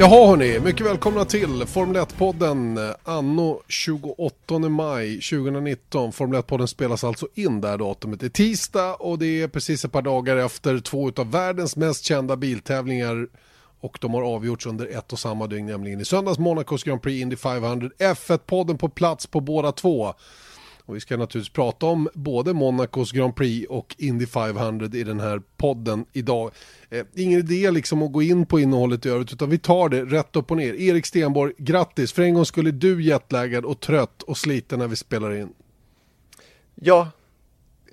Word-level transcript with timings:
Jaha 0.00 0.26
hörni, 0.28 0.60
mycket 0.60 0.86
välkomna 0.86 1.24
till 1.24 1.66
Formel 1.66 1.96
1-podden 1.96 2.88
eh, 2.88 2.94
anno 3.04 3.62
28 3.68 4.58
maj 4.58 5.20
2019. 5.20 6.12
Formel 6.12 6.40
1-podden 6.40 6.66
spelas 6.66 7.04
alltså 7.04 7.28
in 7.34 7.60
där 7.60 7.78
datumet. 7.78 8.20
Det 8.20 8.26
är 8.26 8.30
tisdag 8.30 8.94
och 8.94 9.18
det 9.18 9.42
är 9.42 9.48
precis 9.48 9.84
ett 9.84 9.92
par 9.92 10.02
dagar 10.02 10.36
efter 10.36 10.78
två 10.78 11.12
av 11.16 11.30
världens 11.30 11.76
mest 11.76 12.04
kända 12.04 12.36
biltävlingar 12.36 13.28
och 13.80 13.98
de 14.00 14.14
har 14.14 14.22
avgjorts 14.22 14.66
under 14.66 14.86
ett 14.86 15.12
och 15.12 15.18
samma 15.18 15.46
dygn, 15.46 15.66
nämligen 15.66 16.00
i 16.00 16.04
söndags 16.04 16.38
Monacos 16.38 16.84
Grand 16.84 17.02
Prix 17.02 17.22
Indy 17.22 17.36
500. 17.36 17.90
F1-podden 17.98 18.78
på 18.78 18.88
plats 18.88 19.26
på 19.26 19.40
båda 19.40 19.72
två. 19.72 20.14
Och 20.88 20.96
vi 20.96 21.00
ska 21.00 21.16
naturligtvis 21.16 21.52
prata 21.52 21.86
om 21.86 22.08
både 22.14 22.52
Monacos 22.52 23.12
Grand 23.12 23.36
Prix 23.36 23.68
och 23.70 23.94
Indy 23.98 24.26
500 24.26 24.88
i 24.92 25.04
den 25.04 25.20
här 25.20 25.42
podden 25.56 26.04
idag. 26.12 26.50
Eh, 26.90 27.06
ingen 27.14 27.38
idé 27.38 27.70
liksom 27.70 28.02
att 28.02 28.12
gå 28.12 28.22
in 28.22 28.46
på 28.46 28.60
innehållet 28.60 29.06
i 29.06 29.08
övrigt 29.08 29.32
utan 29.32 29.50
vi 29.50 29.58
tar 29.58 29.88
det 29.88 30.04
rätt 30.04 30.36
upp 30.36 30.50
och 30.50 30.56
ner. 30.56 30.74
Erik 30.74 31.06
Stenborg, 31.06 31.52
grattis! 31.58 32.12
För 32.12 32.22
en 32.22 32.34
gång 32.34 32.44
skulle 32.44 32.70
du 32.70 33.02
jetlaggad 33.02 33.64
och 33.64 33.80
trött 33.80 34.22
och 34.22 34.38
sliten 34.38 34.78
när 34.78 34.88
vi 34.88 34.96
spelar 34.96 35.34
in. 35.34 35.48
Ja, 36.74 37.10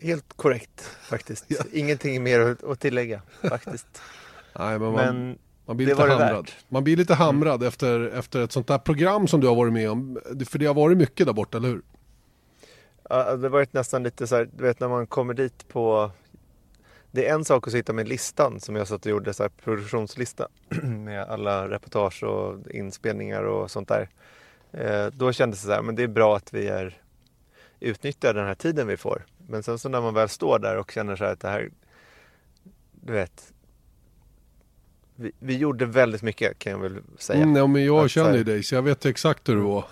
helt 0.01 0.33
korrekt 0.35 0.81
faktiskt. 1.01 1.45
ja. 1.47 1.63
Ingenting 1.73 2.23
mer 2.23 2.57
att 2.67 2.79
tillägga 2.79 3.21
faktiskt. 3.49 3.87
Nej, 4.59 4.79
men 4.79 4.91
man, 4.91 4.93
men 4.93 5.37
man 5.65 5.77
blir 5.77 5.87
lite 5.87 6.01
hamrad. 6.01 6.51
Man 6.69 6.83
blir 6.83 6.97
lite 6.97 7.13
hamrad 7.13 7.55
mm. 7.55 7.67
efter, 7.67 8.07
efter 8.07 8.41
ett 8.41 8.51
sånt 8.51 8.67
där 8.67 8.77
program 8.77 9.27
som 9.27 9.41
du 9.41 9.47
har 9.47 9.55
varit 9.55 9.73
med 9.73 9.89
om. 9.89 10.19
För 10.45 10.59
det 10.59 10.65
har 10.65 10.73
varit 10.73 10.97
mycket 10.97 11.25
där 11.25 11.33
borta, 11.33 11.57
eller 11.57 11.69
hur? 11.69 11.81
Ja, 13.09 13.35
det 13.35 13.49
varit 13.49 13.73
nästan 13.73 14.03
lite 14.03 14.27
så 14.27 14.35
här, 14.35 14.49
du 14.55 14.63
vet 14.63 14.79
när 14.79 14.87
man 14.87 15.07
kommer 15.07 15.33
dit 15.33 15.67
på 15.67 16.11
det 17.11 17.27
är 17.27 17.33
en 17.33 17.45
sak 17.45 17.67
att 17.67 17.73
sitta 17.73 17.93
med 17.93 18.07
listan 18.07 18.59
som 18.59 18.75
jag 18.75 18.87
satt 18.87 19.05
och 19.05 19.11
gjorde, 19.11 19.33
så 19.33 19.43
här 19.43 19.49
produktionslista 19.63 20.47
med 20.83 21.23
alla 21.23 21.69
reportage 21.69 22.23
och 22.23 22.71
inspelningar 22.71 23.43
och 23.43 23.71
sånt 23.71 23.87
där. 23.87 24.09
Eh, 24.71 25.07
då 25.07 25.31
kändes 25.31 25.61
det 25.61 25.67
så 25.67 25.73
här, 25.73 25.81
men 25.81 25.95
det 25.95 26.03
är 26.03 26.07
bra 26.07 26.35
att 26.35 26.53
vi 26.53 26.67
är 26.67 27.01
utnyttjar 27.79 28.33
den 28.33 28.45
här 28.45 28.55
tiden 28.55 28.87
vi 28.87 28.97
får. 28.97 29.25
Men 29.47 29.63
sen 29.63 29.79
så 29.79 29.89
när 29.89 30.01
man 30.01 30.13
väl 30.13 30.29
står 30.29 30.59
där 30.59 30.77
och 30.77 30.91
känner 30.91 31.15
så 31.15 31.23
här 31.23 31.33
att 31.33 31.39
det 31.39 31.49
här, 31.49 31.69
du 32.91 33.13
vet, 33.13 33.53
vi, 35.15 35.31
vi 35.39 35.57
gjorde 35.57 35.85
väldigt 35.85 36.21
mycket 36.21 36.59
kan 36.59 36.71
jag 36.71 36.79
väl 36.79 37.01
säga. 37.17 37.43
Mm, 37.43 37.55
ja, 37.55 37.67
men 37.67 37.85
jag 37.85 38.05
att, 38.05 38.11
känner 38.11 38.37
ju 38.37 38.43
dig 38.43 38.63
så 38.63 38.75
jag 38.75 38.81
vet 38.81 39.05
exakt 39.05 39.49
hur 39.49 39.55
det 39.55 39.61
var. 39.61 39.85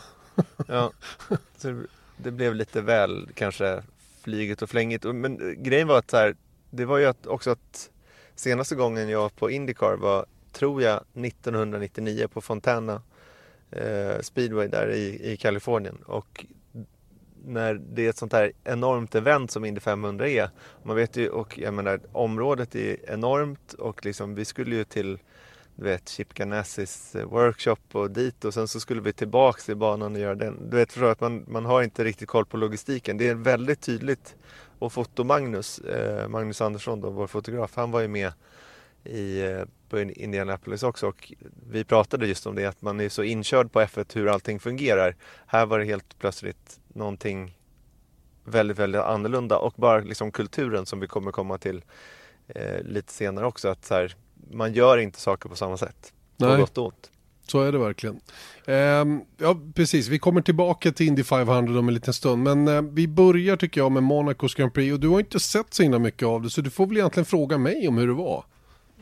ja, 0.68 0.92
så 1.58 1.84
det 2.24 2.32
blev 2.32 2.56
lite 2.56 2.82
väl 2.82 3.30
kanske 3.34 3.84
flyget 4.22 4.62
och 4.62 4.70
flängigt. 4.70 5.04
Men 5.04 5.64
grejen 5.64 5.88
var 5.88 5.98
att 5.98 6.10
så 6.10 6.18
här, 6.18 6.36
det 6.70 6.86
var 6.86 6.98
ju 6.98 7.06
att 7.06 7.28
också 7.28 7.52
att 7.52 7.90
senaste 8.36 8.76
gången 8.76 9.10
jag 9.10 9.20
var 9.20 9.30
på 9.30 9.52
Indycar 9.52 9.98
var, 9.98 10.26
tror 10.52 10.82
jag, 10.82 11.04
1999 11.14 12.28
på 12.34 12.42
Fontana 12.42 13.02
eh, 13.72 14.20
Speedway 14.22 14.68
där 14.68 14.92
i, 14.92 15.32
i 15.32 15.38
Kalifornien. 15.38 15.98
Och 16.06 16.46
när 17.46 17.74
det 17.74 18.06
är 18.06 18.10
ett 18.10 18.18
sånt 18.18 18.34
här 18.34 18.52
enormt 18.64 19.16
event 19.16 19.52
som 19.52 19.66
Indy 19.66 19.80
500 19.80 20.28
är. 20.28 20.50
Man 20.84 20.96
vet 20.96 21.18
ju, 21.18 21.30
och 21.30 21.60
jag 21.60 21.74
menar 21.74 22.00
området 22.12 22.76
är 22.76 23.10
enormt 23.10 23.74
och 23.74 24.06
liksom 24.06 24.36
vi 24.36 24.46
skulle 24.46 24.76
ju 24.76 24.84
till 24.84 25.20
du 25.76 25.84
vet, 25.84 26.10
Chip 26.10 26.34
Ganassis 26.34 27.16
eh, 27.16 27.26
workshop 27.26 27.78
och 27.92 28.12
dit 28.12 28.46
och 28.46 28.54
sen 28.54 28.68
så 28.68 28.80
skulle 28.80 29.02
vi 29.02 29.14
tillbaks 29.14 29.66
till 29.66 29.76
banan 29.76 30.16
och 30.16 30.22
göra 30.22 30.36
den. 30.36 30.70
Du 30.70 30.78
vet, 30.78 30.98
att 30.98 31.22
man, 31.22 31.46
man 31.48 31.66
har 31.66 31.84
inte 31.84 32.04
riktigt 32.04 32.28
koll 32.28 32.46
på 32.46 32.58
logistiken. 32.58 33.18
Det 33.18 33.28
är 33.28 33.36
väldigt 33.36 33.82
tydligt. 33.82 34.36
Och 34.80 34.94
foto-Magnus, 34.94 35.80
eh, 35.80 36.28
Magnus 36.28 36.62
Andersson 36.62 37.02
då, 37.02 37.10
vår 37.10 37.28
fotograf, 37.28 37.72
han 37.76 37.92
var 37.92 38.00
ju 38.00 38.08
med 38.08 38.32
i, 39.04 39.42
eh, 39.42 39.64
på 39.90 40.00
Indianapolis 40.00 40.84
också 40.84 41.08
och 41.08 41.34
vi 41.70 41.84
pratade 41.84 42.28
just 42.28 42.48
om 42.48 42.56
det 42.56 42.66
att 42.66 42.82
man 42.82 43.00
är 43.00 43.10
så 43.10 43.24
inkörd 43.24 43.72
på 43.72 43.82
F1 43.82 44.16
hur 44.16 44.28
allting 44.28 44.60
fungerar. 44.60 45.16
Här 45.48 45.66
var 45.66 45.80
det 45.80 45.86
helt 45.86 46.20
plötsligt 46.20 46.80
någonting 46.88 47.58
väldigt, 48.44 48.80
väldigt 48.80 49.02
annorlunda 49.02 49.58
och 49.58 49.74
bara 49.78 50.00
liksom 50.00 50.32
kulturen 50.32 50.86
som 50.86 51.00
vi 51.00 51.08
kommer 51.08 51.32
komma 51.32 51.58
till 51.58 51.84
eh, 52.48 52.82
lite 52.84 53.14
senare 53.14 53.46
också. 53.46 53.68
Att 53.68 53.86
så 53.86 53.94
här, 53.94 54.16
man 54.52 54.74
gör 54.74 54.98
inte 54.98 55.20
saker 55.20 55.50
på 55.50 55.56
samma 55.56 55.78
sätt. 55.78 56.14
På 56.38 56.46
Nej. 56.46 56.58
gott 56.58 56.78
och 56.78 56.86
ont. 56.86 57.10
Så 57.48 57.62
är 57.62 57.72
det 57.72 57.78
verkligen. 57.78 58.20
Um, 58.66 59.22
ja, 59.38 59.60
precis. 59.76 60.08
Vi 60.08 60.20
kommer 60.20 60.42
tillbaka 60.42 60.92
till 60.92 61.08
Indy 61.08 61.24
500 61.24 61.80
om 61.80 61.88
en 61.88 61.94
liten 61.94 62.14
stund. 62.14 62.44
Men 62.44 62.68
uh, 62.68 62.82
vi 62.82 63.08
börjar 63.08 63.58
tycker 63.58 63.82
jag 63.82 63.92
med 63.92 64.04
Monacos 64.04 64.56
Grand 64.56 64.74
Prix. 64.74 64.94
Och 64.94 65.00
du 65.00 65.08
har 65.08 65.20
inte 65.20 65.40
sett 65.40 65.74
så 65.74 65.84
himla 65.84 66.00
mycket 66.00 66.28
av 66.28 66.42
det. 66.42 66.50
Så 66.50 66.62
du 66.62 66.70
får 66.70 66.88
väl 66.88 66.98
egentligen 66.98 67.26
fråga 67.26 67.58
mig 67.58 67.88
om 67.88 67.98
hur 67.98 68.08
det 68.08 68.14
var. 68.14 68.46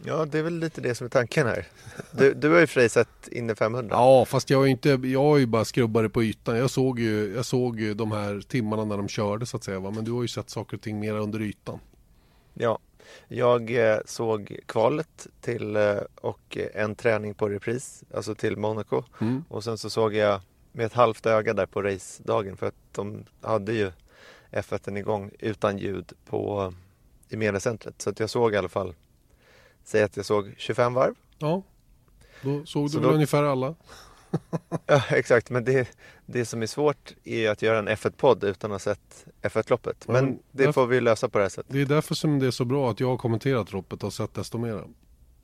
Ja, 0.04 0.26
det 0.26 0.40
är 0.40 0.44
väl 0.44 0.60
lite 0.60 0.82
det 0.82 0.96
som 0.96 1.06
är 1.06 1.10
tanken 1.10 1.48
här. 1.48 1.68
Du, 2.12 2.34
du 2.34 2.50
har 2.50 2.60
ju 2.60 2.68
för 2.68 2.88
sett 2.88 3.28
Indy 3.28 3.56
500. 3.56 3.96
Ja, 3.96 4.26
fast 4.26 4.50
jag 4.50 4.64
är 4.64 4.68
inte, 4.68 4.90
jag 4.90 5.36
är 5.36 5.40
ju 5.40 5.46
bara 5.46 5.66
skrubbare 5.66 6.10
på 6.10 6.24
ytan. 6.24 6.58
Jag 6.58 6.70
såg 6.70 7.00
ju, 7.00 7.34
jag 7.36 7.46
såg 7.46 7.80
ju 7.80 7.94
de 7.94 8.12
här 8.12 8.42
timmarna 8.48 8.86
när 8.86 8.98
de 8.98 9.08
körde 9.08 9.46
så 9.46 9.58
att 9.58 9.64
säga. 9.64 9.80
Va? 9.80 9.92
Men 9.92 10.06
du 10.06 10.12
har 10.12 10.22
ju 10.22 10.28
sett 10.28 10.50
saker 10.50 10.78
och 10.78 10.84
ting 10.84 11.00
mer 11.00 11.14
under 11.14 11.42
ytan. 11.42 11.80
Ja, 12.54 12.80
jag 13.28 13.92
eh, 13.92 14.00
såg 14.06 14.60
kvalet 14.66 15.28
till 15.42 15.76
eh, 15.76 15.98
och 16.16 16.58
en 16.74 16.96
träning 16.96 17.34
på 17.34 17.50
repris, 17.50 18.04
alltså 18.14 18.36
till 18.36 18.58
Monaco. 18.58 19.04
Mm. 19.22 19.44
Och 19.50 19.64
sen 19.64 19.78
så 19.78 19.90
såg 19.90 20.14
jag 20.14 20.42
med 20.72 20.86
ett 20.86 20.94
halvt 20.94 21.26
öga 21.26 21.54
där 21.54 21.66
på 21.66 21.82
racedagen 21.82 22.58
för 22.58 22.68
att 22.68 22.76
de 22.92 23.26
hade 23.42 23.74
ju 23.74 23.92
F1 24.52 24.98
igång 24.98 25.32
utan 25.40 25.78
ljud 25.78 26.14
på, 26.26 26.74
i 27.30 27.38
mediacentret. 27.38 28.02
Så 28.02 28.10
att 28.10 28.20
jag 28.20 28.30
såg 28.30 28.54
i 28.54 28.58
alla 28.58 28.70
fall, 28.70 28.94
säg 29.84 30.04
att 30.04 30.18
jag 30.18 30.26
såg 30.26 30.54
25 30.58 30.94
varv. 30.94 31.16
Ja, 31.38 31.64
då 32.42 32.66
såg 32.66 32.86
du 32.86 32.90
så 32.90 33.00
väl 33.00 33.08
då, 33.08 33.14
ungefär 33.14 33.44
alla. 33.44 33.76
ja, 34.86 35.04
exakt. 35.10 35.50
Men 35.50 35.64
det, 35.64 35.88
det 36.26 36.46
som 36.46 36.62
är 36.62 36.68
svårt 36.68 37.14
är 37.24 37.50
att 37.50 37.62
göra 37.62 37.80
en 37.80 37.90
F1-podd 37.90 38.44
utan 38.44 38.72
att 38.72 38.86
ha 38.86 38.94
sett 38.94 39.26
F1-loppet. 39.42 40.08
Men, 40.08 40.26
Men 40.26 40.34
det 40.34 40.42
därför, 40.52 40.72
får 40.72 40.88
vi 40.88 41.02
lösa 41.02 41.30
på 41.30 41.38
det 41.38 41.44
här 41.44 41.50
sättet. 41.50 41.74
Det 41.74 41.82
är 41.82 41.86
därför 41.86 42.16
som 42.16 42.40
det 42.40 42.48
är 42.48 42.52
så 42.52 42.66
bra 42.66 42.92
att 42.92 43.00
jag 43.00 43.08
har 43.08 43.18
kommenterat 43.18 43.72
loppet 43.72 44.04
och 44.04 44.14
sett 44.14 44.34
desto 44.34 44.58
mer. 44.58 44.84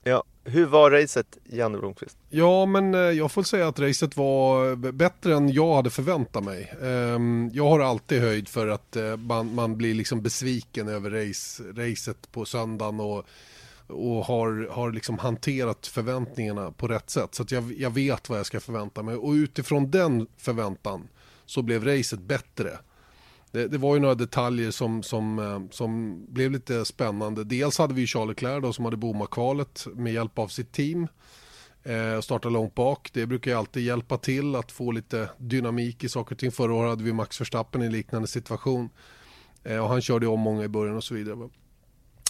Ja, 0.03 0.23
hur 0.43 0.65
var 0.65 0.91
racet, 0.91 1.37
Janne 1.43 1.77
Blomqvist? 1.77 2.17
Ja, 2.29 2.65
men 2.65 2.93
eh, 2.93 2.99
jag 2.99 3.31
får 3.31 3.43
säga 3.43 3.67
att 3.67 3.79
racet 3.79 4.17
var 4.17 4.75
bättre 4.91 5.35
än 5.35 5.49
jag 5.49 5.75
hade 5.75 5.89
förväntat 5.89 6.43
mig. 6.43 6.73
Ehm, 6.83 7.49
jag 7.53 7.69
har 7.69 7.79
alltid 7.79 8.21
höjd 8.21 8.47
för 8.47 8.67
att 8.67 8.95
eh, 8.95 9.17
man, 9.17 9.55
man 9.55 9.77
blir 9.77 9.93
liksom 9.93 10.21
besviken 10.21 10.87
över 10.87 11.09
race, 11.09 11.63
racet 11.63 12.31
på 12.31 12.45
söndagen 12.45 12.99
och 12.99 13.25
och 13.87 14.25
har, 14.25 14.67
har 14.71 14.91
liksom 14.91 15.19
hanterat 15.19 15.87
förväntningarna 15.87 16.71
på 16.71 16.87
rätt 16.87 17.09
sätt. 17.09 17.35
Så 17.35 17.43
att 17.43 17.51
jag, 17.51 17.73
jag 17.77 17.89
vet 17.89 18.29
vad 18.29 18.39
jag 18.39 18.45
ska 18.45 18.59
förvänta 18.59 19.03
mig. 19.03 19.15
Och 19.15 19.31
utifrån 19.31 19.91
den 19.91 20.27
förväntan 20.37 21.07
så 21.45 21.61
blev 21.61 21.85
racet 21.85 22.19
bättre. 22.19 22.77
Det, 23.51 23.67
det, 23.67 23.77
var 23.77 23.95
ju 23.95 24.01
några 24.01 24.15
detaljer 24.15 24.71
som, 24.71 25.03
som, 25.03 25.39
eh, 25.39 25.61
som 25.71 26.21
blev 26.29 26.51
lite 26.51 26.85
spännande. 26.85 27.43
Dels 27.43 27.77
hade 27.77 27.93
vi 27.93 28.07
Charles 28.07 28.27
Leclerc 28.27 28.61
då, 28.61 28.73
som 28.73 28.85
hade 28.85 28.97
bommat 28.97 29.29
kvalet 29.29 29.87
med 29.95 30.13
hjälp 30.13 30.39
av 30.39 30.47
sitt 30.47 30.71
team. 30.71 31.07
Eh, 31.83 32.21
starta 32.21 32.49
långt 32.49 32.75
bak. 32.75 33.09
Det 33.13 33.25
brukar 33.25 33.51
ju 33.51 33.57
alltid 33.57 33.83
hjälpa 33.83 34.17
till 34.17 34.55
att 34.55 34.72
få 34.72 34.91
lite 34.91 35.29
dynamik 35.37 36.03
i 36.03 36.09
saker 36.09 36.35
och 36.35 36.40
ting. 36.40 36.51
Förra 36.51 36.73
året 36.73 36.90
hade 36.90 37.03
vi 37.03 37.13
Max 37.13 37.41
Verstappen 37.41 37.83
i 37.83 37.85
en 37.85 37.91
liknande 37.91 38.28
situation. 38.28 38.90
Eh, 39.63 39.78
och 39.78 39.90
han 39.90 40.01
körde 40.01 40.28
om 40.28 40.40
många 40.40 40.63
i 40.63 40.67
början 40.67 40.95
och 40.95 41.03
så 41.03 41.13
vidare. 41.13 41.49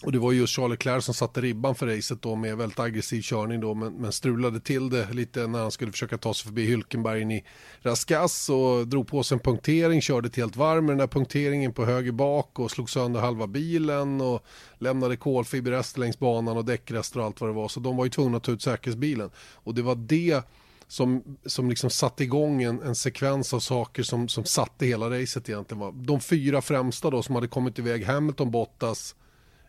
Och 0.03 0.11
det 0.11 0.19
var 0.19 0.31
just 0.31 0.55
Charles 0.55 0.71
Leclerc 0.71 1.05
som 1.05 1.13
satte 1.13 1.41
ribban 1.41 1.75
för 1.75 1.87
racet 1.87 2.21
då 2.21 2.35
med 2.35 2.57
väldigt 2.57 2.79
aggressiv 2.79 3.21
körning 3.21 3.59
då 3.59 3.73
men, 3.73 3.93
men 3.93 4.11
strulade 4.11 4.59
till 4.59 4.89
det 4.89 5.13
lite 5.13 5.47
när 5.47 5.59
han 5.59 5.71
skulle 5.71 5.91
försöka 5.91 6.17
ta 6.17 6.33
sig 6.33 6.45
förbi 6.45 6.75
Hülkenberg 6.75 7.21
in 7.21 7.31
i 7.31 7.43
Raskas 7.81 8.49
och 8.49 8.87
drog 8.87 9.07
på 9.07 9.23
sig 9.23 9.35
en 9.35 9.39
punktering, 9.39 10.01
körde 10.01 10.27
ett 10.27 10.35
helt 10.35 10.55
varv 10.55 10.83
med 10.83 10.89
den 10.89 10.97
där 10.97 11.07
punkteringen 11.07 11.73
på 11.73 11.85
höger 11.85 12.11
bak 12.11 12.59
och 12.59 12.71
slog 12.71 12.89
sönder 12.89 13.19
halva 13.19 13.47
bilen 13.47 14.21
och 14.21 14.43
lämnade 14.77 15.17
kolfiberrester 15.17 15.99
längs 15.99 16.19
banan 16.19 16.57
och 16.57 16.65
däckrester 16.65 17.19
och 17.19 17.25
allt 17.25 17.41
vad 17.41 17.49
det 17.49 17.53
var 17.53 17.67
så 17.67 17.79
de 17.79 17.97
var 17.97 18.05
ju 18.05 18.11
tvungna 18.11 18.37
att 18.37 18.43
ta 18.43 18.51
ut 18.51 18.61
säkerhetsbilen 18.61 19.29
och 19.53 19.73
det 19.73 19.81
var 19.81 19.95
det 19.95 20.41
som, 20.87 21.37
som 21.45 21.69
liksom 21.69 21.89
satte 21.89 22.23
igång 22.23 22.63
en, 22.63 22.81
en 22.81 22.95
sekvens 22.95 23.53
av 23.53 23.59
saker 23.59 24.03
som, 24.03 24.27
som 24.27 24.45
satte 24.45 24.85
hela 24.85 25.09
racet 25.09 25.49
egentligen. 25.49 26.03
De 26.05 26.19
fyra 26.19 26.61
främsta 26.61 27.09
då 27.09 27.23
som 27.23 27.35
hade 27.35 27.47
kommit 27.47 27.79
iväg, 27.79 28.05
Hamilton, 28.05 28.51
Bottas, 28.51 29.15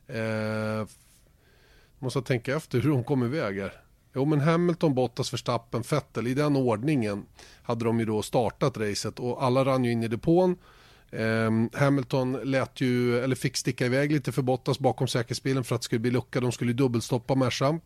Eh, 0.09 0.87
måste 1.99 2.23
tänka 2.23 2.57
efter 2.57 2.81
hur 2.81 2.91
de 2.91 3.05
kom 3.05 3.25
iväg 3.25 3.61
här. 3.61 3.73
Jo 4.15 4.25
men 4.25 4.41
Hamilton, 4.41 4.95
Bottas, 4.95 5.33
Verstappen, 5.33 5.83
Vettel, 5.91 6.27
i 6.27 6.35
den 6.35 6.57
ordningen 6.57 7.27
hade 7.63 7.85
de 7.85 7.99
ju 7.99 8.05
då 8.05 8.23
startat 8.23 8.77
racet 8.77 9.19
och 9.19 9.45
alla 9.45 9.65
rann 9.65 9.85
ju 9.85 9.93
in 9.93 10.03
i 10.03 10.09
depån. 10.09 10.57
Eh, 11.11 11.81
Hamilton 11.81 12.33
lät 12.33 12.81
ju, 12.81 13.19
eller 13.19 13.37
fick 13.37 13.57
sticka 13.57 13.87
iväg 13.87 14.13
lite 14.13 14.33
för 14.33 14.43
Bottas 14.43 14.79
bakom 14.79 15.09
säkerhetsbilen 15.09 15.65
för 15.65 15.75
att 15.75 15.81
det 15.81 15.85
skulle 15.85 15.99
bli 15.99 16.11
lucka. 16.11 16.41
De 16.41 16.53
skulle 16.53 16.73
dubbelstoppa 16.73 17.35
Merca. 17.35 17.81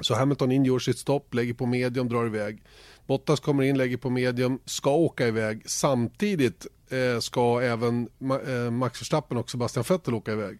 Så 0.00 0.14
Hamilton 0.14 0.52
in, 0.52 0.64
gör 0.64 0.78
sitt 0.78 0.98
stopp, 0.98 1.34
lägger 1.34 1.54
på 1.54 1.66
medium, 1.66 2.08
drar 2.08 2.26
iväg. 2.26 2.62
Bottas 3.06 3.40
kommer 3.40 3.62
in, 3.62 3.78
lägger 3.78 3.96
på 3.96 4.10
medium, 4.10 4.58
ska 4.64 4.90
åka 4.90 5.26
iväg. 5.28 5.62
Samtidigt 5.66 6.66
eh, 6.88 7.20
ska 7.20 7.60
även 7.60 8.08
eh, 8.46 8.70
Max 8.70 9.00
Verstappen 9.00 9.38
och 9.38 9.50
Sebastian 9.50 9.84
Vettel 9.88 10.14
åka 10.14 10.32
iväg. 10.32 10.58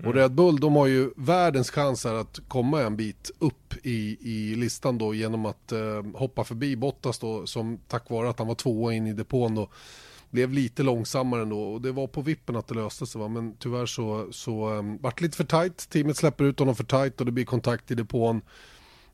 Mm. 0.00 0.08
Och 0.08 0.14
Red 0.14 0.32
Bull 0.32 0.60
de 0.60 0.76
har 0.76 0.86
ju 0.86 1.10
världens 1.16 1.70
chans 1.70 2.06
att 2.06 2.40
komma 2.48 2.82
en 2.82 2.96
bit 2.96 3.30
upp 3.38 3.74
i, 3.82 4.18
i 4.20 4.54
listan 4.54 4.98
då 4.98 5.14
genom 5.14 5.46
att 5.46 5.72
eh, 5.72 6.02
hoppa 6.14 6.44
förbi 6.44 6.76
Bottas 6.76 7.18
då 7.18 7.46
som 7.46 7.78
tack 7.88 8.10
vare 8.10 8.28
att 8.30 8.38
han 8.38 8.48
var 8.48 8.54
tvåa 8.54 8.94
in 8.94 9.06
i 9.06 9.12
depån 9.12 9.54
då 9.54 9.68
blev 10.30 10.52
lite 10.52 10.82
långsammare 10.82 11.42
ändå 11.42 11.62
och 11.62 11.80
det 11.80 11.92
var 11.92 12.06
på 12.06 12.22
vippen 12.22 12.56
att 12.56 12.68
det 12.68 12.74
löste 12.74 13.06
sig 13.06 13.20
va? 13.20 13.28
men 13.28 13.56
tyvärr 13.58 13.86
så, 13.86 14.28
så 14.30 14.70
um, 14.70 14.98
vart 14.98 15.18
det 15.18 15.24
lite 15.24 15.36
för 15.36 15.44
tight. 15.44 15.90
Teamet 15.90 16.16
släpper 16.16 16.44
ut 16.44 16.58
honom 16.58 16.76
för 16.76 16.84
tight 16.84 17.20
och 17.20 17.26
det 17.26 17.32
blir 17.32 17.44
kontakt 17.44 17.90
i 17.90 17.94
depån. 17.94 18.42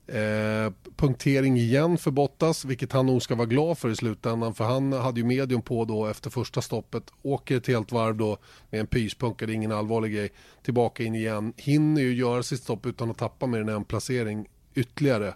Eh, 0.08 0.72
punktering 0.96 1.56
igen 1.56 1.98
för 1.98 2.10
Bottas, 2.10 2.64
vilket 2.64 2.92
han 2.92 3.06
nog 3.06 3.22
ska 3.22 3.34
vara 3.34 3.46
glad 3.46 3.78
för 3.78 3.90
i 3.90 3.96
slutändan. 3.96 4.54
För 4.54 4.64
han 4.64 4.92
hade 4.92 5.20
ju 5.20 5.26
medium 5.26 5.62
på 5.62 5.84
då 5.84 6.06
efter 6.06 6.30
första 6.30 6.62
stoppet. 6.62 7.02
Åker 7.22 7.56
ett 7.56 7.66
helt 7.66 7.92
varv 7.92 8.16
då 8.16 8.38
med 8.70 8.80
en 8.80 8.86
pyspunka, 8.86 9.46
det 9.46 9.52
är 9.52 9.54
ingen 9.54 9.72
allvarlig 9.72 10.12
grej. 10.12 10.32
Tillbaka 10.62 11.02
in 11.02 11.14
igen. 11.14 11.52
Hinner 11.56 12.02
ju 12.02 12.14
göra 12.14 12.42
sitt 12.42 12.62
stopp 12.62 12.86
utan 12.86 13.10
att 13.10 13.18
tappa 13.18 13.46
mer 13.46 13.60
än 13.60 13.68
en 13.68 13.84
placering 13.84 14.48
ytterligare. 14.74 15.34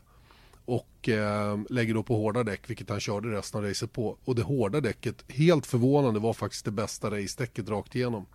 Och 0.65 1.09
eh, 1.09 1.59
lägger 1.71 1.95
då 1.95 2.03
på 2.03 2.17
hårda 2.17 2.43
däck, 2.43 2.71
vilket 2.71 2.89
han 2.89 3.01
körde 3.01 3.29
resten 3.29 3.59
av 3.59 3.67
racet 3.67 3.93
på. 3.93 4.17
Och 4.25 4.35
det 4.35 4.43
hårda 4.43 4.81
däcket, 4.81 5.25
helt 5.29 5.67
förvånande, 5.67 6.21
var 6.21 6.33
faktiskt 6.33 6.65
det 6.65 6.71
bästa 6.71 7.11
racedäcket 7.11 7.69
rakt 7.69 7.95
igenom. 7.95 8.27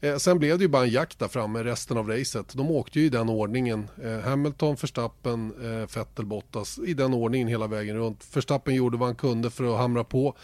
Eh, 0.00 0.16
sen 0.16 0.38
blev 0.38 0.58
det 0.58 0.64
ju 0.64 0.68
bara 0.68 0.84
en 0.84 0.90
jakt 0.90 1.18
där 1.18 1.28
framme 1.28 1.64
resten 1.64 1.96
av 1.96 2.08
racet. 2.08 2.54
De 2.54 2.70
åkte 2.70 3.00
ju 3.00 3.06
i 3.06 3.08
den 3.08 3.28
ordningen. 3.28 3.88
Eh, 4.02 4.18
Hamilton, 4.18 4.76
Verstappen, 4.80 5.52
eh, 5.62 5.96
Vettel, 5.96 6.26
Bottas 6.26 6.78
i 6.78 6.94
den 6.94 7.14
ordningen 7.14 7.48
hela 7.48 7.66
vägen 7.66 7.96
runt. 7.96 8.36
Verstappen 8.36 8.74
gjorde 8.74 8.96
vad 8.96 9.08
han 9.08 9.16
kunde 9.16 9.50
för 9.50 9.64
att 9.64 9.78
hamra 9.78 10.04
på. 10.04 10.36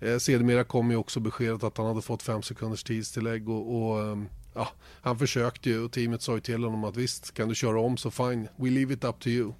Eh, 0.00 0.18
sedermera 0.18 0.64
kom 0.64 0.90
ju 0.90 0.96
också 0.96 1.20
beskedet 1.20 1.62
att 1.62 1.76
han 1.78 1.86
hade 1.86 2.02
fått 2.02 2.22
fem 2.22 2.42
sekunders 2.42 2.84
tidstillägg 2.84 3.48
och, 3.48 3.76
och 3.76 4.00
ehm, 4.00 4.28
ja, 4.54 4.68
han 5.02 5.18
försökte 5.18 5.70
ju 5.70 5.84
och 5.84 5.92
teamet 5.92 6.22
sa 6.22 6.34
ju 6.34 6.40
till 6.40 6.64
honom 6.64 6.84
att 6.84 6.96
visst 6.96 7.34
kan 7.34 7.48
du 7.48 7.54
köra 7.54 7.80
om 7.80 7.96
så 7.96 8.10
fine, 8.10 8.48
we 8.56 8.70
leave 8.70 8.94
it 8.94 9.04
up 9.04 9.20
to 9.20 9.28
you. 9.28 9.46
Det 9.46 9.54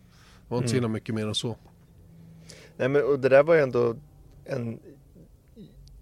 var 0.48 0.58
inte 0.58 0.70
mm. 0.70 0.82
så 0.82 0.88
mycket 0.88 1.14
mer 1.14 1.26
än 1.26 1.34
så. 1.34 1.56
Nej 2.76 2.88
men 2.88 3.04
och 3.04 3.20
det 3.20 3.28
där 3.28 3.42
var 3.42 3.54
ju 3.54 3.60
ändå 3.60 3.96
en... 4.44 4.80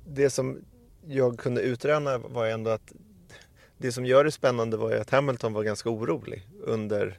Det 0.07 0.31
som 0.31 0.59
jag 1.07 1.39
kunde 1.39 1.61
utröna 1.61 2.19
var 2.19 2.45
ju 2.45 2.51
ändå 2.51 2.71
att 2.71 2.93
det 3.81 3.93
som 3.93 4.07
gör 4.07 4.25
det 4.25 4.31
spännande 4.31 4.77
var 4.77 4.91
ju 4.91 4.99
att 4.99 5.11
Hamilton 5.11 5.53
var 5.53 5.63
ganska 5.63 5.91
orolig 5.91 6.47
under 6.65 7.19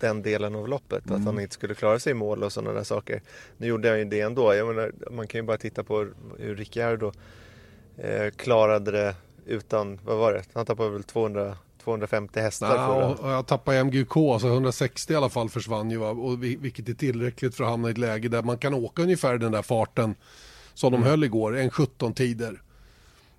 den 0.00 0.22
delen 0.22 0.54
av 0.54 0.68
loppet. 0.68 1.06
Mm. 1.06 1.20
Att 1.20 1.26
han 1.26 1.40
inte 1.40 1.54
skulle 1.54 1.74
klara 1.74 1.98
sig 1.98 2.10
i 2.10 2.14
mål 2.14 2.42
och 2.42 2.52
sådana 2.52 2.72
där 2.72 2.84
saker. 2.84 3.22
Nu 3.56 3.66
gjorde 3.66 3.88
han 3.88 3.98
ju 3.98 4.04
det 4.04 4.20
ändå. 4.20 4.54
Jag 4.54 4.66
menar, 4.66 4.92
man 5.10 5.26
kan 5.26 5.38
ju 5.38 5.42
bara 5.42 5.58
titta 5.58 5.84
på 5.84 6.08
hur 6.38 6.56
Ricciardo 6.56 7.12
eh, 7.96 8.30
klarade 8.30 8.90
det 8.90 9.14
utan, 9.46 10.00
vad 10.04 10.16
var 10.16 10.32
det? 10.32 10.42
Han 10.52 10.66
tappade 10.66 10.90
väl 10.90 11.02
200, 11.02 11.56
250 11.84 12.40
hästar 12.40 12.76
ja, 12.76 13.16
förra. 13.16 13.32
Jag 13.32 13.46
tappade 13.46 13.84
MGK, 13.84 14.12
så 14.14 14.46
160 14.46 15.12
i 15.12 15.16
alla 15.16 15.28
fall 15.28 15.48
försvann 15.48 15.90
ju. 15.90 15.98
Och 15.98 16.42
vilket 16.42 16.88
är 16.88 16.94
tillräckligt 16.94 17.54
för 17.54 17.64
att 17.64 17.70
hamna 17.70 17.88
i 17.88 17.90
ett 17.90 17.98
läge 17.98 18.28
där 18.28 18.42
man 18.42 18.58
kan 18.58 18.74
åka 18.74 19.02
ungefär 19.02 19.38
den 19.38 19.52
där 19.52 19.62
farten 19.62 20.14
som 20.74 20.92
de 20.92 20.96
mm. 20.96 21.10
höll 21.10 21.24
igår, 21.24 21.56
en 21.56 21.70
17 21.70 22.14
tider. 22.14 22.62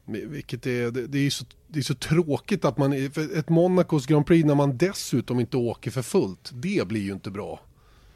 Vilket 0.08 0.66
är, 0.66 0.92
det, 0.92 1.08
det, 1.08 1.26
är 1.26 1.30
så, 1.30 1.46
det 1.68 1.80
är 1.80 1.84
så 1.84 1.96
tråkigt 1.96 2.66
att 2.66 2.78
man, 2.78 2.94
ett 3.36 3.50
Monacos 3.50 4.06
Grand 4.06 4.26
Prix 4.26 4.46
när 4.46 4.56
man 4.56 4.78
dessutom 4.78 5.40
inte 5.40 5.58
åker 5.58 5.92
för 5.92 6.02
fullt, 6.02 6.52
det 6.54 6.88
blir 6.88 7.02
ju 7.02 7.12
inte 7.12 7.32
bra. 7.32 7.60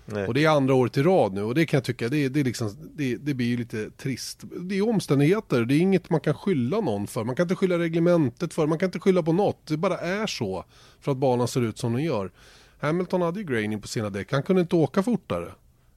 Nej. 0.06 0.28
Och 0.28 0.34
det 0.34 0.46
är 0.46 0.50
andra 0.50 0.74
året 0.74 0.98
i 0.98 1.04
rad 1.04 1.34
nu 1.34 1.44
och 1.44 1.56
det 1.56 1.66
kan 1.66 1.78
jag 1.78 1.84
tycka, 1.84 2.10
det, 2.10 2.30
det, 2.30 2.44
liksom, 2.44 2.92
det, 2.96 3.16
det 3.16 3.34
blir 3.34 3.48
ju 3.48 3.58
lite 3.58 3.90
trist. 3.90 4.44
Det 4.62 4.78
är 4.78 4.90
omständigheter, 4.90 5.66
det 5.66 5.74
är 5.76 5.80
inget 5.80 6.10
man 6.10 6.20
kan 6.20 6.34
skylla 6.34 6.82
någon 6.82 7.08
för. 7.08 7.24
Man 7.24 7.36
kan 7.36 7.44
inte 7.44 7.56
skylla 7.56 7.80
reglementet 7.80 8.54
för, 8.54 8.68
man 8.68 8.78
kan 8.80 8.88
inte 8.88 9.00
skylla 9.00 9.24
på 9.24 9.34
något. 9.34 9.68
Det 9.68 9.78
bara 9.78 9.98
är 9.98 10.28
så 10.28 10.66
för 11.00 11.12
att 11.12 11.18
banan 11.18 11.48
ser 11.48 11.62
ut 11.62 11.78
som 11.78 11.94
den 11.94 12.04
gör. 12.04 12.32
Hamilton 12.80 13.22
hade 13.22 13.40
ju 13.40 13.46
graining 13.46 13.82
på 13.82 13.88
sina 13.88 14.10
däck, 14.10 14.32
han 14.32 14.44
kunde 14.44 14.62
inte 14.62 14.76
åka 14.76 15.04
fortare. 15.04 15.52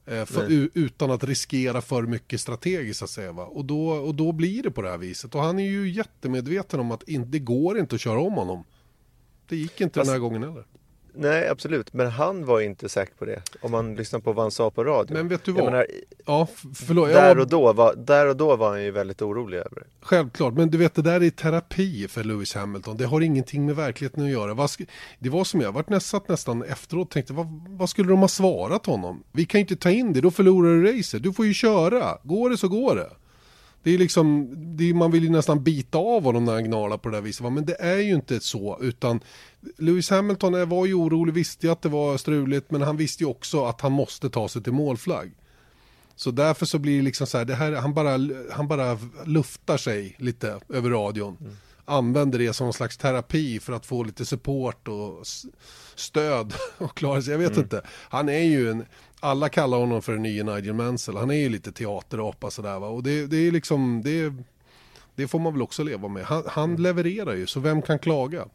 Eh, 0.07 0.25
för, 0.25 0.69
utan 0.75 1.11
att 1.11 1.25
riskera 1.25 1.81
för 1.81 2.03
mycket 2.03 2.41
strategiskt 2.41 3.03
att 3.03 3.11
säga. 3.11 3.33
Va? 3.33 3.45
Och, 3.45 3.65
då, 3.65 3.89
och 3.89 4.15
då 4.15 4.33
blir 4.33 4.63
det 4.63 4.71
på 4.71 4.83
det 4.83 4.91
här 4.91 4.99
viset. 4.99 5.35
Och 5.35 5.43
han 5.43 5.59
är 5.59 5.71
ju 5.71 5.91
jättemedveten 5.91 6.81
om 6.81 6.91
att 6.91 7.09
in, 7.09 7.31
det 7.31 7.39
går 7.39 7.79
inte 7.79 7.95
att 7.95 8.01
köra 8.01 8.21
om 8.21 8.33
honom. 8.33 8.65
Det 9.49 9.57
gick 9.57 9.81
inte 9.81 10.01
Fast, 10.01 10.07
den 10.07 10.15
här 10.15 10.21
gången 10.21 10.43
heller. 10.43 10.65
Nej, 11.17 11.49
absolut. 11.49 11.93
Men 11.93 12.11
han 12.11 12.45
var 12.45 12.61
inte 12.61 12.89
säker 12.89 13.15
på 13.15 13.25
det. 13.25 13.43
Om 13.61 13.71
man 13.71 13.95
lyssnar 13.95 14.21
på 14.21 14.33
vad 14.33 14.45
han 14.45 14.51
sa 14.51 14.71
på 14.71 14.85
radio. 14.85 15.15
Men 15.15 15.29
vet 15.29 15.45
du 15.45 15.53
vad? 15.53 15.65
Menar, 15.65 15.87
ja, 16.27 16.49
förlåt, 16.75 17.09
där, 17.09 17.39
och 17.39 17.49
då 17.49 17.73
var, 17.73 17.95
där 17.95 18.29
och 18.29 18.37
då 18.37 18.57
var 18.57 18.71
han 18.71 18.83
ju 18.83 18.91
väldigt 18.91 19.23
orolig 19.23 19.59
över 19.59 19.75
det. 19.75 19.87
Självklart, 20.01 20.55
men 20.55 20.71
du 20.71 20.79
vet 20.79 20.95
det 20.95 21.03
där 21.03 21.23
är 21.23 21.31
terapi 21.31 22.09
för 22.09 22.25
Lewis 22.25 22.55
Hamilton. 22.55 22.97
Det 22.97 23.05
har 23.05 23.21
ingenting 23.21 23.67
med 23.67 23.77
verkligheten 23.77 24.25
att 24.25 24.31
göra. 24.31 24.69
Det 25.19 25.29
var 25.29 25.45
som 25.45 25.61
jag 25.61 25.73
varit 25.73 25.89
nästan, 25.89 26.21
nästan 26.29 26.63
efteråt 26.63 27.11
tänkte, 27.11 27.33
vad, 27.33 27.47
vad 27.69 27.91
skulle 27.91 28.09
de 28.09 28.21
ha 28.21 28.29
svarat 28.29 28.87
honom? 28.87 29.23
Vi 29.33 29.45
kan 29.45 29.59
ju 29.59 29.63
inte 29.63 29.77
ta 29.77 29.91
in 29.91 30.13
det, 30.13 30.21
då 30.21 30.31
förlorar 30.31 30.69
du 30.69 30.99
racet. 30.99 31.23
Du 31.23 31.33
får 31.33 31.47
ju 31.47 31.55
köra. 31.55 32.19
Går 32.23 32.51
det 32.51 32.57
så 32.57 32.69
går 32.69 32.97
det. 32.97 33.11
Det 33.85 33.95
är 33.95 33.99
liksom, 33.99 34.55
det 34.77 34.91
är, 34.91 34.95
man 34.95 35.11
vill 35.11 35.25
ju 35.25 35.31
nästan 35.31 35.65
bita 35.65 35.99
av 35.99 36.23
honom 36.23 36.45
när 36.45 36.53
han 36.53 36.65
gnalar 36.65 36.99
på 36.99 37.09
det 37.09 37.17
där 37.17 37.23
viset. 37.23 37.53
Men 37.53 37.67
det 37.67 37.77
är 37.81 37.99
ju 37.99 38.15
inte 38.15 38.41
så, 38.41 38.79
utan 38.81 39.21
Lewis 39.79 40.11
Hamilton 40.11 40.69
var 40.69 40.87
ju 40.87 40.95
orolig, 40.95 41.35
visste 41.35 41.67
ju 41.67 41.73
att 41.73 41.83
det 41.83 41.89
var 41.89 42.17
struligt, 42.17 42.71
men 42.71 42.83
han 42.83 42.97
visste 42.97 43.25
ju 43.25 43.31
också 43.31 43.65
att 43.65 43.81
han 43.81 43.93
måste 43.93 44.31
ta 44.31 44.49
sig 44.49 44.63
till 44.63 44.73
målflagg. 44.73 45.33
Så 46.17 46.31
därför 46.31 46.67
så 46.67 46.79
blir 46.79 46.97
det 46.97 47.03
liksom 47.03 47.27
så 47.27 47.39
här, 47.39 47.45
det 47.45 47.55
här 47.55 47.73
han, 47.73 47.95
bara, 47.95 48.11
han 48.53 48.69
bara 48.69 48.99
luftar 49.25 49.77
sig 49.77 50.17
lite 50.19 50.61
över 50.69 50.91
radion. 50.91 51.37
Mm. 51.41 51.57
Använder 51.85 52.39
det 52.39 52.53
som 52.53 52.67
en 52.67 52.73
slags 52.73 52.97
terapi 52.97 53.61
för 53.61 53.73
att 53.73 53.87
få 53.87 54.03
lite 54.03 54.25
support 54.25 54.89
och 54.89 55.27
stöd 55.95 56.55
och 56.79 56.97
klara 56.97 57.23
sig. 57.23 57.33
Jag 57.33 57.39
vet 57.39 57.51
mm. 57.51 57.63
inte. 57.63 57.83
Han 57.89 58.29
är 58.29 58.43
ju 58.43 58.71
en, 58.71 58.85
alla 59.25 59.49
kallar 59.49 59.79
honom 59.79 60.03
för 60.03 60.13
den 60.13 60.23
nya 60.23 60.45
Nigel 60.45 60.75
Mansell. 60.75 61.17
Han 61.17 61.31
är 61.31 61.35
ju 61.35 61.49
lite 61.49 61.73
teaterapa 61.73 62.51
sådär 62.51 62.79
va. 62.79 62.89
Och 62.89 63.03
det, 63.03 63.27
det 63.27 63.37
är 63.37 63.51
liksom, 63.51 64.03
det, 64.05 64.35
det 65.15 65.29
får 65.29 65.39
man 65.39 65.53
väl 65.53 65.63
också 65.63 65.83
leva 65.83 66.09
med. 66.09 66.25
Han, 66.25 66.43
han 66.47 66.77
levererar 66.77 67.35
ju, 67.35 67.47
så 67.47 67.61
vem 67.61 67.83
kan 67.83 67.99
klaga? 67.99 68.47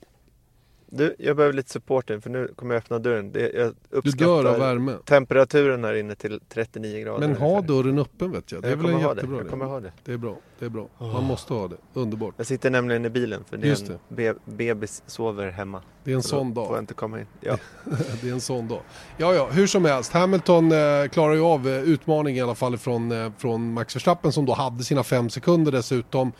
Du, 0.91 1.15
jag 1.19 1.35
behöver 1.35 1.53
lite 1.53 1.71
support 1.71 2.07
för 2.07 2.29
nu 2.29 2.53
kommer 2.55 2.75
jag 2.75 2.81
öppna 2.81 2.99
dörren. 2.99 3.31
Det, 3.31 3.51
jag 3.53 4.03
du 4.03 4.11
dör 4.11 4.45
av 4.45 4.59
värme. 4.59 4.95
temperaturen 5.05 5.83
här 5.83 5.93
inne 5.93 6.15
till 6.15 6.39
39 6.49 7.03
grader. 7.03 7.27
Men 7.27 7.37
ha 7.37 7.61
dörren 7.61 7.99
öppen 7.99 8.31
vet 8.31 8.51
jag. 8.51 8.61
Det 8.61 8.67
är 8.67 8.69
jag 8.69 8.77
väl 8.77 8.91
en 8.91 8.99
jättebra 8.99 9.37
det. 9.37 9.43
Jag 9.43 9.49
kommer 9.49 9.65
ha 9.65 9.79
det. 9.79 9.91
Det 10.05 10.13
är 10.13 10.17
bra. 10.17 10.35
Det 10.59 10.65
är 10.65 10.69
bra. 10.69 10.87
Man 10.97 11.23
måste 11.23 11.53
ha 11.53 11.67
det. 11.67 11.75
Underbart. 11.93 12.33
Jag 12.37 12.45
sitter 12.45 12.69
nämligen 12.69 13.05
i 13.05 13.09
bilen 13.09 13.43
för 13.49 13.57
det 13.57 13.67
är 13.67 13.69
Just 13.69 13.89
en 13.89 13.99
be 14.07 14.35
bebis 14.45 15.03
sover 15.07 15.51
hemma. 15.51 15.81
Det 16.03 16.11
är 16.11 16.15
en 16.15 16.23
sån 16.23 16.53
dag. 16.53 16.67
får 16.67 16.75
jag 16.75 16.83
inte 16.83 16.93
komma 16.93 17.19
in. 17.19 17.27
Ja. 17.41 17.57
det 18.21 18.29
är 18.29 18.33
en 18.33 18.41
sån 18.41 18.67
dag. 18.67 18.81
Ja, 19.17 19.33
ja, 19.33 19.49
hur 19.51 19.67
som 19.67 19.85
helst. 19.85 20.13
Hamilton 20.13 20.71
eh, 20.71 21.07
klarar 21.11 21.33
ju 21.33 21.41
av 21.41 21.67
eh, 21.67 21.81
utmaningen 21.81 22.39
i 22.39 22.41
alla 22.41 22.55
fall 22.55 22.77
från, 22.77 23.11
eh, 23.11 23.31
från 23.37 23.73
Max 23.73 23.95
Verstappen 23.95 24.31
som 24.31 24.45
då 24.45 24.53
hade 24.53 24.83
sina 24.83 25.03
fem 25.03 25.29
sekunder 25.29 25.71
dessutom. 25.71 26.31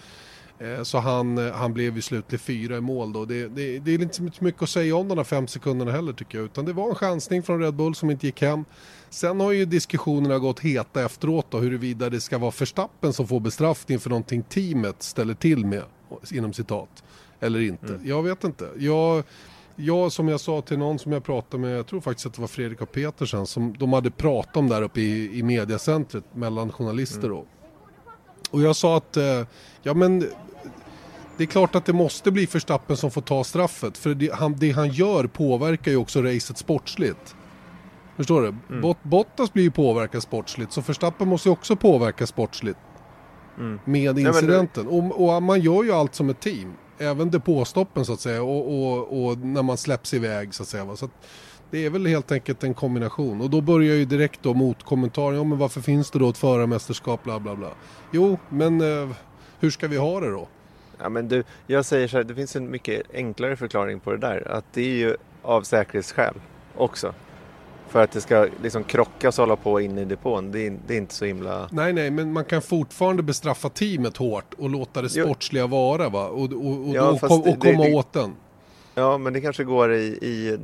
Eh, 0.60 0.84
så 0.84 0.98
han, 0.98 1.38
eh, 1.38 1.54
han 1.54 1.74
blev 1.74 1.96
ju 1.96 2.02
slutlig 2.02 2.42
fyra 2.42 2.78
i 2.78 2.82
mål 2.82 3.14
då. 3.14 3.26
Det, 3.26 3.48
det, 3.48 3.80
det 3.80 3.92
är 3.92 4.02
inte 4.02 4.16
så 4.16 4.44
mycket 4.44 4.62
att 4.64 4.70
säga 4.70 4.96
om 4.96 5.08
de 5.08 5.18
där 5.18 5.24
fem 5.24 5.48
sekunderna 5.48 5.92
heller 5.92 6.14
tycker 6.14 6.38
jag. 6.38 6.46
Utan 6.46 6.66
det 6.66 6.74
var 6.74 6.90
en 6.90 6.96
chansning 6.96 7.44
från 7.44 7.60
Red 7.60 7.74
Bull 7.74 7.96
som 7.96 8.12
inte 8.12 8.26
gick 8.26 8.42
hem. 8.42 8.66
Sen 9.10 9.40
har 9.40 9.52
ju 9.52 9.66
diskussionerna 9.66 10.40
gått 10.40 10.60
heta 10.60 11.06
efteråt 11.06 11.46
då 11.50 11.58
huruvida 11.58 12.10
det 12.10 12.22
ska 12.22 12.38
vara 12.38 12.52
Förstappen 12.52 13.14
som 13.14 13.28
får 13.28 13.40
bestraffning 13.40 14.00
för 14.00 14.10
någonting 14.10 14.44
teamet 14.44 15.04
ställer 15.04 15.34
till 15.34 15.66
med. 15.66 15.84
Inom 16.32 16.54
citat. 16.54 17.04
Eller 17.40 17.60
inte. 17.62 17.88
Mm. 17.88 18.08
Jag 18.08 18.24
vet 18.24 18.44
inte. 18.44 18.70
Jag, 18.78 19.24
jag 19.76 20.12
som 20.12 20.28
jag 20.28 20.40
sa 20.40 20.62
till 20.62 20.78
någon 20.78 21.00
som 21.00 21.12
jag 21.12 21.24
pratade 21.24 21.62
med, 21.62 21.78
jag 21.78 21.88
tror 21.88 22.02
faktiskt 22.02 22.26
att 22.26 22.34
det 22.34 22.42
var 22.42 22.48
Fredrik 22.48 22.82
och 22.82 22.92
Petersen, 22.92 23.48
som 23.48 23.76
de 23.78 23.94
hade 23.94 24.12
pratat 24.12 24.58
om 24.58 24.70
där 24.70 24.82
uppe 24.82 25.02
i, 25.02 25.40
i 25.40 25.44
mediacentret 25.44 26.24
mellan 26.34 26.72
journalister 26.72 27.28
mm. 27.28 27.30
då. 27.30 27.46
Och 28.52 28.62
jag 28.62 28.76
sa 28.76 28.98
att, 28.98 29.18
eh, 29.18 29.44
ja 29.82 29.94
men 29.94 30.30
det 31.40 31.44
är 31.44 31.48
klart 31.48 31.76
att 31.76 31.86
det 31.86 31.94
måste 31.94 32.32
bli 32.32 32.46
Verstappen 32.46 32.98
som 32.98 33.12
får 33.12 33.22
ta 33.22 33.44
straffet. 33.44 33.98
För 33.98 34.14
det 34.14 34.34
han, 34.34 34.56
det 34.58 34.72
han 34.72 34.90
gör 34.90 35.28
påverkar 35.28 35.92
ju 35.92 35.98
också 35.98 36.22
racet 36.22 36.58
sportsligt. 36.58 37.36
Förstår 38.18 38.42
du? 38.42 38.48
Mm. 38.48 38.82
Bot, 38.82 39.04
Bottas 39.04 39.54
blir 39.54 39.64
ju 39.64 39.72
påverkad 39.72 40.24
sportsligt, 40.24 40.72
så 40.72 40.82
Verstappen 40.82 41.28
måste 41.28 41.50
ju 41.50 41.54
också 41.54 41.76
påverka 41.76 42.28
sportsligt. 42.28 42.80
Mm. 43.58 43.80
Med 43.86 44.20
incidenten. 44.20 44.86
Ja, 44.90 45.02
det... 45.02 45.14
och, 45.14 45.36
och, 45.36 45.44
man 45.44 45.62
gör 45.62 45.84
ju 45.84 45.92
allt 45.92 46.16
som 46.16 46.30
ett 46.30 46.40
team. 46.40 46.74
Även 46.98 47.32
depåstoppen 47.32 48.06
så 48.06 48.14
att 48.14 48.20
säga 48.20 48.44
och, 48.44 48.68
och, 48.68 49.26
och 49.26 49.38
när 49.38 49.64
man 49.64 49.78
släpps 49.78 50.14
iväg 50.14 50.54
så 50.54 50.64
att 50.64 50.70
säga. 50.70 50.96
Så 50.96 51.06
att 51.06 51.12
Det 51.72 51.86
är 51.86 51.90
väl 51.90 52.06
helt 52.06 52.32
enkelt 52.32 52.64
en 52.64 52.74
kombination. 52.74 53.42
Och 53.42 53.50
då 53.50 53.62
börjar 53.62 53.96
ju 53.96 54.06
direkt 54.06 54.44
då 54.44 54.54
motkommentaren, 54.54 55.36
ja 55.36 55.44
men 55.44 55.58
varför 55.58 55.82
finns 55.82 56.12
det 56.12 56.20
då 56.20 56.30
ett 56.30 56.38
förarmästerskap, 56.38 57.24
bla 57.24 57.40
bla 57.40 57.56
bla. 57.56 57.70
Jo, 58.12 58.38
men 58.50 58.82
eh, 58.82 59.10
hur 59.60 59.70
ska 59.70 59.88
vi 59.88 59.98
ha 59.98 60.20
det 60.20 60.32
då? 60.32 60.48
Ja, 61.02 61.10
men 61.10 61.28
du, 61.28 61.44
jag 61.68 61.86
säger 61.86 62.08
så 62.08 62.18
här, 62.18 62.24
det 62.24 62.36
finns 62.36 62.56
en 62.56 62.72
mycket 62.72 63.02
enklare 63.14 63.56
förklaring 63.56 64.00
på 64.00 64.12
det 64.12 64.18
där. 64.18 64.48
Att 64.52 64.66
det 64.74 64.82
är 64.82 64.96
ju 64.96 65.16
av 65.42 65.62
säkerhetsskäl 65.62 66.34
också. 66.78 67.14
För 67.88 68.04
att 68.04 68.12
det 68.12 68.22
ska 68.22 68.48
liksom 68.64 68.84
krockas 68.84 69.40
och 69.40 69.46
hålla 69.46 69.56
på 69.56 69.82
in 69.82 69.98
i 69.98 70.06
depån. 70.06 70.52
Det 70.52 70.68
är, 70.68 70.78
det 70.88 70.94
är 70.94 70.98
inte 70.98 71.14
så 71.14 71.26
himla... 71.26 71.68
Nej, 71.72 71.94
nej, 71.94 72.12
men 72.12 72.34
man 72.34 72.46
kan 72.46 72.62
fortfarande 72.62 73.24
bestraffa 73.24 73.70
teamet 73.70 74.18
hårt 74.18 74.54
och 74.58 74.70
låta 74.70 75.02
det 75.02 75.08
Jo. 75.16 75.26
sportsliga 75.26 75.68
vara 75.68 76.10
va? 76.10 76.28
Och, 76.28 76.42
och, 76.54 76.88
och, 76.88 76.96
Ja, 76.96 77.18
fast 77.18 77.28
kom, 77.28 77.42
det- 77.42 77.50
och 77.52 77.60
komma 77.60 77.84
det- 77.84 77.94
åt 77.94 78.14
den. 78.14 78.36
Ja, 78.96 79.18
men 79.18 79.34
det 79.34 79.42
kanske 79.42 79.64
går 79.64 79.94
i, 79.94 80.06
i 80.06 80.58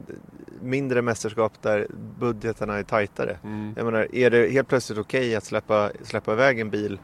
mindre 0.61 1.01
mästerskap 1.01 1.53
där 1.61 1.87
budgeterna 2.19 2.77
är 2.77 2.83
tajtare. 2.83 3.37
Mm. 3.43 3.73
Jag 3.77 3.85
menar, 3.85 4.15
är 4.15 4.29
det 4.29 4.49
helt 4.51 4.67
plötsligt 4.67 4.99
okej 4.99 5.35
att 5.35 5.43
släppa, 5.43 5.89
släppa 6.03 6.33
iväg 6.33 6.59
en 6.59 6.69
bil 6.69 6.99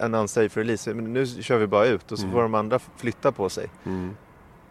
en 0.00 0.14
unsafe 0.14 0.60
release? 0.60 0.94
Men 0.94 1.12
nu 1.12 1.26
kör 1.26 1.58
vi 1.58 1.66
bara 1.66 1.86
ut 1.86 2.12
och 2.12 2.18
så 2.18 2.24
Mm. 2.24 2.34
får 2.34 2.42
de 2.42 2.54
andra 2.54 2.78
flytta 2.96 3.32
på 3.32 3.48
sig. 3.48 3.66
Mm. 3.86 4.16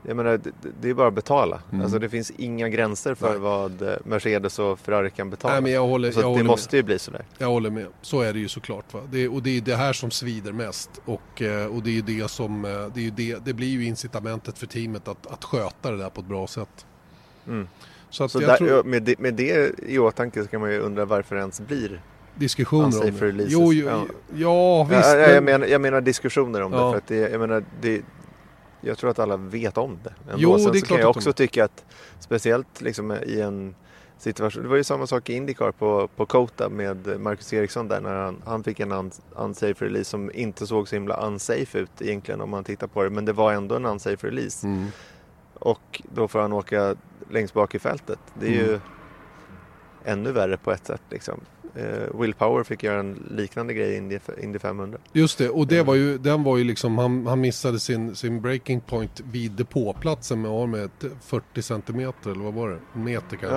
Jag 0.02 0.18
menar, 0.18 0.38
det, 0.38 0.52
det 0.82 0.90
är 0.90 0.94
bara 0.94 1.08
att 1.08 1.14
betala. 1.14 1.62
Mm. 1.72 1.82
Alltså 1.84 2.00
det 2.00 2.10
finns 2.10 2.32
inga 2.32 2.70
gränser 2.70 3.16
för 3.16 3.30
Nej. 3.30 3.40
vad 3.40 3.82
eh, 3.82 3.94
Mercedes 4.04 4.60
och 4.60 4.80
Ferrari 4.80 5.10
kan 5.10 5.30
betala. 5.30 5.54
Nej, 5.54 5.64
men 5.64 5.72
jag 5.72 5.88
håller, 5.88 6.12
så 6.12 6.20
jag 6.20 6.26
håller 6.26 6.38
det 6.38 6.44
med. 6.44 6.50
måste 6.52 6.78
ju 6.78 6.84
bli 6.84 7.00
sådär. 7.00 7.26
Jag 7.38 7.48
håller 7.48 7.70
med. 7.70 7.88
Så 8.02 8.22
är 8.22 8.34
det 8.34 8.40
ju 8.40 8.48
såklart. 8.48 8.94
Va? 8.94 9.00
Det, 9.12 9.28
och 9.28 9.44
det 9.44 9.58
är 9.58 9.62
det 9.62 9.76
här 9.76 9.94
som 9.94 10.12
svider 10.12 10.52
mest. 10.52 10.90
Och, 11.06 11.42
eh, 11.42 11.76
och 11.76 11.84
det 11.84 11.90
är 11.90 11.94
ju 11.94 12.02
det 12.02 12.28
som, 12.32 12.66
eh, 12.66 12.72
det, 12.94 13.08
är 13.08 13.12
det, 13.12 13.46
det 13.46 13.54
blir 13.54 13.68
ju 13.68 13.86
incitamentet 13.86 14.58
för 14.58 14.68
teamet 14.68 15.08
att, 15.08 15.28
att 15.28 15.44
sköta 15.44 15.92
det 15.92 15.98
där 15.98 16.10
på 16.10 16.22
ett 16.22 16.28
bra 16.28 16.48
sätt. 16.48 16.86
Mm. 17.48 17.68
Så 18.10 18.28
Så 18.30 18.40
där, 18.40 18.58
tror 18.58 18.84
med, 18.84 19.04
det, 19.04 19.20
med 19.20 19.34
det 19.34 19.80
i 19.88 20.00
åtanke 20.00 20.44
så 20.44 20.48
kan 20.50 20.62
man 20.62 20.72
ju 20.72 20.80
undra 20.80 21.06
varför 21.06 21.36
det 21.36 21.42
ens 21.42 21.62
blir. 21.62 22.02
Diskussioner 22.38 22.86
om 22.86 23.38
det. 23.38 23.46
Jo, 23.48 23.74
jo, 23.74 23.86
ja. 23.90 24.06
ja, 24.36 24.84
visst. 24.84 25.08
ja, 25.08 25.16
men- 25.18 25.34
jag, 25.34 25.44
menar, 25.44 25.68
jag 25.68 25.82
menar 25.82 26.02
diskussioner 26.02 26.62
om 26.62 26.74
Ja. 26.74 26.86
det. 26.86 26.92
För 26.92 26.98
att 26.98 27.08
det, 27.08 27.16
jag 27.16 27.40
menar, 27.40 27.64
det, 27.82 28.02
jag 28.82 28.98
tror 28.98 29.10
att 29.10 29.20
alla 29.20 29.38
vet 29.38 29.78
om 29.78 29.98
det. 30.04 30.14
Ändå. 30.24 30.36
Jo, 30.38 30.60
Sen 30.60 30.72
det 30.72 30.78
är 30.78 30.80
så 30.80 30.86
klart 30.86 30.88
kan 30.88 31.00
jag 31.00 31.10
att 31.10 31.14
de 31.14 31.20
också 31.20 31.34
tycka 31.34 31.64
att 31.66 31.86
speciellt 32.20 32.82
liksom 32.82 33.12
i 33.12 33.42
en 33.42 33.76
situation. 34.18 34.64
Det 34.64 34.70
var 34.70 34.76
ju 34.78 34.84
samma 34.84 35.08
sak 35.08 35.30
i 35.30 35.34
Indycar 35.34 35.72
på, 35.72 36.08
på 36.16 36.26
Kota 36.26 36.70
med 36.70 37.20
Marcus 37.22 37.54
Eriksson 37.54 37.88
där 37.88 38.02
när 38.02 38.16
han, 38.16 38.42
han 38.46 38.64
fick 38.64 38.80
en 38.80 38.92
un, 38.92 39.12
unsafe 39.36 39.86
release 39.86 40.10
som 40.10 40.32
inte 40.34 40.68
såg 40.68 40.88
så 40.88 40.96
himla 40.96 41.16
unsafe 41.28 41.80
ut 41.80 42.02
egentligen 42.02 42.42
om 42.42 42.50
man 42.50 42.64
tittar 42.64 42.88
på 42.88 43.04
det. 43.04 43.10
Men 43.10 43.26
det 43.26 43.34
var 43.34 43.54
ändå 43.54 43.76
en 43.76 43.86
unsafe 43.86 44.28
release. 44.28 44.68
Mm. 44.68 44.86
Och 45.60 46.02
då 46.16 46.28
får 46.28 46.40
han 46.40 46.54
åka 46.54 46.96
längst 47.30 47.54
bak 47.54 47.76
i 47.76 47.80
fältet. 47.80 48.20
Det 48.40 48.48
är 48.48 48.52
ju 48.52 48.68
Mm. 48.68 48.80
ännu 50.06 50.32
värre 50.32 50.58
på 50.58 50.72
ett 50.72 50.86
sätt. 50.86 51.02
Liksom. 51.10 51.40
Eh, 51.78 52.20
Will 52.20 52.34
Power 52.34 52.64
fick 52.64 52.84
göra 52.84 53.00
en 53.00 53.24
liknande 53.32 53.74
grej 53.74 53.90
i 53.94 53.98
Indy, 53.98 54.20
Indy 54.42 54.60
500. 54.60 54.98
Just 55.14 55.38
det, 55.38 55.50
och 55.50 55.68
det 55.68 55.76
Mm. 55.76 55.86
var 55.88 55.96
ju, 55.96 56.18
den 56.18 56.44
var 56.44 56.58
ju 56.58 56.64
liksom, 56.64 56.98
han, 56.98 57.28
han 57.28 57.42
missade 57.42 57.80
sin, 57.80 58.16
sin 58.16 58.42
breaking 58.42 58.82
point 58.82 59.22
vid 59.32 59.52
depåplatsen 59.52 60.42
med, 60.42 60.70
med 60.70 60.84
ett 60.84 61.06
40 61.22 61.62
centimeter 61.62 62.30
eller 62.32 62.44
vad 62.44 62.54
var 62.54 62.70
det? 62.70 62.80
En 62.96 63.04
meter 63.04 63.36
kanske? 63.38 63.48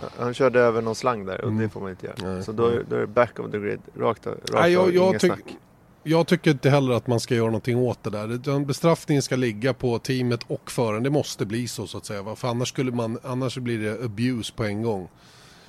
Ja, 0.00 0.08
han 0.18 0.34
körde 0.34 0.60
över 0.60 0.82
någon 0.82 0.94
slang 0.94 1.24
där 1.26 1.40
och 1.40 1.48
Mm. 1.50 1.62
det 1.62 1.68
får 1.68 1.80
man 1.80 1.90
inte 1.90 2.06
göra. 2.06 2.16
Nej. 2.34 2.42
Så 2.44 2.52
då, 2.52 2.66
är- 2.66 2.84
då 2.88 2.96
är 2.96 3.00
det 3.00 3.06
back 3.06 3.38
of 3.38 3.50
the 3.50 3.58
grid, 3.58 3.80
rakt, 3.98 4.26
rakt 4.26 4.52
Nej, 4.52 4.72
jag, 4.72 4.94
jag, 4.94 5.08
inget 5.08 5.20
tyck, 5.20 5.32
snack. 5.32 5.56
jag 6.02 6.26
tycker 6.26 6.50
inte 6.50 6.70
heller 6.70 6.92
att 6.92 7.06
man 7.06 7.20
ska 7.20 7.34
göra 7.34 7.46
någonting 7.46 7.78
åt 7.78 8.02
det 8.02 8.10
där. 8.10 8.26
Den 8.26 8.66
bestraffningen 8.66 9.22
ska 9.22 9.36
ligga 9.36 9.74
på 9.74 9.98
teamet 9.98 10.40
och 10.46 10.70
föraren. 10.70 11.02
Det 11.02 11.10
måste 11.10 11.46
bli 11.46 11.68
så 11.68 11.86
så 11.86 11.98
att 11.98 12.04
säga. 12.06 12.34
För 12.36 12.48
annars, 12.48 12.68
skulle 12.68 12.92
man, 12.92 13.18
annars 13.22 13.58
blir 13.58 13.78
det 13.78 14.04
abuse 14.04 14.52
på 14.56 14.64
en 14.64 14.82
gång. 14.82 15.08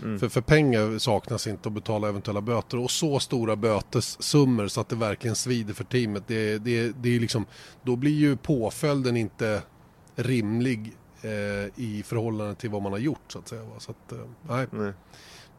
Mm. 0.03 0.19
För, 0.19 0.29
för 0.29 0.41
pengar 0.41 0.97
saknas 0.97 1.47
inte 1.47 1.69
att 1.69 1.73
betala 1.73 2.09
eventuella 2.09 2.41
böter. 2.41 2.79
Och 2.79 2.91
så 2.91 3.19
stora 3.19 3.55
bötessummor 3.55 4.67
så 4.67 4.81
att 4.81 4.89
det 4.89 4.95
verkligen 4.95 5.35
svider 5.35 5.73
för 5.73 5.83
teamet. 5.83 6.23
Det, 6.27 6.57
det, 6.57 6.91
det 7.01 7.15
är 7.15 7.19
liksom, 7.19 7.45
då 7.83 7.95
blir 7.95 8.11
ju 8.11 8.37
påföljden 8.37 9.17
inte 9.17 9.61
rimlig 10.15 10.97
eh, 11.21 11.83
i 11.83 12.03
förhållande 12.05 12.55
till 12.55 12.69
vad 12.69 12.81
man 12.81 12.91
har 12.91 12.99
gjort 12.99 13.31
så 13.31 13.39
att 13.39 13.47
säga. 13.47 13.63
Va? 13.63 13.79
Så 13.79 13.91
att, 13.91 14.11
eh, 14.11 14.17
nej, 14.49 14.67
Nej. 14.71 14.93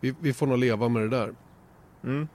vi, 0.00 0.14
vi 0.20 0.32
får 0.32 0.46
nog 0.46 0.58
leva 0.58 0.88
med 0.88 1.02
det 1.02 1.08
där. 1.08 1.34
Mm. 2.04 2.28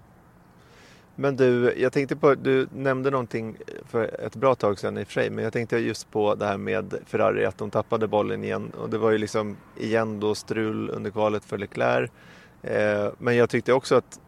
Men 1.22 1.36
du, 1.36 1.74
jag 1.78 1.94
tänkte 1.94 2.16
på, 2.16 2.36
du 2.36 2.68
nämnde 2.76 3.12
någonting 3.12 3.58
för 3.86 4.22
ett 4.26 4.36
bra 4.36 4.56
tag 4.56 4.80
sedan 4.80 4.98
i 4.98 5.04
och 5.04 5.08
för 5.08 5.14
sig, 5.14 5.30
men 5.30 5.44
jag 5.44 5.54
tänkte 5.54 5.78
just 5.78 6.12
på 6.12 6.36
det 6.36 6.46
här 6.46 6.58
med 6.58 6.94
Ferrari, 7.06 7.46
att 7.46 7.58
de 7.58 7.70
tappade 7.70 8.08
bollen 8.08 8.44
igen. 8.44 8.72
Och 8.78 8.90
det 8.90 8.98
var 8.98 9.12
ju 9.12 9.18
liksom 9.18 9.58
igen 9.78 10.20
då 10.20 10.36
strul 10.36 10.90
under 10.90 11.12
kvalet 11.12 11.46
för 11.46 11.58
Leclerc. 11.58 12.12
Eh, 12.62 13.08
men 13.18 13.36
jag 13.36 13.50
tyckte 13.50 13.74
också 13.74 13.96
att 13.96 14.20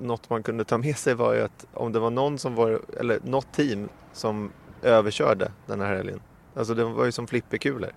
något 0.00 0.30
man 0.30 0.42
kunde 0.42 0.64
ta 0.64 0.78
med 0.78 0.96
sig 0.96 1.14
var 1.14 1.34
ju 1.34 1.40
att 1.40 1.66
om 1.72 1.92
det 1.92 1.98
var 1.98 2.10
någon 2.10 2.38
som 2.38 2.54
var, 2.54 2.80
eller 3.00 3.20
något 3.24 3.52
team 3.52 3.88
som 4.12 4.50
överkörde 4.82 5.52
den 5.66 5.80
här 5.80 5.96
helgen. 5.96 6.20
Alltså 6.54 6.74
det 6.74 6.84
var 6.84 7.04
ju 7.04 7.12
som 7.12 7.26
flipperkulor 7.26 7.90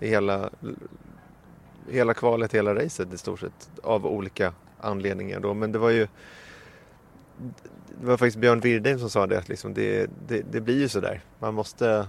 i 0.00 0.08
hela, 0.08 0.50
hela 1.90 2.14
kvalet, 2.14 2.54
hela 2.54 2.74
racet 2.74 3.12
i 3.12 3.18
stort 3.18 3.40
sett 3.40 3.70
av 3.82 4.06
olika 4.06 4.52
anledningar 4.80 5.40
då. 5.40 5.54
Men 5.54 5.72
det 5.72 5.78
var 5.78 5.90
ju 5.90 6.06
det 8.00 8.06
var 8.06 8.16
faktiskt 8.16 8.36
Björn 8.36 8.60
Wirdheim 8.60 8.98
som 8.98 9.10
sa 9.10 9.26
det 9.26 9.38
att 9.38 9.48
liksom 9.48 9.74
det, 9.74 10.10
det, 10.28 10.42
det 10.52 10.60
blir 10.60 10.78
ju 10.78 10.88
sådär. 10.88 11.20
Man 11.38 11.54
måste 11.54 12.06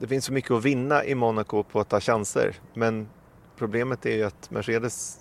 det 0.00 0.08
finns 0.08 0.24
så 0.24 0.32
mycket 0.32 0.50
att 0.50 0.64
vinna 0.64 1.04
i 1.04 1.14
Monaco 1.14 1.62
på 1.62 1.80
att 1.80 1.88
ta 1.88 2.00
chanser. 2.00 2.54
Men 2.74 3.08
problemet 3.56 4.06
är 4.06 4.16
ju 4.16 4.22
att 4.22 4.50
Mercedes 4.50 5.18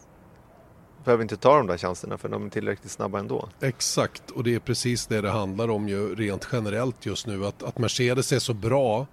behöver 1.03 1.21
inte 1.21 1.37
ta 1.37 1.57
de 1.57 1.67
där 1.67 1.77
chanserna 1.77 2.17
för 2.17 2.29
de 2.29 2.45
är 2.45 2.49
tillräckligt 2.49 2.91
snabba 2.91 3.19
ändå. 3.19 3.49
Exakt, 3.59 4.31
och 4.31 4.43
det 4.43 4.55
är 4.55 4.59
precis 4.59 5.07
det 5.07 5.21
det 5.21 5.29
handlar 5.29 5.69
om 5.69 5.89
ju 5.89 6.15
rent 6.15 6.47
generellt 6.51 7.05
just 7.05 7.27
nu. 7.27 7.45
Att, 7.45 7.63
att 7.63 7.77
Mercedes 7.77 8.31
är 8.31 8.39
så 8.39 8.53
bra 8.53 9.07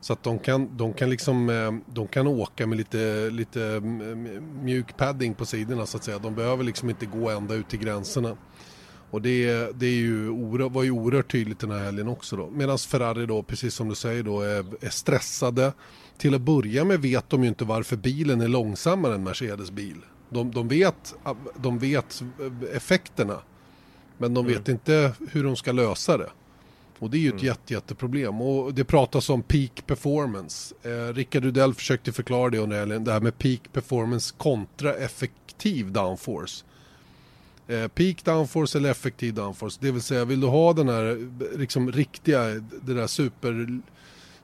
så 0.00 0.12
att 0.12 0.22
de 0.22 0.38
kan, 0.38 0.76
de 0.76 0.92
kan, 0.92 1.10
liksom, 1.10 1.50
eh, 1.50 1.72
de 1.86 2.06
kan 2.06 2.26
åka 2.26 2.66
med 2.66 2.78
lite, 2.78 3.30
lite 3.30 3.62
mm, 3.64 4.00
mm, 4.00 4.64
mjuk 4.64 4.96
padding 4.96 5.34
på 5.34 5.46
sidorna 5.46 5.86
så 5.86 5.96
att 5.96 6.04
säga. 6.04 6.18
De 6.18 6.34
behöver 6.34 6.64
liksom 6.64 6.90
inte 6.90 7.06
gå 7.06 7.30
ända 7.30 7.54
ut 7.54 7.68
till 7.68 7.78
gränserna. 7.78 8.36
Och 9.12 9.22
det, 9.22 9.70
det 9.74 9.86
är 9.86 9.94
ju 9.94 10.28
oerhört, 10.28 10.72
var 10.72 10.82
ju 10.82 10.90
oerhört 10.90 11.32
tydligt 11.32 11.58
den 11.58 11.70
här 11.70 11.78
helgen 11.78 12.08
också 12.08 12.36
då. 12.36 12.50
Medan 12.50 12.78
Ferrari 12.78 13.26
då, 13.26 13.42
precis 13.42 13.74
som 13.74 13.88
du 13.88 13.94
säger 13.94 14.22
då, 14.22 14.40
är, 14.40 14.64
är 14.84 14.90
stressade. 14.90 15.72
Till 16.18 16.34
att 16.34 16.40
börja 16.40 16.84
med 16.84 17.00
vet 17.00 17.30
de 17.30 17.42
ju 17.42 17.48
inte 17.48 17.64
varför 17.64 17.96
bilen 17.96 18.40
är 18.40 18.48
långsammare 18.48 19.14
än 19.14 19.24
Mercedes 19.24 19.70
bil. 19.70 19.96
De, 20.28 20.50
de, 20.50 20.68
vet, 20.68 21.14
de 21.56 21.78
vet 21.78 22.22
effekterna. 22.72 23.38
Men 24.18 24.34
de 24.34 24.46
vet 24.46 24.68
inte 24.68 25.12
hur 25.30 25.44
de 25.44 25.56
ska 25.56 25.72
lösa 25.72 26.16
det. 26.16 26.30
Och 26.98 27.10
det 27.10 27.16
är 27.16 27.20
ju 27.20 27.36
ett 27.36 27.42
jätte, 27.42 27.74
jätteproblem. 27.74 28.40
Och 28.40 28.74
det 28.74 28.84
pratas 28.84 29.30
om 29.30 29.42
peak 29.42 29.86
performance. 29.86 30.74
Eh, 30.82 31.14
Rickard 31.14 31.44
Rudell 31.44 31.74
försökte 31.74 32.12
förklara 32.12 32.50
det 32.50 32.58
under 32.58 32.78
helgen. 32.78 33.04
Det 33.04 33.12
här 33.12 33.20
med 33.20 33.38
peak 33.38 33.60
performance 33.72 34.34
kontra 34.38 34.94
effektiv 34.94 35.92
downforce. 35.92 36.64
Eh, 37.66 37.88
peak 37.88 38.24
downforce 38.24 38.78
eller 38.78 38.90
effektiv 38.90 39.34
downforce. 39.34 39.78
Det 39.80 39.90
vill 39.90 40.02
säga, 40.02 40.24
vill 40.24 40.40
du 40.40 40.46
ha 40.46 40.72
den 40.72 40.88
här 40.88 41.28
liksom 41.58 41.92
riktiga, 41.92 42.44
det 42.82 42.94
där 42.94 43.06
super, 43.06 43.80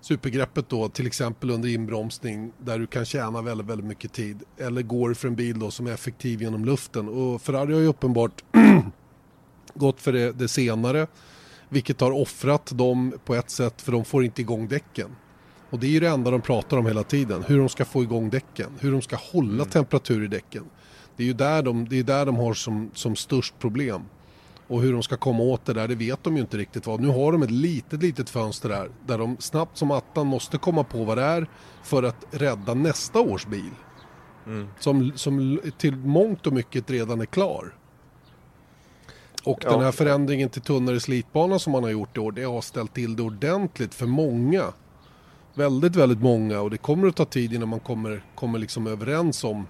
supergreppet 0.00 0.68
då, 0.68 0.88
till 0.88 1.06
exempel 1.06 1.50
under 1.50 1.68
inbromsning 1.68 2.52
där 2.58 2.78
du 2.78 2.86
kan 2.86 3.04
tjäna 3.04 3.42
väldigt, 3.42 3.66
väldigt 3.66 3.86
mycket 3.86 4.12
tid. 4.12 4.42
Eller 4.56 4.82
går 4.82 5.14
för 5.14 5.28
en 5.28 5.34
bil 5.34 5.58
då 5.58 5.70
som 5.70 5.86
är 5.86 5.92
effektiv 5.92 6.42
genom 6.42 6.64
luften. 6.64 7.08
Och 7.08 7.42
Ferrari 7.42 7.72
har 7.72 7.80
ju 7.80 7.86
uppenbart 7.86 8.44
gått 9.74 10.00
för 10.00 10.12
det, 10.12 10.32
det 10.32 10.48
senare. 10.48 11.06
Vilket 11.68 12.00
har 12.00 12.10
offrat 12.10 12.70
dem 12.74 13.12
på 13.24 13.34
ett 13.34 13.50
sätt 13.50 13.82
för 13.82 13.92
de 13.92 14.04
får 14.04 14.24
inte 14.24 14.40
igång 14.40 14.68
däcken. 14.68 15.10
Och 15.70 15.78
det 15.78 15.86
är 15.86 15.90
ju 15.90 16.00
det 16.00 16.08
enda 16.08 16.30
de 16.30 16.40
pratar 16.40 16.76
om 16.76 16.86
hela 16.86 17.02
tiden. 17.02 17.44
Hur 17.46 17.58
de 17.58 17.68
ska 17.68 17.84
få 17.84 18.02
igång 18.02 18.30
däcken. 18.30 18.70
Hur 18.80 18.92
de 18.92 19.02
ska 19.02 19.16
hålla 19.16 19.64
temperatur 19.64 20.24
i 20.24 20.26
däcken. 20.26 20.64
Det 21.18 21.24
är 21.24 21.26
ju 21.26 21.32
där 21.32 21.62
de, 21.62 21.88
det 21.88 21.98
är 21.98 22.02
där 22.02 22.26
de 22.26 22.36
har 22.36 22.54
som, 22.54 22.90
som 22.94 23.16
störst 23.16 23.58
problem. 23.58 24.02
Och 24.68 24.82
hur 24.82 24.92
de 24.92 25.02
ska 25.02 25.16
komma 25.16 25.42
åt 25.42 25.64
det 25.64 25.72
där, 25.72 25.88
det 25.88 25.94
vet 25.94 26.24
de 26.24 26.34
ju 26.36 26.40
inte 26.40 26.56
riktigt 26.56 26.86
vad. 26.86 27.00
Nu 27.00 27.08
har 27.08 27.32
de 27.32 27.42
ett 27.42 27.50
litet, 27.50 28.02
litet 28.02 28.30
fönster 28.30 28.68
där. 28.68 28.90
Där 29.06 29.18
de 29.18 29.36
snabbt 29.40 29.76
som 29.78 29.90
attan 29.90 30.26
måste 30.26 30.58
komma 30.58 30.84
på 30.84 31.04
vad 31.04 31.18
det 31.18 31.22
är 31.24 31.46
för 31.82 32.02
att 32.02 32.26
rädda 32.30 32.74
nästa 32.74 33.20
års 33.20 33.46
bil. 33.46 33.70
Som, 34.78 35.12
som 35.14 35.60
till 35.78 35.96
mångt 35.96 36.46
och 36.46 36.52
mycket 36.52 36.90
redan 36.90 37.20
är 37.20 37.26
klar. 37.26 37.74
Och 39.44 39.58
Ja. 39.64 39.70
den 39.70 39.80
här 39.80 39.92
förändringen 39.92 40.48
till 40.48 40.62
tunnare 40.62 41.00
slitbana 41.00 41.58
som 41.58 41.72
man 41.72 41.82
har 41.82 41.90
gjort 41.90 42.16
i 42.16 42.20
år, 42.20 42.32
det 42.32 42.42
har 42.42 42.60
ställt 42.60 42.94
till 42.94 43.16
det 43.16 43.22
ordentligt 43.22 43.94
för 43.94 44.06
många. 44.06 44.64
Väldigt, 45.54 45.96
väldigt 45.96 46.20
många 46.20 46.60
och 46.60 46.70
det 46.70 46.76
kommer 46.78 47.08
att 47.08 47.16
ta 47.16 47.24
tid 47.24 47.52
innan 47.52 47.68
man 47.68 47.80
kommer, 47.80 48.24
kommer 48.34 48.58
liksom 48.58 48.86
överens 48.86 49.44
om 49.44 49.66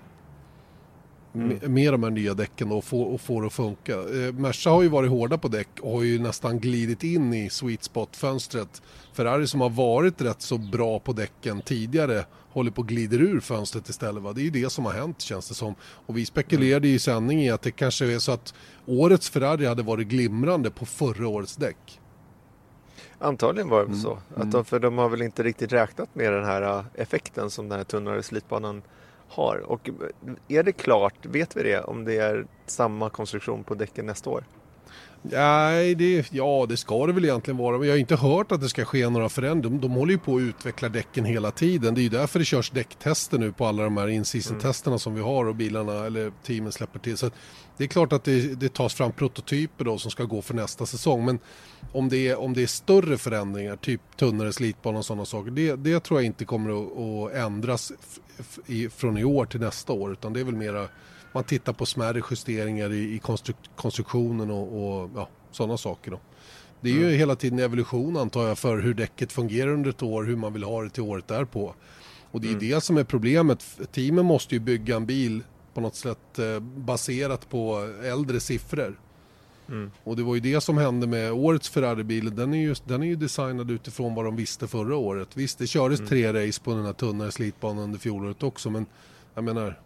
med, 1.32 1.70
med 1.70 1.92
de 1.94 2.02
här 2.02 2.11
nya 2.11 2.35
däcken 2.35 2.73
och 2.73 2.85
får, 2.85 3.06
och 3.06 3.20
får 3.20 3.40
det 3.40 3.47
att 3.47 3.52
funka. 3.52 3.92
Eh, 3.92 4.32
Merca 4.35 4.70
har 4.70 4.82
ju 4.82 4.88
varit 4.88 5.11
hårda 5.11 5.38
på 5.38 5.49
däck 5.49 5.68
och 5.80 5.92
har 5.92 6.02
ju 6.02 6.18
nästan 6.18 6.58
glidit 6.58 7.04
in 7.04 7.35
i 7.35 7.50
sweet 7.50 7.82
spot-fönstret. 7.85 8.82
Ferrari 9.12 9.47
som 9.47 9.61
har 9.61 9.70
varit 9.70 10.20
rätt 10.23 10.42
så 10.42 10.58
bra 10.58 10.99
på 10.99 11.12
däcken 11.12 11.61
tidigare 11.62 12.25
håller 12.50 12.70
på 12.70 12.80
att 12.80 12.87
glider 12.87 13.18
ur 13.23 13.40
fönstret 13.40 13.88
istället. 13.88 14.23
Va? 14.23 14.32
Det 14.32 14.40
är 14.40 14.44
ju 14.44 14.50
det 14.50 14.70
som 14.70 14.85
har 14.85 14.92
hänt 14.92 15.20
känns 15.20 15.49
det 15.49 15.54
som. 15.54 15.75
Och 15.82 16.16
vi 16.16 16.25
spekulerade 16.26 16.88
i 16.88 16.99
sändning 16.99 17.42
i 17.42 17.50
att 17.50 17.62
det 17.62 17.70
kanske 17.70 18.14
är 18.14 18.18
så 18.18 18.32
att 18.32 18.54
årets 18.87 19.30
Ferrari 19.30 19.66
hade 19.66 19.82
varit 19.82 20.08
glimrande 20.08 20.70
på 20.70 20.87
förra 20.87 21.28
årets 21.28 21.56
däck. 21.56 22.00
Antagligen 23.18 23.68
var 23.68 23.78
det 23.80 23.87
Mm. 23.87 24.00
så. 24.00 24.12
Att 24.30 24.37
Mm. 24.37 24.50
de, 24.50 24.64
för 24.64 24.78
de 24.78 24.99
har 24.99 25.08
väl 25.08 25.23
inte 25.23 25.42
riktigt 25.42 25.73
räknat 25.73 26.14
med 26.14 26.32
den 26.32 26.44
här 26.44 26.62
äh, 26.62 26.85
effekten 26.94 27.50
som 27.50 27.68
den 27.68 27.78
här 27.78 27.85
tunnare 27.85 28.23
slitbanan 28.23 28.82
har. 29.28 29.58
Och 29.58 29.90
är 30.49 30.62
det 30.62 30.73
klart, 30.73 31.26
vet 31.26 31.56
vi 31.56 31.62
det, 31.62 31.80
om 31.80 32.04
det 32.04 32.16
är 32.16 32.47
samma 32.66 33.11
konstruktion 33.11 33.64
på 33.64 33.75
däcken 33.75 34.06
nästa 34.06 34.30
år? 34.30 34.44
Nej, 35.23 35.94
det, 35.94 36.32
ja 36.32 36.66
det 36.68 36.76
ska 36.76 37.06
det 37.06 37.12
väl 37.12 37.25
egentligen 37.25 37.58
vara. 37.58 37.78
Men 37.78 37.88
jag 37.88 37.94
har 37.94 37.99
inte 37.99 38.16
hört 38.16 38.52
att 38.52 38.61
det 38.61 38.68
ska 38.68 38.85
ske 38.85 39.08
några 39.08 39.28
förändringar. 39.28 39.78
De, 39.78 39.88
de 39.88 39.92
håller 39.94 40.12
ju 40.12 40.18
på 40.18 40.37
att 40.37 40.40
utveckla 40.40 40.88
däcken 40.88 41.25
hela 41.25 41.50
tiden. 41.50 41.94
Det 41.94 42.00
är 42.00 42.02
ju 42.02 42.08
därför 42.08 42.38
det 42.38 42.44
körs 42.44 42.70
däcktester 42.70 43.38
nu 43.38 43.52
på 43.52 43.66
alla 43.66 43.82
de 43.82 43.97
här 43.97 44.08
in-season-testerna 44.08 44.99
som 44.99 45.14
vi 45.14 45.20
har 45.20 45.44
och 45.44 45.54
bilarna 45.54 46.06
eller 46.06 46.32
teamen 46.42 46.73
släpper 46.73 46.99
till. 46.99 47.16
Så 47.16 47.30
det 47.76 47.85
är 47.85 47.88
klart 47.88 48.12
att 48.12 48.25
det, 48.25 48.61
det 48.61 48.75
tas 48.75 48.94
fram 48.94 49.12
prototyper 49.12 49.85
då 49.85 49.99
som 49.99 50.11
ska 50.11 50.25
gå 50.25 50.42
för 50.42 50.54
nästa 50.54 50.87
säsong. 50.87 51.25
Men 51.25 51.38
om 51.92 52.08
det 52.08 52.28
är, 52.28 52.38
om 52.38 52.54
det 52.54 52.62
är 52.62 52.66
större 52.66 53.18
förändringar, 53.18 53.76
typ 53.76 54.00
tunnare 54.16 54.52
slitbana 54.52 54.99
och 54.99 55.04
sådana 55.04 55.25
saker, 55.25 55.50
det, 55.50 55.76
det 55.76 56.00
tror 56.00 56.20
jag 56.20 56.26
inte 56.26 56.44
kommer 56.44 56.70
att, 56.70 56.99
att 56.99 57.44
ändras 57.44 57.92
i, 58.66 58.88
från 58.88 59.18
i 59.18 59.25
år 59.25 59.47
till 59.47 59.61
nästa 59.61 59.92
år. 59.92 60.12
Utan 60.12 60.33
det 60.33 60.40
är 60.40 60.45
väl 60.45 60.57
mera 60.57 60.88
man 61.33 61.45
tittar 61.45 61.73
på 61.73 61.87
smärre 61.87 62.23
justeringar 62.30 62.92
i, 62.92 63.14
i 63.14 63.18
konstruk 63.18 63.57
konstruktionen 63.76 64.50
och, 64.50 65.02
och 65.02 65.11
ja, 65.14 65.28
sådana 65.50 65.76
saker. 65.76 66.11
Då. 66.11 66.21
Det 66.80 66.90
är 66.90 66.95
ju 66.95 67.11
hela 67.11 67.37
tiden 67.37 67.59
evolution 67.59 68.16
antar 68.16 68.49
jag 68.49 68.59
för 68.59 68.78
hur 68.78 68.95
däcket 68.95 69.33
fungerar 69.33 69.71
under 69.71 69.90
ett 69.90 70.02
år, 70.02 70.25
hur 70.25 70.37
man 70.37 70.52
vill 70.52 70.62
ha 70.62 70.83
det 70.83 70.90
till 70.90 71.02
året 71.02 71.28
därpå. 71.28 71.75
Och 72.30 72.40
det 72.40 72.52
är 72.52 72.54
det 72.54 72.80
som 72.80 72.97
är 72.97 73.04
problemet. 73.04 73.78
Teamen 73.92 74.25
måste 74.25 74.54
ju 74.54 74.61
bygga 74.61 74.97
en 74.97 75.07
bil 75.07 75.42
på 75.75 75.80
något 75.80 75.97
sätt 75.97 76.38
eh, 76.38 76.61
baserat 76.61 77.50
på 77.50 77.92
äldre 78.04 78.40
siffror. 78.40 78.99
Mm. 79.68 79.90
Och 80.04 80.16
det 80.16 80.22
var 80.22 80.34
ju 80.34 80.40
det 80.40 80.60
som 80.60 80.78
hände 80.78 81.06
med 81.06 81.32
årets 81.32 81.68
Ferrari-bil. 81.68 82.37
Den 82.37 82.54
är 82.54 82.58
ju, 82.58 82.75
den 82.84 83.02
är 83.02 83.06
ju 83.06 83.16
designad 83.16 83.70
utifrån 83.70 84.14
vad 84.14 84.25
de 84.25 84.37
visste 84.37 84.66
förra 84.66 84.96
året. 84.96 85.28
Visst, 85.34 85.58
det 85.58 85.66
kördes 85.66 86.08
tre 86.08 86.32
race 86.32 86.60
på 86.64 86.75
den 86.75 86.84
här 86.84 86.92
tunnare 86.92 87.32
slitbanan 87.32 87.84
under 87.84 87.98
fjolåret 87.98 88.42
också, 88.42 88.70
men 88.70 88.87
jag 89.34 89.44
menar, 89.44 89.80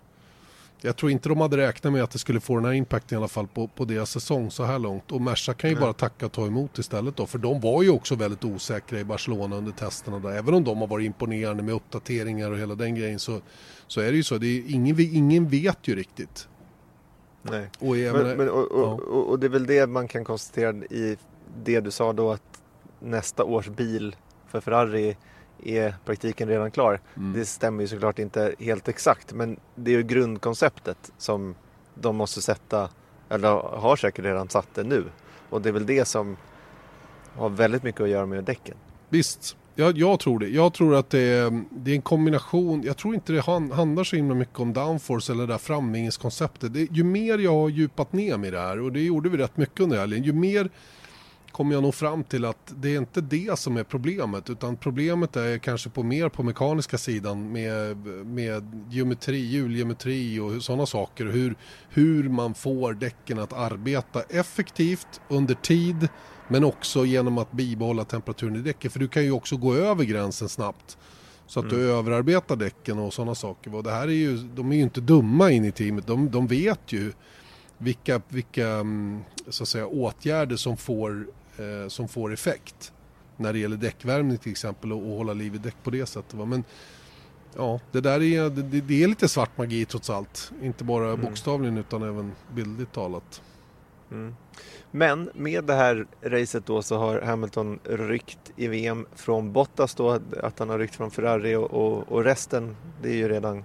jag 0.84 0.96
tror 0.96 1.10
inte 1.10 1.28
de 1.28 1.40
hade 1.40 1.56
räknat 1.56 1.92
med 1.92 2.02
att 2.02 2.10
det 2.10 2.18
skulle 2.18 2.40
få 2.40 2.54
den 2.54 2.64
här 2.64 2.72
impacten 2.72 3.16
i 3.16 3.18
alla 3.18 3.28
fall 3.28 3.46
på, 3.46 3.68
på 3.68 3.84
deras 3.84 4.10
säsong 4.10 4.50
så 4.50 4.64
här 4.64 4.78
långt. 4.78 5.12
Och 5.12 5.20
Merca 5.20 5.54
kan 5.54 5.70
ju 5.70 5.76
Nej. 5.76 5.80
bara 5.80 5.92
tacka 5.92 6.26
och 6.26 6.32
ta 6.32 6.46
emot 6.46 6.78
istället 6.78 7.16
då. 7.16 7.26
För 7.26 7.38
de 7.38 7.60
var 7.60 7.82
ju 7.82 7.90
också 7.90 8.14
väldigt 8.14 8.44
osäkra 8.44 9.00
i 9.00 9.04
Barcelona 9.04 9.56
under 9.56 9.72
testerna 9.72 10.18
där. 10.18 10.30
Även 10.30 10.54
om 10.54 10.64
de 10.64 10.78
har 10.78 10.86
varit 10.86 11.06
imponerande 11.06 11.62
med 11.62 11.74
uppdateringar 11.74 12.50
och 12.50 12.58
hela 12.58 12.74
den 12.74 12.94
grejen 12.94 13.18
så, 13.18 13.40
så 13.86 14.00
är 14.00 14.10
det 14.10 14.16
ju 14.16 14.22
så. 14.22 14.38
Det 14.38 14.46
är, 14.46 14.74
ingen, 14.74 15.00
ingen 15.00 15.48
vet 15.48 15.88
ju 15.88 15.96
riktigt. 15.96 16.48
Nej. 17.42 17.70
Och 17.78 17.96
Men, 17.96 18.36
men, 18.36 18.50
och, 18.50 18.72
och, 18.72 18.80
ja. 18.80 19.14
och, 19.14 19.38
det 19.38 19.46
är 19.46 19.48
väl 19.48 19.66
det 19.66 19.86
man 19.86 20.08
kan 20.08 20.24
konstatera 20.24 20.76
i 20.76 21.16
det 21.64 21.80
du 21.80 21.90
sa 21.90 22.12
då 22.12 22.30
att 22.30 22.62
nästa 23.00 23.44
års 23.44 23.68
bil 23.68 24.16
för 24.48 24.60
Ferrari 24.60 25.16
är 25.64 25.94
praktiken 26.04 26.48
redan 26.48 26.70
klar. 26.70 27.00
Mm. 27.16 27.32
Det 27.32 27.44
stämmer 27.44 27.82
ju 27.82 27.88
såklart 27.88 28.18
inte 28.18 28.54
helt 28.58 28.88
exakt 28.88 29.32
men 29.32 29.56
det 29.74 29.90
är 29.90 29.96
ju 29.96 30.02
grundkonceptet 30.02 31.12
som 31.18 31.54
de 31.94 32.16
måste 32.16 32.42
sätta, 32.42 32.88
eller 33.28 33.48
har 33.78 33.96
säkert 33.96 34.24
redan 34.24 34.48
satt 34.48 34.74
det 34.74 34.82
nu. 34.84 35.04
Och 35.50 35.62
det 35.62 35.68
är 35.68 35.72
väl 35.72 35.86
det 35.86 36.04
som 36.04 36.36
har 37.36 37.48
väldigt 37.48 37.82
mycket 37.82 38.00
att 38.00 38.08
göra 38.08 38.26
med 38.26 38.44
däcken. 38.44 38.76
Visst, 39.08 39.56
jag, 39.74 39.98
jag 39.98 40.20
tror 40.20 40.38
det. 40.38 40.48
Jag 40.48 40.74
tror 40.74 40.94
att 40.94 41.10
det 41.10 41.20
är, 41.20 41.62
det 41.70 41.90
är 41.90 41.94
en 41.94 42.02
kombination. 42.02 42.82
Jag 42.82 42.96
tror 42.96 43.14
inte 43.14 43.32
det 43.32 43.40
handlar 43.40 44.04
så 44.04 44.16
himla 44.16 44.34
mycket 44.34 44.60
om 44.60 44.72
downforce 44.72 45.32
eller 45.32 45.46
det 45.46 45.52
där 45.52 45.58
framvingningskonceptet. 45.58 46.74
Det, 46.74 46.88
ju 46.90 47.04
mer 47.04 47.38
jag 47.38 47.54
har 47.54 47.68
djupat 47.68 48.12
ner 48.12 48.36
mig 48.36 48.48
i 48.48 48.50
det 48.50 48.60
här, 48.60 48.80
och 48.80 48.92
det 48.92 49.00
gjorde 49.00 49.28
vi 49.28 49.36
rätt 49.36 49.56
mycket 49.56 49.80
under 49.80 49.98
helgen, 49.98 50.22
ju 50.22 50.32
mer 50.32 50.70
kommer 51.52 51.74
jag 51.74 51.82
nog 51.82 51.94
fram 51.94 52.24
till 52.24 52.44
att 52.44 52.72
det 52.76 52.94
är 52.94 52.98
inte 52.98 53.20
det 53.20 53.58
som 53.58 53.76
är 53.76 53.84
problemet 53.84 54.50
utan 54.50 54.76
problemet 54.76 55.36
är 55.36 55.58
kanske 55.58 55.90
på 55.90 56.02
mer 56.02 56.28
på 56.28 56.42
mekaniska 56.42 56.98
sidan 56.98 57.52
med, 57.52 57.96
med 58.26 58.86
geometri, 58.90 59.38
hjulgeometri 59.38 60.40
och 60.40 60.62
sådana 60.62 60.86
saker. 60.86 61.24
Hur, 61.24 61.54
hur 61.88 62.28
man 62.28 62.54
får 62.54 62.92
däcken 62.94 63.38
att 63.38 63.52
arbeta 63.52 64.22
effektivt 64.22 65.20
under 65.28 65.54
tid 65.54 66.08
men 66.48 66.64
också 66.64 67.04
genom 67.04 67.38
att 67.38 67.52
bibehålla 67.52 68.04
temperaturen 68.04 68.56
i 68.56 68.60
däcket. 68.60 68.92
För 68.92 69.00
du 69.00 69.08
kan 69.08 69.24
ju 69.24 69.32
också 69.32 69.56
gå 69.56 69.74
över 69.74 70.04
gränsen 70.04 70.48
snabbt. 70.48 70.98
Så 71.46 71.60
att 71.60 71.70
du 71.70 71.90
överarbetar 71.90 72.56
däcken 72.56 72.98
och 72.98 73.14
sådana 73.14 73.34
saker. 73.34 73.74
Och 73.74 73.82
det 73.82 73.90
här 73.90 74.08
är 74.08 74.12
ju, 74.12 74.36
de 74.36 74.72
är 74.72 74.76
ju 74.76 74.82
inte 74.82 75.00
dumma 75.00 75.50
in 75.50 75.64
i 75.64 75.72
teamet. 75.72 76.06
De, 76.06 76.30
de 76.30 76.46
vet 76.46 76.92
ju 76.92 77.12
vilka, 77.78 78.20
vilka 78.28 78.68
mm, 78.68 79.20
så 79.48 79.62
att 79.62 79.68
säga, 79.68 79.86
åtgärder 79.86 80.56
som 80.56 80.76
får, 80.76 81.26
eh, 81.58 81.88
som 81.88 82.08
får 82.08 82.32
effekt. 82.32 82.92
När 83.36 83.52
det 83.52 83.58
gäller 83.58 83.76
däckvärmning 83.76 84.38
till 84.38 84.50
exempel 84.52 84.92
och, 84.92 84.98
och 84.98 85.16
hålla 85.16 85.32
liv 85.32 85.54
i 85.54 85.58
däck 85.58 85.76
på 85.82 85.90
det 85.90 86.06
sättet. 86.06 86.34
Va? 86.34 86.44
Men 86.44 86.64
ja, 87.56 87.80
det 87.92 88.00
där 88.00 88.22
är, 88.22 88.50
det, 88.50 88.80
det 88.80 89.02
är 89.02 89.08
lite 89.08 89.28
svart 89.28 89.58
magi 89.58 89.84
trots 89.84 90.10
allt. 90.10 90.52
Inte 90.62 90.84
bara 90.84 91.08
Mm. 91.08 91.20
bokstavligen 91.20 91.78
utan 91.78 92.02
även 92.02 92.32
bildligt 92.54 92.92
talat. 92.92 93.42
Mm. 94.10 94.34
Men 94.90 95.30
med 95.34 95.64
det 95.64 95.74
här 95.74 96.06
racet 96.22 96.66
då 96.66 96.82
så 96.82 96.96
har 96.96 97.20
Hamilton 97.20 97.78
ryckt 97.84 98.52
i 98.56 98.66
VM 98.68 99.06
från 99.14 99.52
Bottas 99.52 99.94
då, 99.94 100.20
att 100.42 100.58
han 100.58 100.68
har 100.68 100.78
ryckt 100.78 100.94
från 100.94 101.10
Ferrari 101.10 101.54
och, 101.54 101.70
och, 101.70 102.12
och 102.12 102.24
resten 102.24 102.76
det 103.02 103.08
är 103.08 103.14
ju 103.16 103.28
redan 103.28 103.64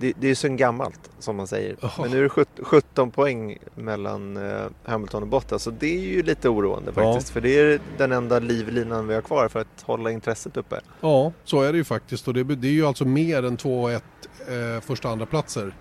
det, 0.00 0.12
det 0.20 0.26
är 0.26 0.28
ju 0.28 0.34
sen 0.34 0.56
gammalt 0.56 1.10
som 1.18 1.36
man 1.36 1.46
säger. 1.46 1.76
Jaha. 1.80 1.90
Men 1.98 2.10
nu 2.10 2.18
är 2.18 2.22
det 2.22 2.28
sjut- 2.28 2.60
17 2.62 3.10
poäng 3.10 3.58
mellan 3.74 4.36
eh, 4.36 4.66
Hamilton 4.84 5.22
och 5.22 5.28
Bottas 5.28 5.62
så 5.62 5.70
det 5.70 5.86
är 5.96 6.00
ju 6.00 6.22
lite 6.22 6.48
oroande 6.48 6.92
Ja. 6.96 7.02
faktiskt. 7.12 7.32
För 7.32 7.40
det 7.40 7.58
är 7.58 7.80
den 7.98 8.12
enda 8.12 8.38
livlinan 8.38 9.08
vi 9.08 9.14
har 9.14 9.22
kvar 9.22 9.48
för 9.48 9.60
att 9.60 9.82
hålla 9.82 10.10
intresset 10.10 10.56
uppe. 10.56 10.80
Ja, 11.00 11.32
så 11.44 11.62
är 11.62 11.72
det 11.72 11.78
ju 11.78 11.84
faktiskt. 11.84 12.28
Och 12.28 12.34
det, 12.34 12.44
det 12.44 12.68
är 12.68 12.72
ju 12.72 12.86
alltså 12.86 13.04
mer 13.04 13.42
än 13.42 13.56
2-1 13.56 14.00
eh, 14.48 14.80
första 14.80 15.08
andra 15.08 15.26
platser 15.26 15.74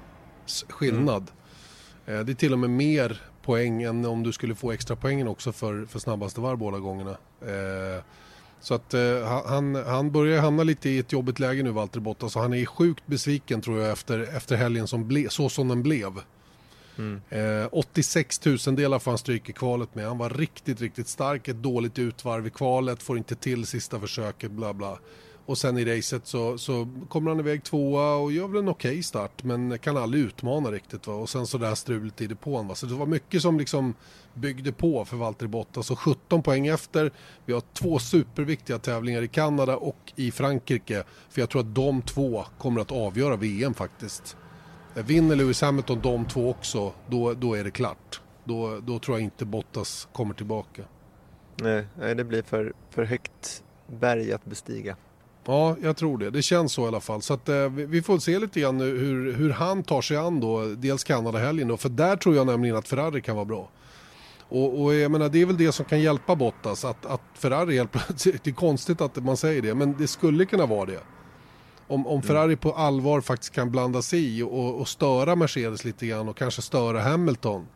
skillnad. 0.69 1.31
Eh, 2.05 2.19
det 2.19 2.31
är 2.31 2.35
till 2.35 2.53
och 2.53 2.59
med 2.59 2.69
mer 2.69 3.21
poäng 3.45 3.83
än 3.83 4.05
om 4.05 4.23
du 4.23 4.31
skulle 4.31 4.55
få 4.55 4.71
extra 4.71 4.95
poängen 4.95 5.27
också 5.27 5.51
för, 5.51 5.85
för 5.85 5.99
snabbaste 5.99 6.41
varv 6.41 6.57
båda 6.57 6.79
gångerna. 6.79 7.11
Eh, 7.41 8.03
så 8.63 8.73
att 8.73 8.93
eh, 8.93 9.43
han, 9.45 9.75
han 9.75 10.11
börjar 10.11 10.41
hamna 10.41 10.63
lite 10.63 10.89
i 10.89 10.99
ett 10.99 11.11
jobbigt 11.11 11.39
läge 11.39 11.63
nu, 11.63 11.71
Valtteri 11.71 12.01
Bottas. 12.01 12.35
Och 12.35 12.41
han 12.41 12.53
är 12.53 12.65
sjukt 12.65 13.03
besviken 13.07 13.61
tror 13.61 13.79
jag 13.79 13.91
efter, 13.91 14.35
efter 14.35 14.55
helgen 14.55 14.87
som 14.87 15.07
ble, 15.07 15.29
så 15.29 15.49
som 15.49 15.67
den 15.67 15.83
blev. 15.83 16.11
Mm. 16.97 17.21
Eh, 17.29 17.67
86 17.71 18.39
tusendelar 18.39 18.99
får 18.99 19.11
han 19.11 19.17
stryk 19.17 19.49
i 19.49 19.53
kvalet 19.53 19.95
med. 19.95 20.07
Han 20.07 20.17
var 20.17 20.29
riktigt, 20.29 20.81
riktigt 20.81 21.07
stark. 21.07 21.47
Ett 21.47 21.55
dåligt 21.55 21.99
utvarv 21.99 22.47
i 22.47 22.49
kvalet, 22.49 23.03
får 23.03 23.17
inte 23.17 23.35
till 23.35 23.65
sista 23.65 23.99
försöket, 23.99 24.51
bla 24.51 24.73
bla. 24.73 24.99
Och 25.45 25.57
sen 25.57 25.77
i 25.77 25.97
racet 25.97 26.27
så, 26.27 26.57
så 26.57 26.87
kommer 27.09 27.31
han 27.31 27.39
iväg 27.39 27.63
tvåa 27.63 28.15
och 28.15 28.31
gör 28.31 28.47
väl 28.47 28.59
en 28.59 28.69
okej 28.69 29.03
start 29.03 29.43
men 29.43 29.79
kan 29.79 29.97
aldrig 29.97 30.23
utmana 30.23 30.71
riktigt. 30.71 31.07
Va? 31.07 31.13
Och 31.13 31.29
sen 31.29 31.47
så 31.47 31.57
det 31.57 31.67
här 31.67 31.75
strulet 31.75 32.21
i 32.21 32.27
depån. 32.27 32.67
Va? 32.67 32.75
Så 32.75 32.85
det 32.85 32.93
var 32.93 33.05
mycket 33.05 33.41
som 33.41 33.59
liksom 33.59 33.93
byggde 34.33 34.71
på 34.71 35.05
för 35.05 35.17
Valtteri 35.17 35.47
Bottas. 35.47 35.77
Alltså 35.77 35.93
och 35.93 35.99
17 35.99 36.43
poäng 36.43 36.67
efter. 36.67 37.11
Vi 37.45 37.53
har 37.53 37.63
två 37.73 37.99
superviktiga 37.99 38.79
tävlingar 38.79 39.21
i 39.21 39.27
Kanada 39.27 39.77
och 39.77 40.13
i 40.15 40.31
Frankrike. 40.31 41.03
För 41.29 41.41
jag 41.41 41.49
tror 41.49 41.61
att 41.61 41.75
de 41.75 42.01
två 42.01 42.45
kommer 42.57 42.81
att 42.81 42.91
avgöra 42.91 43.35
VM 43.35 43.73
faktiskt. 43.73 44.37
Vinner 44.93 45.35
Lewis 45.35 45.61
Hamilton 45.61 45.99
de 46.01 46.25
två 46.25 46.49
också, 46.49 46.93
då, 47.09 47.33
då 47.33 47.53
är 47.53 47.63
det 47.63 47.71
klart. 47.71 48.21
Då, 48.43 48.79
då 48.79 48.99
tror 48.99 49.17
jag 49.17 49.23
inte 49.23 49.45
Bottas 49.45 50.07
kommer 50.13 50.33
tillbaka. 50.33 50.83
Nej, 51.55 51.87
nej, 51.99 52.15
det 52.15 52.23
blir 52.23 52.43
för, 52.43 52.73
för 52.89 53.03
högt 53.03 53.63
berg 53.87 54.33
att 54.33 54.45
bestiga. 54.45 54.95
Ja, 55.45 55.75
jag 55.81 55.97
tror 55.97 56.17
det. 56.17 56.29
Det 56.29 56.41
känns 56.41 56.73
så 56.73 56.85
i 56.85 56.87
alla 56.87 56.99
fall. 56.99 57.21
Så 57.21 57.33
att, 57.33 57.49
eh, 57.49 57.69
vi 57.69 58.01
får 58.01 58.19
se 58.19 58.39
lite 58.39 58.59
grann 58.59 58.79
hur, 58.79 59.33
hur 59.33 59.49
han 59.49 59.83
tar 59.83 60.01
sig 60.01 60.17
an 60.17 60.39
då, 60.39 60.65
dels 60.65 61.03
Kanada-helgen 61.03 61.67
då, 61.67 61.77
för 61.77 61.89
där 61.89 62.15
tror 62.15 62.35
jag 62.35 62.47
nämligen 62.47 62.75
att 62.75 62.87
Ferrari 62.87 63.21
kan 63.21 63.35
vara 63.35 63.45
bra. 63.45 63.69
Och, 64.49 64.83
och 64.83 64.93
jag 64.93 65.11
menar, 65.11 65.29
det 65.29 65.41
är 65.41 65.45
väl 65.45 65.57
det 65.57 65.71
som 65.71 65.85
kan 65.85 66.01
hjälpa 66.01 66.35
Bottas, 66.35 66.85
att, 66.85 67.05
att 67.05 67.21
Ferrari 67.33 67.75
hjälper. 67.75 68.01
Det 68.23 68.47
är 68.47 68.53
konstigt 68.53 69.01
att 69.01 69.23
man 69.23 69.37
säger 69.37 69.61
det, 69.61 69.73
men 69.73 69.95
det 69.97 70.07
skulle 70.07 70.45
kunna 70.45 70.65
vara 70.65 70.85
det. 70.85 70.99
Om, 71.87 72.07
om 72.07 72.21
Ferrari 72.21 72.55
på 72.55 72.71
allvar 72.73 73.21
faktiskt 73.21 73.53
kan 73.53 73.71
blanda 73.71 74.01
sig 74.01 74.37
i 74.37 74.43
och, 74.43 74.81
och 74.81 74.87
störa 74.87 75.35
Mercedes 75.35 75.85
lite 75.85 76.07
grann 76.07 76.29
och 76.29 76.37
kanske 76.37 76.61
störa 76.61 77.01
Hamilton. 77.01 77.67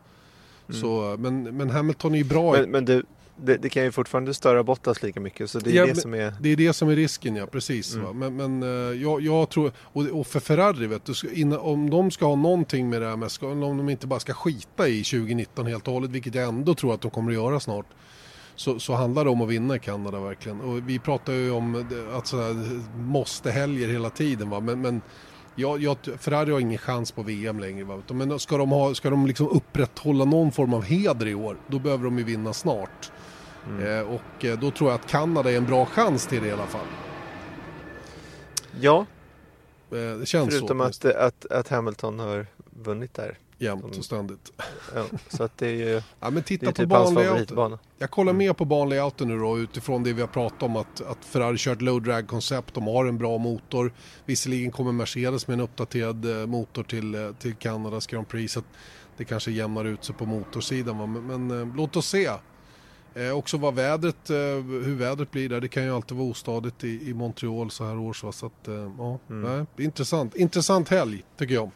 Så, 0.70 1.16
men, 1.18 1.56
men 1.56 1.70
Hamilton 1.70 2.14
är 2.14 2.18
ju 2.18 2.24
bra. 2.24 2.52
Men, 2.52 2.70
men 2.70 2.84
du, 2.84 3.04
det, 3.44 3.56
det, 3.56 3.68
kan 3.68 3.84
ju 3.84 3.92
fortfarande 3.92 4.34
störa 4.34 4.62
Bottas 4.62 5.02
lika 5.02 5.20
mycket. 5.20 5.50
Så 5.50 5.58
det 5.58 5.70
är 5.70 5.74
ja, 5.74 5.86
det 5.86 5.94
som 5.94 6.14
är... 6.14 6.34
Det 6.40 6.48
är 6.48 6.56
det 6.56 6.72
som 6.72 6.88
är 6.88 6.96
risken, 6.96 7.36
ja. 7.36 7.46
Precis. 7.46 7.94
Mm. 7.94 8.18
Men, 8.18 8.36
men 8.36 8.62
uh, 8.62 9.02
jag, 9.02 9.20
jag, 9.20 9.50
tror, 9.50 9.72
och, 9.82 10.26
för 10.26 10.40
Ferrari, 10.40 10.86
vet 10.86 11.02
du, 11.04 11.56
om 11.56 11.90
de 11.90 12.10
ska 12.10 12.26
ha 12.26 12.36
någonting 12.36 12.90
med 12.90 13.02
det 13.02 13.08
här 13.08 13.16
med, 13.16 13.30
om 13.42 13.76
de 13.76 13.88
inte 13.88 14.06
bara 14.06 14.20
ska 14.20 14.32
skita 14.34 14.88
i 14.88 15.04
2019 15.04 15.66
helt 15.66 15.88
och 15.88 15.94
hållet, 15.94 16.10
vilket 16.10 16.34
jag 16.34 16.48
ändå 16.48 16.74
tror 16.74 16.94
att 16.94 17.00
de 17.00 17.10
kommer 17.10 17.30
att 17.30 17.36
göra 17.36 17.60
snart. 17.60 17.86
Så, 18.54 18.78
så 18.78 18.94
handlar 18.94 19.24
det 19.24 19.30
om 19.30 19.42
att 19.42 19.48
vinna 19.48 19.76
i 19.76 19.78
Kanada 19.78 20.20
verkligen. 20.20 20.60
Och 20.60 20.88
vi 20.88 20.98
pratar 20.98 21.32
ju 21.32 21.50
om 21.50 21.86
att 22.12 22.26
sådär, 22.26 22.80
måste 22.98 23.50
helger 23.50 23.88
hela 23.88 24.10
tiden. 24.10 24.50
Va? 24.50 24.60
Men, 24.60 24.80
men 24.80 25.02
jag, 25.54 25.82
jag, 25.82 25.96
Ferrari 26.18 26.50
har 26.52 26.60
ingen 26.60 26.78
chans 26.78 27.12
på 27.12 27.22
VM 27.22 27.60
längre. 27.60 27.84
Va? 27.84 28.02
Men 28.08 28.38
ska 28.38 28.56
de, 28.56 28.70
ha, 28.70 28.94
ska 28.94 29.10
de 29.10 29.26
liksom 29.26 29.48
upprätthålla 29.48 30.24
någon 30.24 30.52
form 30.52 30.74
av 30.74 30.82
heder 30.82 31.26
i 31.26 31.34
år, 31.34 31.56
då 31.66 31.78
behöver 31.78 32.04
de 32.04 32.18
ju 32.18 32.24
vinna 32.24 32.52
snart. 32.52 33.10
Mm. 33.66 33.98
Eh, 33.98 34.14
och 34.14 34.44
eh, 34.44 34.58
då 34.58 34.70
tror 34.70 34.90
jag 34.90 35.00
att 35.00 35.06
Kanada 35.06 35.52
är 35.52 35.56
en 35.56 35.66
bra 35.66 35.86
chans 35.86 36.26
till 36.26 36.42
det 36.42 36.48
i 36.48 36.52
alla 36.52 36.66
fall. 36.66 36.86
Ja. 38.80 39.06
Eh, 39.90 40.18
det 40.18 40.26
känns 40.26 40.50
Förutom 40.50 40.78
så. 40.92 41.08
Att, 41.08 41.14
att, 41.14 41.52
att 41.52 41.68
Hamilton 41.68 42.18
har 42.18 42.46
vunnit 42.70 43.14
där. 43.14 43.38
Jämt 43.60 43.98
och 43.98 44.04
ständigt. 44.04 44.52
Ja, 44.94 45.04
så 45.28 45.42
att 45.42 45.58
det 45.58 45.66
är 45.66 45.74
ju 45.74 46.02
ja, 46.20 46.30
men 46.30 46.42
titta 46.42 46.66
det 46.66 46.70
är 46.70 46.72
på 46.72 46.82
typ 46.82 46.92
hans 46.92 47.14
banlayouten. 47.14 47.78
Jag 47.98 48.10
kollar 48.10 48.30
mm. 48.30 48.38
mer 48.38 48.52
på 48.52 48.64
banlayouten 48.64 49.28
nu 49.28 49.38
då 49.38 49.58
utifrån 49.58 50.02
det 50.02 50.12
vi 50.12 50.20
har 50.20 50.28
pratat 50.28 50.62
om 50.62 50.76
att, 50.76 51.00
att 51.00 51.24
Ferrari 51.24 51.56
kört 51.58 51.80
low 51.80 52.02
drag 52.02 52.28
koncept. 52.28 52.74
De 52.74 52.86
har 52.86 53.06
en 53.06 53.18
bra 53.18 53.38
motor. 53.38 53.92
Visserligen 54.24 54.70
kommer 54.70 54.92
Mercedes 54.92 55.46
med 55.46 55.54
en 55.54 55.60
uppdaterad 55.60 56.48
motor 56.48 56.82
till, 56.82 57.34
till 57.38 57.54
Kanadas 57.54 58.06
Grand 58.06 58.28
Prix. 58.28 58.52
Så 58.52 58.62
det 59.16 59.24
kanske 59.24 59.50
jämnar 59.50 59.84
ut 59.84 60.04
sig 60.04 60.14
på 60.14 60.26
motorsidan. 60.26 61.12
Men, 61.12 61.46
men 61.46 61.72
låt 61.76 61.96
oss 61.96 62.08
se. 62.08 62.30
Eh, 63.14 63.30
också 63.30 63.56
vad 63.56 63.74
vädret, 63.74 64.30
eh, 64.30 64.36
hur 64.84 64.96
vädret 64.96 65.30
blir 65.30 65.48
där. 65.48 65.60
Det 65.60 65.68
kan 65.68 65.84
ju 65.84 65.94
alltid 65.94 66.16
vara 66.16 66.28
ostadigt 66.28 66.84
i, 66.84 67.10
i 67.10 67.14
Montreal 67.14 67.70
så 67.70 67.84
här 67.84 67.98
års. 67.98 68.24
Va? 68.24 68.32
Så 68.32 68.46
att, 68.46 68.68
eh, 68.68 68.92
ja, 68.98 69.18
mm. 69.30 69.66
nej, 69.76 69.86
intressant. 69.86 70.36
Intressant 70.36 70.88
helg 70.88 71.24
tycker 71.36 71.54
jag. 71.54 71.70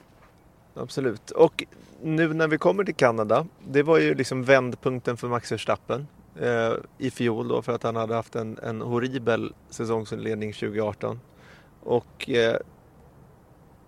Absolut. 0.74 1.30
Och 1.30 1.64
nu 2.02 2.34
när 2.34 2.48
vi 2.48 2.58
kommer 2.58 2.84
till 2.84 2.94
Kanada. 2.94 3.46
Det 3.68 3.82
var 3.82 3.98
ju 3.98 4.14
liksom 4.14 4.44
vändpunkten 4.44 5.16
för 5.16 5.28
Max 5.28 5.52
Verstappen. 5.52 6.06
Eh, 6.40 6.72
I 6.98 7.10
fjol 7.10 7.48
då 7.48 7.62
för 7.62 7.72
att 7.72 7.82
han 7.82 7.96
hade 7.96 8.14
haft 8.14 8.36
en, 8.36 8.58
en 8.62 8.80
horribel 8.80 9.52
säsongsinledning 9.70 10.52
2018. 10.52 11.20
Och 11.82 12.30
eh, 12.30 12.56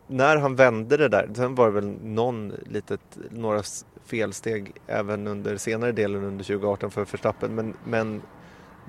när 0.06 0.36
han 0.36 0.56
vände 0.56 0.96
det 0.96 1.08
där, 1.08 1.30
sen 1.34 1.54
var 1.54 1.66
det 1.66 1.72
väl 1.72 1.96
någon 2.02 2.52
litet, 2.66 3.00
några 3.30 3.62
felsteg 4.06 4.72
även 4.86 5.26
under 5.26 5.56
senare 5.56 5.92
delen 5.92 6.24
under 6.24 6.44
2018 6.44 6.90
för 6.90 7.04
Verstappen. 7.04 7.54
Men, 7.54 7.74
men 7.84 8.22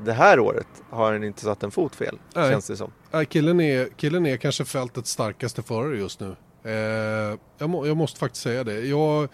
det 0.06 0.13
här 0.13 0.39
året 0.39 0.67
har 0.89 1.13
han 1.13 1.23
inte 1.23 1.41
satt 1.41 1.63
en 1.63 1.71
fot 1.71 1.95
fel, 1.95 2.19
Nej. 2.36 2.51
känns 2.51 2.67
det 2.67 2.78
som. 2.78 2.91
Nej, 3.12 3.25
killen, 3.25 3.62
är, 3.62 3.89
killen 3.97 4.25
är 4.25 4.38
kanske 4.38 4.65
fältets 4.65 5.12
starkaste 5.12 5.62
förare 5.62 5.97
just 5.97 6.19
nu. 6.19 6.36
Eh, 6.63 7.38
jag, 7.58 7.69
må, 7.69 7.88
jag, 7.88 7.97
måste 7.97 8.19
faktiskt 8.19 8.43
säga 8.43 8.63
det. 8.63 8.80
Jag 8.80 9.28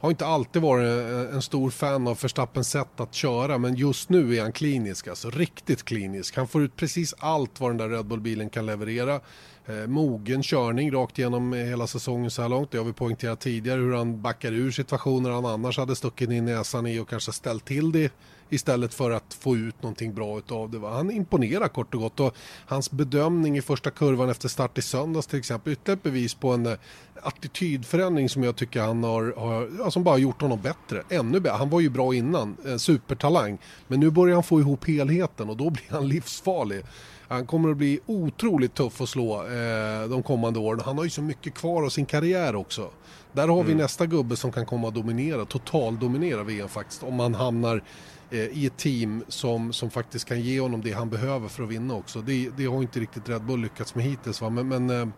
har 0.00 0.10
inte 0.10 0.26
alltid 0.26 0.62
varit 0.62 1.32
en 1.32 1.42
stor 1.42 1.70
fan 1.70 2.08
av 2.08 2.18
Verstappens 2.22 2.70
sätt 2.70 3.00
att 3.00 3.14
köra 3.14 3.58
men 3.58 3.74
just 3.74 4.08
nu 4.08 4.36
är 4.36 4.42
han 4.42 4.52
klinisk, 4.52 5.08
alltså 5.08 5.30
riktigt 5.30 5.84
klinisk. 5.84 6.36
Han 6.36 6.48
får 6.48 6.62
ut 6.62 6.76
precis 6.76 7.14
allt 7.18 7.60
vad 7.60 7.70
den 7.70 7.76
där 7.76 7.88
Red 7.88 8.06
Bull-bilen 8.06 8.50
kan 8.50 8.66
leverera. 8.66 9.20
Eh, 9.68 9.86
mogen 9.86 10.42
körning 10.42 10.92
rakt 10.92 11.18
igenom 11.18 11.52
hela 11.52 11.86
säsongen 11.86 12.30
så 12.30 12.42
här 12.42 12.48
långt. 12.48 12.70
Det 12.70 12.78
har 12.78 12.84
vi 12.84 12.92
poängterat 12.92 13.40
tidigare 13.40 13.80
hur 13.80 13.94
han 13.94 14.22
backar 14.22 14.52
ur 14.52 14.70
situationer 14.70 15.30
han 15.30 15.46
annars 15.46 15.78
hade 15.78 15.96
stuckit 15.96 16.30
in 16.30 16.44
näsan 16.44 16.86
i 16.86 16.98
och 16.98 17.08
kanske 17.08 17.32
ställt 17.32 17.64
till 17.64 17.92
det 17.92 18.12
istället 18.48 18.94
för 18.94 19.10
att 19.10 19.34
få 19.34 19.56
ut 19.56 19.82
någonting 19.82 20.14
bra 20.14 20.38
utav 20.38 20.70
det. 20.70 20.78
Han 20.88 21.10
imponerar 21.10 21.68
kort 21.68 21.94
och 21.94 22.00
gott 22.00 22.20
och 22.20 22.34
hans 22.66 22.90
bedömning 22.90 23.56
i 23.56 23.62
första 23.62 23.90
kurvan 23.90 24.30
efter 24.30 24.48
start 24.48 24.78
i 24.78 24.82
söndags 24.82 25.26
till 25.26 25.38
exempel 25.38 25.72
ytterligare 25.72 25.98
ett 25.98 26.02
bevis 26.02 26.34
på 26.34 26.52
en 26.52 26.66
eh, 26.66 26.78
attitydförändring 27.22 28.28
som 28.28 28.42
jag 28.42 28.56
tycker 28.56 28.80
han 28.80 29.04
har, 29.04 29.34
har 29.36 29.70
ja, 29.78 29.90
som 29.90 30.04
bara 30.04 30.18
gjort 30.18 30.40
honom 30.40 30.60
bättre. 30.62 31.02
Ännu 31.08 31.40
bättre. 31.40 31.56
Han 31.56 31.70
var 31.70 31.80
ju 31.80 31.90
bra 31.90 32.14
innan, 32.14 32.56
en 32.64 32.78
supertalang. 32.78 33.58
Men 33.88 34.00
nu 34.00 34.10
börjar 34.10 34.34
han 34.34 34.44
få 34.44 34.60
ihop 34.60 34.88
helheten 34.88 35.50
och 35.50 35.56
då 35.56 35.70
blir 35.70 35.86
han 35.90 36.08
livsfarlig. 36.08 36.82
Han 37.28 37.46
kommer 37.46 37.70
att 37.70 37.76
bli 37.76 38.00
otroligt 38.06 38.74
tuff 38.74 39.00
att 39.00 39.08
slå 39.08 39.34
eh, 39.34 40.08
de 40.08 40.22
kommande 40.22 40.58
åren. 40.58 40.80
Han 40.84 40.98
har 40.98 41.04
ju 41.04 41.10
så 41.10 41.22
mycket 41.22 41.54
kvar 41.54 41.82
av 41.82 41.88
sin 41.88 42.06
karriär 42.06 42.56
också. 42.56 42.90
Där 43.32 43.48
har 43.48 43.62
vi 43.62 43.72
mm. 43.72 43.82
nästa 43.82 44.06
gubbe 44.06 44.36
som 44.36 44.52
kan 44.52 44.66
komma 44.66 44.88
att 44.88 44.94
dominera, 44.94 45.44
totaldominera 45.44 46.42
VM 46.42 46.68
faktiskt. 46.68 47.02
Om 47.02 47.20
han 47.20 47.34
hamnar 47.34 47.82
eh, 48.30 48.38
i 48.38 48.66
ett 48.66 48.76
team 48.76 49.24
som, 49.28 49.72
som 49.72 49.90
faktiskt 49.90 50.24
kan 50.24 50.40
ge 50.40 50.60
honom 50.60 50.80
det 50.80 50.92
han 50.92 51.10
behöver 51.10 51.48
för 51.48 51.62
att 51.62 51.68
vinna 51.68 51.94
också. 51.94 52.20
Det, 52.20 52.50
det 52.56 52.66
har 52.66 52.82
inte 52.82 53.00
riktigt 53.00 53.28
Red 53.28 53.42
Bull 53.42 53.60
lyckats 53.60 53.94
med 53.94 54.04
hittills. 54.04 54.40
Va? 54.40 54.50
Men, 54.50 54.68
men 54.68 54.90
eh, 54.90 55.08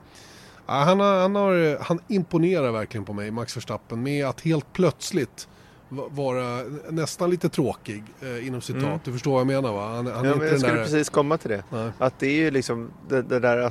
han, 0.66 1.01
har, 1.01 1.21
han, 1.21 1.35
har, 1.35 1.79
han 1.83 2.01
imponerar 2.09 2.73
verkligen 2.73 3.05
på 3.05 3.12
mig, 3.12 3.31
Max 3.31 3.57
Verstappen, 3.57 4.03
med 4.03 4.27
att 4.27 4.40
helt 4.40 4.73
plötsligt 4.73 5.49
vara 5.88 6.62
nästan 6.90 7.31
lite 7.31 7.48
tråkig 7.48 8.05
eh, 8.20 8.46
inom 8.46 8.61
citat. 8.61 8.83
Mm. 8.83 8.98
Du 9.05 9.12
förstår 9.12 9.31
vad 9.31 9.40
jag 9.40 9.46
menar 9.46 9.72
va? 9.72 9.87
Han, 9.88 10.07
han 10.07 10.24
ja, 10.24 10.37
men 10.37 10.48
jag 10.48 10.61
skulle 10.61 10.74
där... 10.74 10.85
precis 10.85 11.09
komma 11.09 11.38
till 11.38 11.51
det. 11.51 11.64
Nej. 11.70 11.90
Att 11.98 12.18
det 12.18 12.27
är 12.27 12.37
ju 12.37 12.51
liksom 12.51 12.90
det, 13.09 13.22
det, 13.22 13.40
där 13.40 13.70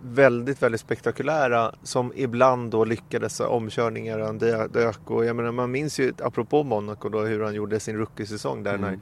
väldigt, 0.00 0.62
väldigt 0.62 0.80
spektakulära 0.80 1.72
som 1.82 2.12
ibland 2.16 2.70
då 2.70 2.84
lyckades 2.84 3.40
omkörningar 3.40 4.18
han 4.18 4.38
dök 4.72 5.10
och 5.10 5.24
jag 5.24 5.36
menar 5.36 5.52
man 5.52 5.70
minns 5.70 6.00
ju 6.00 6.12
apropå 6.22 6.62
Monaco 6.62 7.08
då 7.08 7.20
hur 7.20 7.42
han 7.42 7.54
gjorde 7.54 7.80
sin 7.80 7.96
rookie-säsong 7.96 8.62
där 8.62 8.74
mm. 8.74 8.90
när 8.90 9.00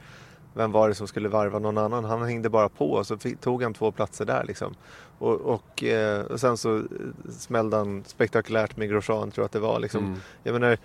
vem 0.53 0.71
var 0.71 0.89
det 0.89 0.95
som 0.95 1.07
skulle 1.07 1.29
varva 1.29 1.59
någon 1.59 1.77
annan? 1.77 2.05
Han 2.05 2.23
hängde 2.23 2.49
bara 2.49 2.69
på 2.69 2.91
och 2.91 3.07
så 3.07 3.17
tog 3.41 3.63
han 3.63 3.73
två 3.73 3.91
platser 3.91 4.25
där 4.25 4.43
liksom. 4.43 4.75
Och, 5.17 5.41
och, 5.41 5.83
eh, 5.83 6.21
och 6.21 6.39
sen 6.39 6.57
så 6.57 6.83
smällde 7.29 7.77
han 7.77 8.03
spektakulärt 8.05 8.77
med 8.77 8.89
Grosjean 8.89 9.31
tror 9.31 9.43
jag 9.43 9.45
att 9.45 9.51
det 9.51 9.59
var 9.59 9.79
liksom. 9.79 10.05
Mm. 10.05 10.19
Jag 10.43 10.53
menar, 10.53 10.77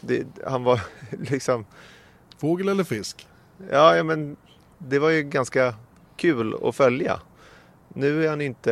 det, 0.00 0.26
han 0.46 0.64
var 0.64 0.80
liksom... 1.10 1.64
Fågel 2.38 2.68
eller 2.68 2.84
fisk? 2.84 3.28
Ja, 3.70 3.96
ja, 3.96 4.02
men 4.02 4.36
det 4.78 4.98
var 4.98 5.10
ju 5.10 5.22
ganska 5.22 5.74
kul 6.16 6.54
att 6.62 6.76
följa. 6.76 7.20
Nu 7.88 8.24
är 8.24 8.30
han 8.30 8.40
inte... 8.40 8.70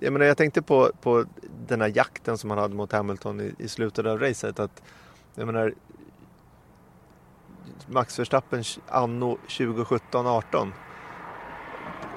Jag 0.00 0.12
menar, 0.12 0.26
jag 0.26 0.36
tänkte 0.36 0.62
på, 0.62 0.90
på 1.02 1.24
den 1.68 1.80
här 1.80 1.92
jakten 1.94 2.38
som 2.38 2.50
han 2.50 2.58
hade 2.58 2.74
mot 2.74 2.92
Hamilton 2.92 3.40
i, 3.40 3.54
i 3.58 3.68
slutet 3.68 4.06
av 4.06 4.18
racet. 4.18 4.58
Att, 4.58 4.82
jag 5.34 5.46
menar, 5.46 5.74
Max 7.86 8.18
Verstappen 8.18 8.64
anno 8.88 9.38
2017-18. 9.48 10.72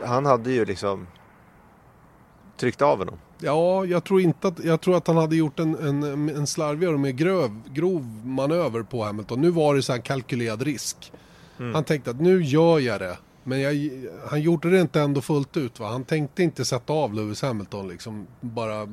Han 0.03 0.25
hade 0.25 0.51
ju 0.51 0.65
liksom 0.65 1.07
tryckt 2.57 2.81
av 2.81 2.97
honom. 2.97 3.17
Ja, 3.39 3.85
jag 3.85 4.03
tror 4.03 4.21
inte 4.21 4.47
att, 4.47 4.63
jag 4.63 4.81
tror 4.81 4.97
att 4.97 5.07
han 5.07 5.17
hade 5.17 5.35
gjort 5.35 5.59
en, 5.59 5.75
en, 5.75 6.29
en 6.29 6.47
slarvigare 6.47 6.93
och 6.93 6.99
mer 6.99 7.11
gröv, 7.11 7.51
grov 7.73 8.05
manöver 8.25 8.83
på 8.83 9.03
Hamilton. 9.03 9.41
Nu 9.41 9.49
var 9.49 9.75
det 9.75 9.81
så 9.81 9.93
här 9.93 9.99
kalkylerad 9.99 10.61
risk. 10.61 11.11
Mm. 11.59 11.73
Han 11.73 11.83
tänkte 11.83 12.09
att 12.09 12.21
nu 12.21 12.43
gör 12.43 12.79
jag 12.79 12.99
det. 12.99 13.17
Men 13.43 13.61
jag, 13.61 13.91
han 14.29 14.41
gjorde 14.41 14.69
det 14.69 14.81
inte 14.81 15.01
ändå 15.01 15.21
fullt 15.21 15.57
ut. 15.57 15.79
Va? 15.79 15.87
Han 15.87 16.03
tänkte 16.03 16.43
inte 16.43 16.65
sätta 16.65 16.93
av 16.93 17.13
Lewis 17.13 17.41
Hamilton 17.41 17.87
liksom. 17.87 18.27
Bara 18.41 18.87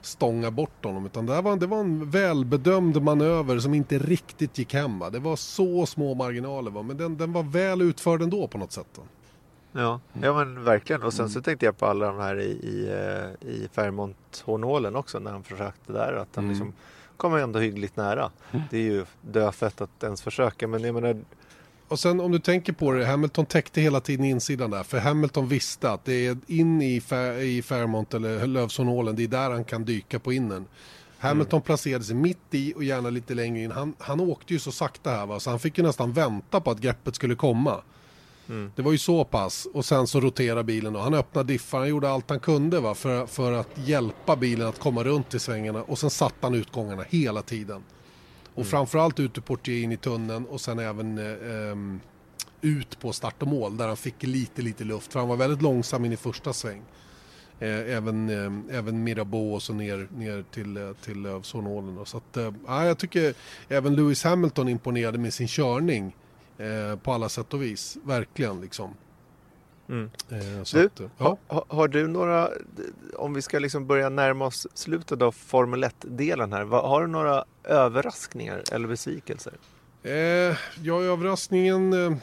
stånga 0.00 0.50
bort 0.50 0.84
honom. 0.84 1.06
Utan 1.06 1.26
det 1.26 1.40
var, 1.40 1.56
det 1.56 1.66
var 1.66 1.80
en 1.80 2.10
välbedömd 2.10 3.02
manöver 3.02 3.58
som 3.58 3.74
inte 3.74 3.98
riktigt 3.98 4.58
gick 4.58 4.74
hem. 4.74 4.98
Va? 4.98 5.10
Det 5.10 5.18
var 5.18 5.36
så 5.36 5.86
små 5.86 6.14
marginaler. 6.14 6.70
Va? 6.70 6.82
Men 6.82 6.96
den, 6.96 7.16
den 7.16 7.32
var 7.32 7.42
väl 7.42 7.82
utförd 7.82 8.22
ändå 8.22 8.48
på 8.48 8.58
något 8.58 8.72
sätt. 8.72 8.86
Va? 8.96 9.02
Ja, 9.76 10.00
ja 10.22 10.34
men 10.34 10.64
verkligen. 10.64 11.02
Och 11.02 11.14
sen 11.14 11.28
så 11.28 11.38
mm. 11.38 11.42
tänkte 11.42 11.66
jag 11.66 11.78
på 11.78 11.86
alla 11.86 12.06
de 12.06 12.18
här 12.18 12.40
i, 12.40 12.50
i, 12.50 12.88
eh, 12.88 13.48
i 13.48 13.68
Fairmont-hårnålen 13.72 14.96
också 14.96 15.18
när 15.18 15.30
han 15.30 15.42
försökte 15.42 15.92
där. 15.92 16.12
Att 16.12 16.28
han 16.34 16.44
mm. 16.44 16.50
liksom 16.50 16.72
kommer 17.16 17.38
ändå 17.38 17.58
hyggligt 17.58 17.96
nära. 17.96 18.30
Mm. 18.50 18.64
Det 18.70 18.78
är 18.78 18.82
ju 18.82 19.04
dödfött 19.20 19.80
att 19.80 20.02
ens 20.02 20.22
försöka. 20.22 20.68
Men 20.68 20.82
jag 20.84 20.94
menar... 20.94 21.16
Och 21.88 21.98
sen 21.98 22.20
om 22.20 22.32
du 22.32 22.38
tänker 22.38 22.72
på 22.72 22.92
det, 22.92 23.06
Hamilton 23.06 23.46
täckte 23.46 23.80
hela 23.80 24.00
tiden 24.00 24.26
insidan 24.26 24.70
där. 24.70 24.82
För 24.82 24.98
Hamilton 24.98 25.48
visste 25.48 25.90
att 25.90 26.04
det 26.04 26.26
är 26.26 26.36
in 26.46 26.82
i, 26.82 27.02
i 27.40 27.62
Fairmont 27.62 28.14
eller 28.14 28.46
Lövsånålen, 28.46 29.16
det 29.16 29.24
är 29.24 29.28
där 29.28 29.50
han 29.50 29.64
kan 29.64 29.84
dyka 29.84 30.18
på 30.18 30.32
innen. 30.32 30.64
Hamilton 31.18 31.56
mm. 31.56 31.64
placerade 31.64 32.04
sig 32.04 32.16
mitt 32.16 32.38
i 32.50 32.74
och 32.76 32.84
gärna 32.84 33.10
lite 33.10 33.34
längre 33.34 33.62
in. 33.62 33.70
Han, 33.70 33.94
han 33.98 34.20
åkte 34.20 34.52
ju 34.52 34.58
så 34.58 34.72
sakta 34.72 35.10
här 35.10 35.26
va, 35.26 35.40
så 35.40 35.50
han 35.50 35.58
fick 35.58 35.78
ju 35.78 35.84
nästan 35.84 36.12
vänta 36.12 36.60
på 36.60 36.70
att 36.70 36.78
greppet 36.78 37.14
skulle 37.14 37.34
komma. 37.34 37.82
Mm. 38.48 38.72
Det 38.76 38.82
var 38.82 38.92
ju 38.92 38.98
så 38.98 39.24
pass 39.24 39.66
och 39.74 39.84
sen 39.84 40.06
så 40.06 40.20
roterade 40.20 40.64
bilen 40.64 40.96
och 40.96 41.02
han 41.02 41.14
öppnade 41.14 41.52
diffar, 41.52 41.78
han 41.78 41.88
gjorde 41.88 42.10
allt 42.10 42.30
han 42.30 42.40
kunde 42.40 42.80
va, 42.80 42.94
för, 42.94 43.26
för 43.26 43.52
att 43.52 43.68
hjälpa 43.74 44.36
bilen 44.36 44.68
att 44.68 44.78
komma 44.78 45.04
runt 45.04 45.34
i 45.34 45.38
svängarna 45.38 45.82
och 45.82 45.98
sen 45.98 46.10
satte 46.10 46.36
han 46.40 46.54
utgångarna 46.54 47.04
hela 47.08 47.42
tiden. 47.42 47.82
Och 48.54 48.58
mm. 48.58 48.70
framförallt 48.70 49.20
ut 49.20 49.38
ur 49.38 49.42
portier 49.42 49.84
in 49.84 49.92
i 49.92 49.96
tunneln 49.96 50.46
och 50.46 50.60
sen 50.60 50.78
även 50.78 51.18
eh, 51.18 52.00
ut 52.60 53.00
på 53.00 53.12
start 53.12 53.42
och 53.42 53.48
mål 53.48 53.76
där 53.76 53.88
han 53.88 53.96
fick 53.96 54.22
lite, 54.22 54.62
lite 54.62 54.84
luft 54.84 55.12
för 55.12 55.20
han 55.20 55.28
var 55.28 55.36
väldigt 55.36 55.62
långsam 55.62 56.04
in 56.04 56.12
i 56.12 56.16
första 56.16 56.52
sväng. 56.52 56.82
Eh, 57.58 57.96
även, 57.96 58.28
eh, 58.28 58.78
även 58.78 59.04
Mirabeau 59.04 59.54
och 59.54 59.62
så 59.62 59.72
ner, 59.72 60.08
ner 60.16 60.44
till, 60.50 60.76
eh, 60.76 60.92
till 60.92 61.26
Övsånålen. 61.26 62.06
Så 62.06 62.16
att, 62.16 62.36
eh, 62.36 62.52
jag 62.66 62.98
tycker 62.98 63.34
även 63.68 63.96
Lewis 63.96 64.24
Hamilton 64.24 64.68
imponerade 64.68 65.18
med 65.18 65.34
sin 65.34 65.48
körning 65.48 66.16
Eh, 66.58 66.96
på 66.98 67.12
alla 67.12 67.28
sätt 67.28 67.54
och 67.54 67.62
vis, 67.62 67.98
verkligen 68.04 68.60
liksom. 68.60 68.94
Mm. 69.88 70.10
Eh, 70.30 70.62
så 70.62 70.76
Du, 70.76 70.86
att, 70.86 71.00
eh, 71.00 71.06
ja. 71.18 71.36
ha, 71.48 71.64
har 71.68 71.88
du 71.88 72.08
några, 72.08 72.50
om 73.16 73.34
vi 73.34 73.42
ska 73.42 73.58
liksom 73.58 73.86
börja 73.86 74.08
närma 74.08 74.46
oss 74.46 74.66
slutet 74.74 75.22
av 75.22 75.32
Formel 75.32 75.84
1-delen 75.84 76.52
här, 76.52 76.64
har 76.64 77.00
du 77.00 77.06
några 77.06 77.44
överraskningar 77.64 78.62
eller 78.72 78.88
besvikelser? 78.88 79.52
Eh, 80.02 80.12
ja, 80.82 81.02
överraskningen... 81.02 81.92
Eh, 81.92 82.16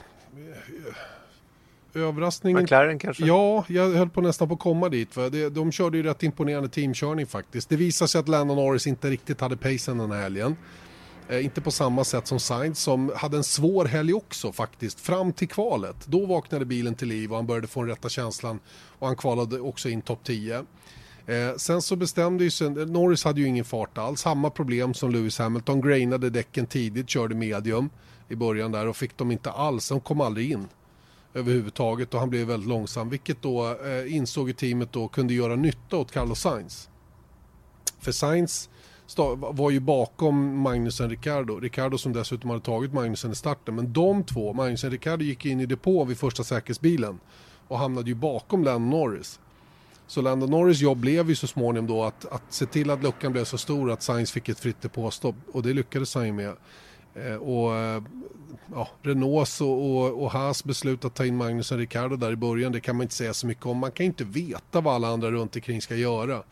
överraskningen... 1.93 2.63
McLaren 2.63 2.99
kanske? 2.99 3.25
Ja, 3.25 3.65
jag 3.67 3.89
höll 3.89 4.09
på 4.09 4.21
nästan 4.21 4.47
på 4.47 4.53
att 4.53 4.59
komma 4.59 4.89
dit. 4.89 5.13
För 5.13 5.29
det, 5.29 5.49
de 5.49 5.71
körde 5.71 5.97
ju 5.97 6.03
rätt 6.03 6.23
imponerande 6.23 6.69
teamkörning 6.69 7.25
faktiskt. 7.25 7.69
Det 7.69 7.75
visade 7.75 8.07
sig 8.07 8.19
att 8.19 8.27
Landon 8.27 8.57
Norris 8.57 8.87
inte 8.87 9.09
riktigt 9.09 9.41
hade 9.41 9.57
pacen 9.57 9.97
den 9.97 10.11
här 10.11 10.21
helgen. 10.21 10.55
Eh, 11.31 11.45
inte 11.45 11.61
på 11.61 11.71
samma 11.71 12.03
sätt 12.03 12.27
som 12.27 12.39
Sainz 12.39 12.79
som 12.79 13.11
hade 13.15 13.37
en 13.37 13.43
svår 13.43 13.85
helg 13.85 14.13
också 14.13 14.51
faktiskt. 14.51 14.99
Fram 14.99 15.33
till 15.33 15.47
kvalet. 15.47 15.95
Då 16.05 16.25
vaknade 16.25 16.65
bilen 16.65 16.95
till 16.95 17.07
liv 17.07 17.31
och 17.31 17.35
han 17.35 17.47
började 17.47 17.67
få 17.67 17.81
den 17.81 17.89
rätta 17.89 18.09
känslan. 18.09 18.59
Och 18.99 19.07
han 19.07 19.15
kvalade 19.15 19.59
också 19.59 19.89
in 19.89 20.01
topp 20.01 20.19
10. 20.23 20.65
Eh, 21.25 21.55
sen 21.57 21.81
så 21.81 21.95
bestämde 21.95 22.43
ju 22.43 22.51
sig, 22.51 22.69
Norris 22.69 23.23
hade 23.23 23.41
ju 23.41 23.47
ingen 23.47 23.65
fart 23.65 23.97
alls. 23.97 24.21
Samma 24.21 24.49
problem 24.49 24.93
som 24.93 25.11
Lewis 25.11 25.39
Hamilton. 25.39 25.81
Grainade 25.81 26.29
däcken 26.29 26.65
tidigt, 26.65 27.09
körde 27.09 27.35
medium 27.35 27.89
i 28.29 28.35
början 28.35 28.71
där 28.71 28.87
och 28.87 28.97
fick 28.97 29.17
dem 29.17 29.31
inte 29.31 29.51
alls. 29.51 29.89
De 29.89 30.01
kom 30.01 30.21
aldrig 30.21 30.51
in 30.51 30.67
överhuvudtaget 31.33 32.13
och 32.13 32.19
han 32.19 32.29
blev 32.29 32.47
väldigt 32.47 32.69
långsam. 32.69 33.09
Vilket 33.09 33.41
då 33.41 33.77
eh, 33.85 34.15
insåg 34.15 34.49
i 34.49 34.53
teamet 34.53 34.91
då 34.91 35.07
kunde 35.07 35.33
göra 35.33 35.55
nytta 35.55 35.97
åt 35.97 36.11
Carlos 36.11 36.39
Sainz. 36.39 36.89
För 37.99 38.11
Sainz 38.11 38.69
var 39.37 39.71
ju 39.71 39.79
bakom 39.79 40.57
Magnusen 40.57 41.09
Ricardo. 41.09 41.59
Ricardo 41.59 41.97
som 41.97 42.13
dessutom 42.13 42.49
hade 42.49 42.61
tagit 42.61 42.93
Magnusen 42.93 43.31
i 43.31 43.35
starten. 43.35 43.75
Men 43.75 43.93
de 43.93 44.23
två, 44.23 44.53
Magnusen 44.53 44.87
och 44.87 44.91
Ricardo 44.91 45.23
gick 45.23 45.45
in 45.45 45.59
i 45.59 45.65
depå 45.65 46.03
vid 46.03 46.17
första 46.17 46.43
säkerhetsbilen. 46.43 47.19
Och 47.67 47.79
hamnade 47.79 48.09
ju 48.09 48.15
bakom 48.15 48.63
Landon 48.63 48.89
Norris. 48.89 49.39
Så 50.07 50.21
Landon 50.21 50.51
Norris 50.51 50.81
jobb 50.81 50.97
blev 50.97 51.29
ju 51.29 51.35
så 51.35 51.47
småningom 51.47 51.87
då 51.87 52.03
att, 52.03 52.25
att 52.25 52.43
se 52.49 52.65
till 52.65 52.89
att 52.89 53.03
luckan 53.03 53.31
blev 53.31 53.43
så 53.43 53.57
stor 53.57 53.91
att 53.91 54.03
Sainz 54.03 54.31
fick 54.31 54.49
ett 54.49 54.59
fritt 54.59 54.81
depåstopp. 54.81 55.35
Och 55.51 55.63
det 55.63 55.73
lyckades 55.73 56.15
han 56.15 56.25
ju 56.25 56.33
med. 56.33 56.55
Eh, 57.15 57.35
och 57.35 57.75
eh, 57.75 58.03
ja, 58.73 58.87
Renaults 59.01 59.61
och, 59.61 59.67
och, 59.67 60.23
och 60.23 60.31
Haas 60.31 60.63
beslut 60.63 61.05
att 61.05 61.15
ta 61.15 61.25
in 61.25 61.37
Magnusen 61.37 61.77
Ricardo 61.77 62.15
där 62.15 62.31
i 62.31 62.35
början, 62.35 62.71
det 62.71 62.79
kan 62.79 62.95
man 62.95 63.03
inte 63.03 63.15
säga 63.15 63.33
så 63.33 63.47
mycket 63.47 63.65
om. 63.65 63.77
Man 63.77 63.91
kan 63.91 64.05
inte 64.05 64.23
veta 64.23 64.81
vad 64.81 64.95
alla 64.95 65.07
andra 65.07 65.31
runt 65.31 65.55
omkring 65.55 65.81
ska 65.81 65.95
göra. 65.95 66.43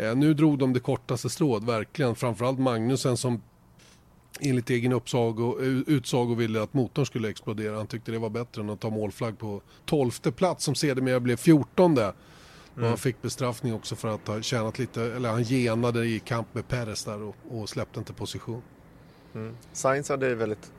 Eh, 0.00 0.16
nu 0.16 0.34
drog 0.34 0.58
de 0.58 0.72
det 0.72 0.80
kortaste 0.80 1.28
strået, 1.30 1.64
verkligen. 1.64 2.14
Framförallt 2.14 2.58
Magnusen 2.58 3.16
som 3.16 3.42
enligt 4.40 4.70
egen 4.70 4.92
uppsago, 4.92 5.58
utsago 5.86 6.34
ville 6.34 6.62
att 6.62 6.74
motorn 6.74 7.06
skulle 7.06 7.28
explodera. 7.28 7.76
Han 7.76 7.86
tyckte 7.86 8.12
det 8.12 8.18
var 8.18 8.30
bättre 8.30 8.62
än 8.62 8.70
att 8.70 8.80
ta 8.80 8.90
målflagg 8.90 9.38
på 9.38 9.60
12 9.84 10.10
plats 10.10 10.64
som 10.64 10.74
sedermera 10.74 11.20
blev 11.20 11.36
14. 11.36 11.98
Och 12.74 12.86
han 12.86 12.96
fick 12.96 13.22
bestraffning 13.22 13.74
också 13.74 13.96
för 13.96 14.08
att 14.08 14.26
ha 14.26 14.42
tjänat 14.42 14.78
lite, 14.78 15.02
eller 15.02 15.28
han 15.30 15.42
genade 15.42 16.06
i 16.06 16.18
kamp 16.18 16.54
med 16.54 16.68
Perez 16.68 17.04
där 17.04 17.22
och, 17.22 17.36
och 17.50 17.68
släppte 17.68 17.98
inte 17.98 18.12
position. 18.12 18.62
Mm. 19.34 19.54
Sainz 19.72 20.08
hade 20.08 20.30
ett 20.32 20.38
väldigt 20.38 20.72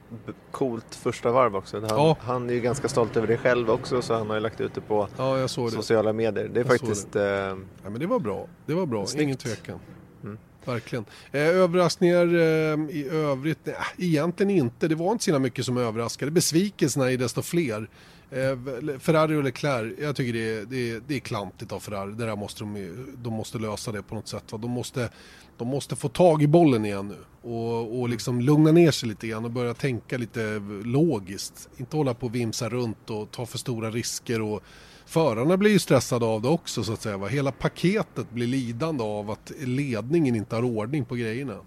coolt 0.52 0.96
första 0.96 1.32
varv 1.32 1.56
också. 1.56 1.80
Han, 1.80 1.90
Ja. 1.90 2.18
han 2.22 2.50
är 2.50 2.54
ju 2.54 2.60
ganska 2.60 2.88
stolt 2.88 3.18
över 3.18 3.28
det 3.28 3.38
själv 3.38 3.70
också 3.72 4.02
så 4.02 4.14
han 4.14 4.28
har 4.28 4.36
ju 4.36 4.42
lagt 4.42 4.62
ut 4.62 4.74
det 4.74 4.82
på 4.82 5.08
Ja, 5.18 5.38
jag 5.40 5.50
såg 5.50 5.68
det. 5.68 5.72
sociala 5.72 6.14
medier. 6.14 6.48
Det 6.54 6.60
är 6.60 6.64
Jag 6.66 6.80
faktiskt... 6.80 7.16
Eh, 7.16 7.24
Ja, 7.24 7.56
men 7.84 8.00
det 8.00 8.06
var 8.08 8.20
bra. 8.20 8.48
Det 8.66 8.74
var 8.74 8.86
bra, 8.86 9.06
Snyggt. 9.06 9.24
ingen 9.24 9.38
tvekan. 9.38 9.80
Mm. 10.24 10.38
Verkligen. 10.66 11.06
Eh, 11.32 11.42
överraskningar 11.42 12.26
eh, 12.26 12.96
i 12.96 13.10
övrigt? 13.12 13.60
Nej, 13.64 13.76
egentligen 13.98 14.50
inte. 14.50 14.88
Det 14.88 14.96
var 14.96 15.12
inte 15.12 15.24
så 15.24 15.40
mycket 15.40 15.66
som 15.66 15.78
överraskade. 15.78 16.32
Besvikelserna 16.32 17.12
är 17.12 17.18
desto 17.18 17.42
fler. 17.42 17.90
Eh, 18.32 18.58
Ferrari 19.00 19.36
och 19.36 19.44
Leclerc, 19.44 20.00
jag 20.00 20.16
tycker 20.16 20.34
det 20.34 20.58
är, 20.58 20.66
det 20.66 20.92
är, 20.92 21.02
det 21.08 21.16
är 21.16 21.20
klantigt 21.20 21.72
av 21.72 21.80
Ferrari. 21.80 22.12
Det 22.12 22.26
där 22.26 22.36
måste 22.36 22.64
de, 22.64 23.06
de 23.18 23.34
måste 23.34 23.58
lösa 23.58 23.92
det 23.92 24.04
på 24.04 24.16
något 24.16 24.28
sätt. 24.28 24.52
Va? 24.52 24.58
De, 24.58 24.72
måste, 24.72 25.10
de 25.58 25.68
måste 25.68 25.96
få 25.96 26.10
tag 26.10 26.44
i 26.44 26.48
bollen 26.48 26.86
igen 26.86 27.08
nu. 27.08 27.50
Och, 27.50 28.00
och 28.00 28.10
liksom 28.10 28.42
lugna 28.42 28.72
ner 28.72 28.92
sig 28.92 29.10
lite 29.10 29.28
grann 29.28 29.46
och 29.46 29.52
börja 29.52 29.74
tänka 29.74 30.18
lite 30.18 30.62
logiskt. 30.84 31.70
Inte 31.78 31.98
hålla 31.98 32.14
på 32.14 32.26
och 32.26 32.36
vimsa 32.36 32.70
runt 32.70 33.10
och 33.10 33.32
ta 33.32 33.46
för 33.46 33.58
stora 33.58 33.92
risker. 33.92 34.42
Och, 34.42 34.64
Förarna 35.06 35.58
blir 35.58 35.72
ju 35.72 35.80
stressade 35.80 36.26
av 36.26 36.42
det 36.42 36.48
också 36.48 36.84
så 36.84 36.94
att 36.94 37.02
säga. 37.02 37.18
Va? 37.18 37.28
Hela 37.28 37.52
paketet 37.52 38.32
blir 38.32 38.48
lidande 38.48 39.04
av 39.04 39.32
att 39.32 39.52
ledningen 39.60 40.36
inte 40.36 40.56
har 40.56 40.64
ordning 40.64 41.06
på 41.06 41.16
grejerna. 41.16 41.58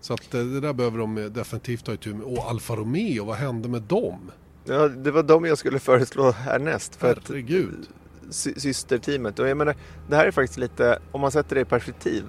Så 0.00 0.14
att 0.14 0.34
eh, 0.34 0.40
det 0.40 0.60
där 0.60 0.72
behöver 0.72 0.98
de 0.98 1.14
definitivt 1.14 1.84
ta 1.84 1.94
itu 1.94 2.14
med. 2.14 2.22
Och 2.22 2.50
Alfa 2.50 2.76
Romeo, 2.76 3.24
vad 3.24 3.36
hände 3.36 3.68
med 3.68 3.82
dem? 3.82 4.30
Ja, 4.64 4.88
det 4.88 5.10
var 5.10 5.22
de 5.22 5.44
jag 5.44 5.58
skulle 5.58 5.78
föreslå 5.78 6.30
härnäst. 6.30 6.96
För 6.96 7.12
att 7.12 7.28
Herregud. 7.28 7.88
sy- 8.30 8.54
systerteamet. 8.60 9.38
Och 9.38 9.48
jag 9.48 9.56
menar, 9.56 9.74
det 10.08 10.16
här 10.16 10.26
är 10.26 10.30
faktiskt 10.30 10.58
lite, 10.58 10.98
om 11.12 11.20
man 11.20 11.30
sätter 11.30 11.54
det 11.54 11.60
i 11.60 11.64
perspektiv, 11.64 12.24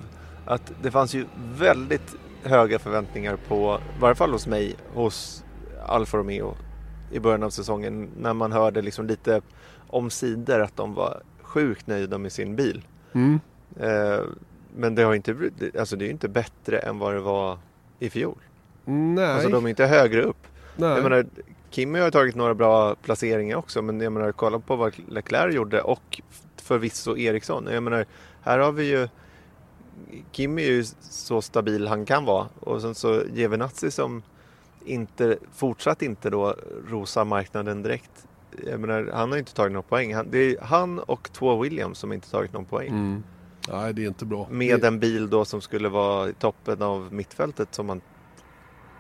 att 0.46 0.72
det 0.82 0.92
fanns 0.92 1.14
ju 1.14 1.26
väldigt 1.58 2.16
höga 2.44 2.80
förväntningar 2.80 3.38
på, 3.48 3.80
i 3.98 4.00
varje 4.02 4.16
fall 4.16 4.32
hos 4.32 4.48
mig, 4.48 4.76
hos 4.94 5.44
Alfa 5.88 6.18
Romeo 6.18 6.56
i 7.12 7.20
början 7.20 7.44
av 7.44 7.50
säsongen 7.50 8.10
när 8.20 8.34
man 8.34 8.52
hörde 8.52 8.82
liksom 8.82 9.08
lite 9.08 9.42
om 9.88 10.10
sidor 10.10 10.60
att 10.60 10.76
de 10.78 10.94
var 10.94 11.22
sjukt 11.42 11.88
nöjda 11.88 12.18
med 12.18 12.32
sin 12.32 12.56
bil. 12.56 12.86
Mm. 13.14 13.40
Eh, 13.80 14.20
men 14.78 14.96
det 14.96 15.04
har 15.04 15.14
inte, 15.16 15.36
alltså 15.80 15.96
det 15.96 16.04
är 16.04 16.08
ju 16.08 16.12
inte 16.12 16.28
bättre 16.30 16.78
än 16.80 17.00
vad 17.00 17.14
det 17.14 17.20
var 17.20 17.58
i 18.00 18.10
fjol. 18.10 18.38
Nej. 18.86 19.26
Alltså 19.26 19.50
de 19.50 19.66
är 19.66 19.70
inte 19.70 19.86
högre 19.86 20.22
upp. 20.24 20.48
Nej. 20.76 20.90
Jag 20.90 21.04
menar, 21.04 21.26
Kimi 21.76 22.00
har 22.00 22.12
tagit 22.12 22.36
några 22.36 22.54
bra 22.54 22.96
placeringar 22.96 23.58
också 23.58 23.82
men 23.82 24.02
jag 24.02 24.14
menar 24.14 24.32
kolla 24.32 24.60
på 24.60 24.76
vad 24.76 24.94
Leclerc 25.08 25.56
gjorde 25.56 25.82
och 25.82 26.22
förvisso 26.62 27.18
Eriksson. 27.18 27.68
Jag 27.72 27.84
menar, 27.84 28.06
här 28.42 28.60
har 28.60 28.72
vi 28.72 28.90
ju 28.90 29.08
Kimi 30.32 30.64
är 30.64 30.72
ju 30.72 30.84
så 31.00 31.42
stabil 31.42 31.88
han 31.88 32.06
kan 32.06 32.26
vara 32.26 32.48
och 32.60 32.82
sen 32.82 32.96
så 32.96 33.22
Giovinazzi 33.34 33.92
som 33.92 34.24
inte, 34.86 35.38
fortsatt 35.54 36.02
inte 36.02 36.30
då 36.30 36.56
rosar 36.88 37.26
marknaden 37.26 37.84
direkt. 37.84 38.28
Jag 38.66 38.80
menar, 38.80 39.10
han 39.14 39.32
har 39.32 39.38
inte 39.38 39.54
tagit 39.54 39.74
någon 39.74 39.84
poäng. 39.84 40.16
Han, 40.16 40.32
det 40.32 40.38
är 40.38 40.62
han 40.62 41.00
och 41.00 41.30
två 41.34 41.62
Williams 41.62 42.00
som 42.00 42.14
inte 42.14 42.32
tagit 42.32 42.54
någon 42.54 42.66
poäng. 42.66 42.90
Mm. 42.90 43.24
Nej, 43.70 43.94
det 43.94 44.04
är 44.04 44.08
inte 44.08 44.26
bra. 44.26 44.48
Med 44.50 44.82
det... 44.82 44.88
en 44.88 45.00
bil 45.00 45.30
då 45.30 45.46
som 45.46 45.62
skulle 45.62 45.90
vara 45.90 46.30
i 46.30 46.34
toppen 46.34 46.82
av 46.82 47.14
mittfältet 47.14 47.76
som 47.76 47.86
man 47.86 48.02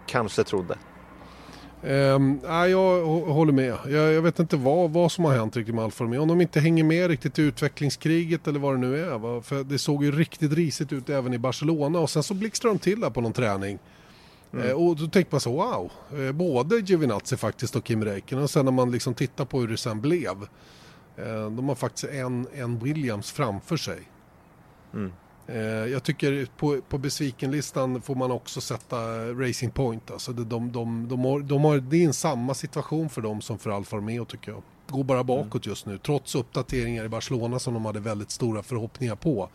kanske 0.05 0.43
trodde. 0.43 0.77
Ehm, 1.83 2.39
nej, 2.43 2.71
jag 2.71 3.05
hå- 3.05 3.31
håller 3.31 3.53
med. 3.53 3.77
Jag, 3.85 4.13
jag 4.13 4.21
vet 4.21 4.39
inte 4.39 4.57
vad, 4.57 4.91
vad 4.91 5.11
som 5.11 5.25
har 5.25 5.33
hänt 5.33 5.55
riktigt 5.55 5.75
med 5.75 5.83
Alfa 5.83 6.03
Romeo. 6.03 6.21
Om 6.21 6.27
de 6.27 6.41
inte 6.41 6.59
hänger 6.59 6.83
med 6.83 7.07
riktigt 7.07 7.39
i 7.39 7.41
utvecklingskriget 7.41 8.47
eller 8.47 8.59
vad 8.59 8.73
det 8.73 8.77
nu 8.77 9.05
är. 9.05 9.17
Va? 9.17 9.41
För 9.41 9.63
det 9.63 9.77
såg 9.79 10.03
ju 10.03 10.11
riktigt 10.11 10.53
risigt 10.53 10.93
ut 10.93 11.09
även 11.09 11.33
i 11.33 11.38
Barcelona 11.38 11.99
och 11.99 12.09
sen 12.09 12.23
så 12.23 12.33
blixtrade 12.33 12.75
de 12.75 12.79
till 12.79 12.99
där 12.99 13.09
på 13.09 13.21
någon 13.21 13.33
träning. 13.33 13.79
Mm. 14.53 14.67
Eh, 14.67 14.73
och 14.73 14.95
då 14.95 15.07
tänkte 15.07 15.35
man 15.35 15.41
så 15.41 15.51
wow, 15.51 15.91
eh, 16.19 16.31
både 16.31 16.79
Giovinazzi 16.79 17.38
faktiskt 17.38 17.75
och 17.75 17.83
Kim 17.83 18.05
Räikkönen 18.05 18.43
och 18.43 18.49
sen 18.49 18.65
när 18.65 18.71
man 18.71 18.91
liksom 18.91 19.13
tittar 19.13 19.45
på 19.45 19.59
hur 19.59 19.67
det 19.67 19.77
sen 19.77 20.01
blev. 20.01 20.41
Eh, 21.17 21.51
de 21.51 21.67
har 21.69 21.75
faktiskt 21.75 22.13
en, 22.13 22.47
en 22.55 22.79
Williams 22.79 23.31
framför 23.31 23.77
sig. 23.77 23.99
Mm. 24.93 25.11
Eh, 25.47 25.58
jag 25.65 26.03
tycker 26.03 26.47
på, 26.58 26.81
på 26.89 26.97
besvikenlistan 26.97 28.01
får 28.01 28.15
man 28.15 28.31
också 28.31 28.62
sätta 28.62 28.97
Racing 29.34 29.73
Point. 29.73 30.12
Alltså 30.12 30.31
de, 30.31 30.49
de, 30.49 30.71
de, 30.71 31.08
de, 31.08 31.25
har, 31.25 31.39
de 31.39 31.63
har, 31.63 31.77
det 31.77 31.97
är 31.97 32.05
en 32.05 32.13
samma 32.13 32.53
situation 32.53 33.10
för 33.10 33.21
dem 33.21 33.41
som 33.41 33.60
för 33.60 33.69
Alfa 33.69 33.97
Romeo 33.97 34.25
tycker 34.25 34.51
jag. 34.51 34.62
Går 34.88 35.03
bara 35.03 35.23
bakåt 35.23 35.65
just 35.65 35.86
nu, 35.86 35.97
trots 35.97 36.36
uppdateringar 36.36 37.05
i 37.05 37.10
Barcelona 37.10 37.60
som 37.60 37.73
de 37.73 37.86
hade 37.86 37.99
väldigt 37.99 38.31
stora 38.31 38.63
förhoppningar 38.63 39.15
på. 39.15 39.49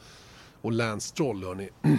Och 0.61 0.73
Lance 0.73 1.09
Stroll, 1.09 1.45
hörni. 1.45 1.69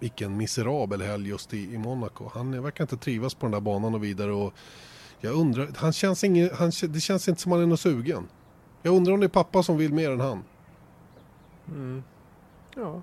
Vilken 0.00 0.36
miserabel 0.36 1.00
helg 1.00 1.28
just 1.28 1.54
i, 1.54 1.74
i 1.74 1.78
Monaco. 1.78 2.30
Han 2.34 2.62
verkar 2.62 2.84
inte 2.84 2.96
trivas 2.96 3.34
på 3.34 3.46
den 3.46 3.52
där 3.52 3.60
banan 3.60 3.94
och 3.94 4.04
vidare. 4.04 4.32
Och 4.32 4.54
jag 5.20 5.34
undrar, 5.34 5.68
han 5.76 5.92
känns 5.92 6.24
ingen, 6.24 6.50
han, 6.54 6.72
det 6.88 7.00
känns 7.00 7.28
inte 7.28 7.40
som 7.40 7.52
han 7.52 7.60
är 7.60 7.66
något 7.66 7.80
sugen. 7.80 8.28
Jag 8.82 8.94
undrar 8.96 9.14
om 9.14 9.20
det 9.20 9.26
är 9.26 9.28
pappa 9.28 9.62
som 9.62 9.76
vill 9.76 9.92
mer 9.92 10.10
än 10.10 10.20
han. 10.20 10.44
Ja. 12.76 13.02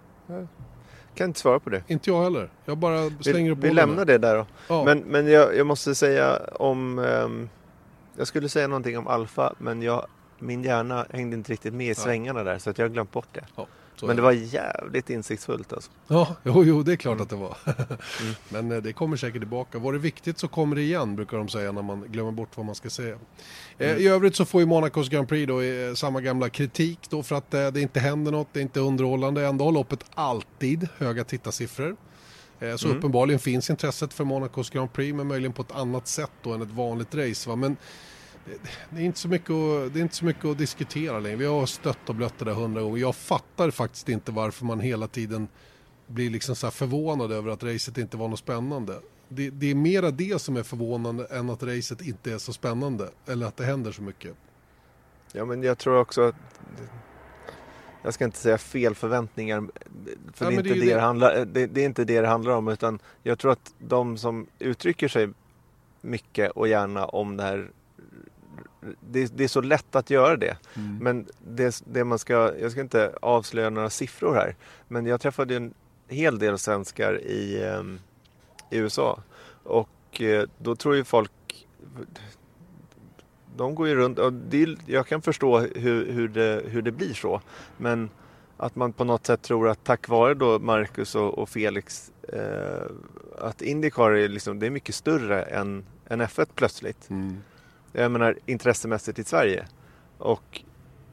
Kan 1.15 1.27
inte 1.27 1.39
svara 1.39 1.59
på 1.59 1.69
det. 1.69 1.83
Inte 1.87 2.09
jag 2.09 2.23
heller. 2.23 2.49
Jag 2.65 2.77
bara 2.77 3.09
slänger 3.21 3.45
Vi, 3.45 3.51
upp 3.51 3.57
vi 3.57 3.69
bollen 3.69 3.75
lämnar 3.75 4.05
det 4.05 4.17
där 4.17 4.37
då. 4.37 4.45
Ja. 4.67 4.83
Men, 4.83 4.99
men 4.99 5.27
jag, 5.27 5.55
jag 5.55 5.67
måste 5.67 5.95
säga 5.95 6.39
om... 6.53 6.99
ehm, 6.99 7.49
jag 8.17 8.27
skulle 8.27 8.49
säga 8.49 8.67
någonting 8.67 8.97
om 8.97 9.07
Alfa 9.07 9.53
men 9.57 9.81
jag, 9.81 10.07
min 10.39 10.63
hjärna 10.63 11.05
hängde 11.09 11.35
inte 11.35 11.51
riktigt 11.51 11.73
med 11.73 11.87
i 11.87 11.95
svängarna 11.95 12.43
där 12.43 12.57
så 12.57 12.69
att 12.69 12.77
jag 12.77 12.85
har 12.85 12.89
glömt 12.89 13.11
bort 13.11 13.27
det. 13.31 13.45
Ja, 13.55 13.67
Men 14.05 14.15
det 14.15 14.21
var 14.21 14.31
jävligt 14.31 15.09
insiktsfullt 15.09 15.73
alltså. 15.73 15.91
Ja, 16.07 16.35
jo, 16.43 16.63
jo, 16.63 16.83
det 16.83 16.91
är 16.91 16.95
klart 16.95 17.21
att 17.21 17.29
det 17.29 17.35
var. 17.35 17.57
Mm. 18.21 18.35
Men 18.49 18.71
eh, 18.71 18.77
det 18.83 18.93
kommer 18.93 19.17
säkert 19.17 19.41
tillbaka. 19.41 19.79
Var 19.79 19.93
det 19.93 19.99
viktigt 19.99 20.39
så 20.39 20.47
kommer 20.47 20.75
det 20.75 20.81
igen, 20.81 21.15
brukar 21.15 21.37
de 21.37 21.49
säga 21.49 21.71
när 21.71 21.81
man 21.81 22.01
glömmer 22.07 22.31
bort 22.31 22.57
vad 22.57 22.65
man 22.65 22.75
ska 22.75 22.89
säga. 22.89 23.15
Eh, 23.77 23.89
Mm. 23.89 24.01
I 24.01 24.07
övrigt 24.07 24.35
så 24.35 24.45
får 24.45 24.61
ju 24.61 24.67
Monacos 24.67 25.09
Grand 25.09 25.27
Prix 25.29 25.47
då 25.47 25.61
eh, 25.61 25.93
samma 25.93 26.21
gamla 26.21 26.49
kritik 26.49 26.99
då 27.09 27.23
för 27.23 27.35
att 27.35 27.51
det 27.51 27.81
inte 27.81 27.99
händer 27.99 28.31
något, 28.31 28.47
det 28.53 28.59
är 28.59 28.61
inte 28.61 28.79
underhållande. 28.79 29.45
Ändå 29.47 29.65
har 29.65 29.71
loppet 29.71 29.99
alltid 30.13 30.87
höga 30.97 31.23
tittarsiffror. 31.23 31.95
Så 32.77 32.87
Mm. 32.87 32.97
uppenbarligen 32.97 33.39
finns 33.39 33.69
intresset 33.69 34.13
för 34.13 34.23
Monacos 34.23 34.69
Grand 34.69 34.93
Prix, 34.93 35.15
men 35.15 35.27
möjligen 35.27 35.53
på 35.53 35.61
ett 35.61 35.71
annat 35.71 36.07
sätt 36.07 36.31
då 36.43 36.53
än 36.53 36.61
ett 36.61 36.71
vanligt 36.71 37.15
race. 37.15 37.49
Va? 37.49 37.55
Men 37.55 37.77
det- 38.89 39.01
är, 39.01 39.05
inte 39.05 39.19
så 39.19 39.27
mycket 39.27 39.49
att, 39.49 39.93
det 39.93 39.99
är 39.99 40.01
inte 40.01 40.15
så 40.15 40.25
mycket 40.25 40.45
att 40.45 40.57
diskutera 40.57 41.19
längre. 41.19 41.35
Vi 41.37 41.45
har 41.45 41.65
stött 41.65 42.09
och 42.09 42.15
blött 42.15 42.33
det 42.39 42.45
där 42.45 42.53
hundra 42.53 42.81
gånger. 42.81 42.97
Jag 42.97 43.15
fattar 43.15 43.71
faktiskt 43.71 44.09
inte 44.09 44.31
varför 44.31 44.65
man 44.65 44.79
hela 44.79 45.07
tiden 45.07 45.47
blir 46.07 46.29
liksom 46.29 46.55
så 46.55 46.71
förvånad 46.71 47.31
över 47.31 47.51
att 47.51 47.63
racet 47.63 47.97
inte 47.97 48.17
var 48.17 48.27
något 48.27 48.39
spännande. 48.39 48.99
Det, 49.29 49.49
det 49.49 49.71
är 49.71 49.75
mera 49.75 50.11
det 50.11 50.41
som 50.41 50.57
är 50.57 50.63
förvånande 50.63 51.25
än 51.25 51.49
att 51.49 51.63
racet 51.63 52.01
inte 52.01 52.33
är 52.33 52.37
så 52.37 52.53
spännande. 52.53 53.09
Eller 53.25 53.45
att 53.45 53.57
det 53.57 53.65
händer 53.65 53.91
så 53.91 54.01
mycket. 54.01 54.35
Ja 55.31 55.45
men 55.45 55.63
jag 55.63 55.77
tror 55.77 55.97
också 55.99 56.21
att... 56.21 56.35
Jag 58.03 58.13
ska 58.13 58.25
inte 58.25 58.37
säga 58.37 58.57
fel 58.57 58.95
förväntningar. 58.95 59.67
För 60.33 60.45
Ja, 60.45 60.49
det, 60.51 60.55
är 60.55 60.57
inte 60.57 60.73
det, 60.73 60.79
det. 60.79 60.93
det, 60.93 60.99
handlar, 60.99 61.45
det, 61.45 61.67
det 61.67 61.81
är 61.81 61.85
inte 61.85 62.03
det 62.05 62.21
det 62.21 62.27
handlar 62.27 62.51
om. 62.51 62.67
Utan 62.67 62.99
jag 63.23 63.39
tror 63.39 63.51
att 63.51 63.73
de 63.79 64.17
som 64.17 64.47
uttrycker 64.59 65.07
sig 65.07 65.29
mycket 66.01 66.51
och 66.51 66.67
gärna 66.67 67.05
om 67.05 67.37
det 67.37 67.43
här. 67.43 67.71
Det, 68.99 69.37
det 69.37 69.43
är 69.43 69.47
så 69.47 69.61
lätt 69.61 69.95
att 69.95 70.09
göra 70.09 70.37
det. 70.37 70.57
Men 71.01 71.27
det, 71.47 71.81
det 71.85 72.03
man 72.03 72.19
ska, 72.19 72.53
jag 72.59 72.71
ska 72.71 72.81
inte 72.81 73.13
avslöja 73.21 73.69
några 73.69 73.89
siffror 73.89 74.33
här. 74.33 74.55
Men 74.87 75.05
jag 75.05 75.21
träffade 75.21 75.55
en 75.55 75.73
hel 76.07 76.39
del 76.39 76.57
svenskar 76.57 77.21
i, 77.21 77.63
ehm, 77.63 77.99
i 78.71 78.77
USA. 78.77 79.19
Och 79.63 80.21
eh, 80.21 80.47
då 80.57 80.75
tror 80.75 80.95
ju 80.95 81.03
folk 81.03 81.31
de 83.55 83.75
går 83.75 83.87
ju 83.87 83.95
runt 83.95 84.19
och 84.19 84.33
det, 84.33 84.77
jag 84.85 85.07
kan 85.07 85.21
förstå 85.21 85.59
hur, 85.59 86.11
hur, 86.11 86.27
det, 86.27 86.61
hur 86.65 86.81
det 86.81 86.91
blir 86.91 87.13
så. 87.13 87.41
Men 87.77 88.09
att 88.57 88.75
man 88.75 88.93
på 88.93 89.03
något 89.03 89.25
sätt 89.25 89.41
tror 89.41 89.69
att 89.69 89.83
tack 89.83 90.07
vare 90.07 90.33
då 90.33 90.59
Marcus 90.59 91.15
och, 91.15 91.37
och 91.37 91.49
Felix 91.49 92.11
eh, 92.33 92.91
att 93.39 93.61
Indycar 93.61 94.11
är, 94.11 94.27
liksom, 94.27 94.59
det 94.59 94.65
är 94.65 94.69
mycket 94.69 94.95
större 94.95 95.41
än, 95.41 95.85
än 96.07 96.21
F1 96.21 96.47
plötsligt. 96.55 97.09
Jag 97.93 98.11
menar 98.11 98.37
intressemässigt 98.45 99.19
i 99.19 99.23
Sverige. 99.23 99.65
Och 100.17 100.61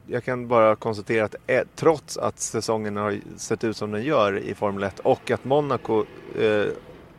jag 0.07 0.23
kan 0.23 0.47
bara 0.47 0.75
konstatera 0.75 1.25
att 1.25 1.35
eh, 1.47 1.61
trots 1.75 2.17
att 2.17 2.39
säsongen 2.39 2.95
har 2.95 3.19
sett 3.37 3.63
ut 3.63 3.77
som 3.77 3.91
den 3.91 4.03
gör 4.03 4.37
i 4.39 4.55
Formel 4.55 4.83
1 4.83 4.99
och 4.99 5.31
att 5.31 5.45
Monaco 5.45 6.05
eh, 6.39 6.65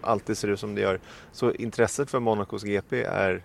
alltid 0.00 0.38
ser 0.38 0.48
ut 0.48 0.60
som 0.60 0.74
det 0.74 0.80
gör 0.80 1.00
så 1.32 1.52
intresset 1.52 2.10
för 2.10 2.20
Monacos 2.20 2.62
GP 2.62 3.02
är 3.02 3.44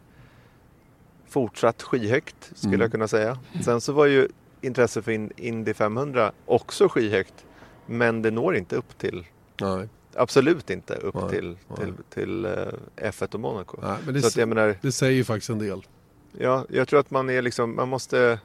fortsatt 1.28 1.82
skyhögt 1.84 2.52
skulle 2.56 2.70
Mm. 2.74 2.82
jag 2.82 2.92
kunna 2.92 3.08
säga. 3.08 3.38
Sen 3.66 3.82
så 3.82 3.94
var 3.94 4.06
ju 4.06 4.28
intresset 4.62 5.06
för 5.06 5.12
In- 5.12 5.32
Indy 5.36 5.74
500 5.74 6.32
också 6.46 6.90
skyhögt 6.90 7.46
men 7.86 8.22
det 8.22 8.32
når 8.32 8.56
inte 8.56 8.76
upp 8.76 8.98
till 8.98 9.26
Nej. 9.62 9.88
Absolut 10.16 10.70
inte 10.70 10.94
upp 10.96 11.16
Nej, 11.16 11.30
till, 11.30 11.58
nej. 11.68 11.78
till, 11.78 11.94
till 12.10 12.46
eh, 12.46 12.52
F1 12.96 13.34
och 13.34 13.40
Monaco. 13.40 13.78
Nej, 13.82 14.14
det, 14.14 14.22
Så 14.22 14.28
att 14.28 14.36
jag 14.36 14.50
menar, 14.50 14.76
det 14.82 14.92
säger 14.92 15.14
ju 15.14 15.24
faktiskt 15.24 15.50
en 15.50 15.60
del. 15.60 15.86
Ja, 16.38 16.66
jag 16.70 16.88
tror 16.88 17.00
att 17.00 17.12
man 17.12 17.30
är 17.30 17.42
liksom, 17.42 17.76
man 17.76 17.90
måste... 17.90 18.40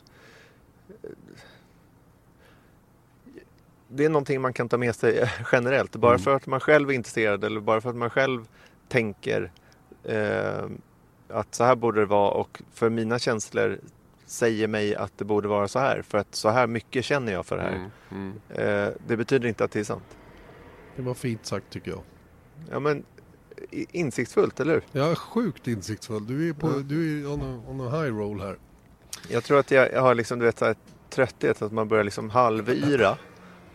Det 3.88 4.04
är 4.04 4.08
någonting 4.08 4.40
man 4.40 4.52
kan 4.52 4.68
ta 4.68 4.78
med 4.78 4.94
sig 4.96 5.30
generellt. 5.52 5.96
Bara 5.96 6.10
Mm. 6.14 6.22
för 6.24 6.34
att 6.36 6.46
man 6.46 6.60
själv 6.60 6.90
är 6.90 6.94
intresserad 6.94 7.44
eller 7.44 7.60
bara 7.60 7.80
för 7.80 7.90
att 7.90 7.96
man 7.96 8.10
själv 8.10 8.48
tänker 8.88 9.50
eh, 10.04 10.64
att 11.28 11.54
så 11.54 11.64
här 11.64 11.74
borde 11.76 12.00
det 12.00 12.06
vara 12.06 12.30
och 12.30 12.62
för 12.72 12.90
mina 12.90 13.18
känslor 13.18 13.78
säger 14.26 14.68
mig 14.68 14.94
att 14.94 15.18
det 15.18 15.24
borde 15.24 15.48
vara 15.48 15.68
så 15.68 15.78
här. 15.78 16.02
För 16.02 16.18
att 16.18 16.34
så 16.34 16.48
här 16.48 16.66
mycket 16.66 17.04
känner 17.04 17.32
jag 17.32 17.46
för 17.46 17.56
det 17.56 17.62
här. 17.62 17.90
Eh, 18.88 18.92
det 19.06 19.16
betyder 19.16 19.48
inte 19.48 19.64
att 19.64 19.70
det 19.70 19.80
är 19.80 19.84
sant. 19.84 20.16
Det 20.96 21.02
var 21.02 21.14
fint 21.14 21.46
sagt 21.46 21.70
tycker 21.70 21.90
jag. 21.90 22.00
Ja, 22.70 22.80
men 22.80 23.04
insiktsfullt, 23.70 24.60
eller 24.60 24.82
hur? 24.92 25.02
Är 25.02 25.14
sjukt 25.14 25.68
insiktsfull. 25.68 26.26
Du 26.26 26.48
är, 26.48 26.52
på, 26.52 26.66
Ja. 26.66 26.72
du 26.78 27.20
är 27.22 27.32
on, 27.32 27.42
a, 27.42 27.62
on 27.68 27.80
a 27.80 28.02
high 28.02 28.16
roll 28.16 28.40
här. 28.40 28.56
Jag 29.28 29.44
tror 29.44 29.58
att 29.58 29.70
jag, 29.70 29.92
jag 29.92 30.02
har 30.02 30.14
liksom, 30.14 30.38
du 30.38 30.44
vet, 30.44 30.58
så 30.58 30.64
här, 30.64 30.76
trötthet, 31.10 31.62
att 31.62 31.72
man 31.72 31.88
börjar 31.88 32.04
liksom 32.04 32.30
halvyra. 32.30 33.16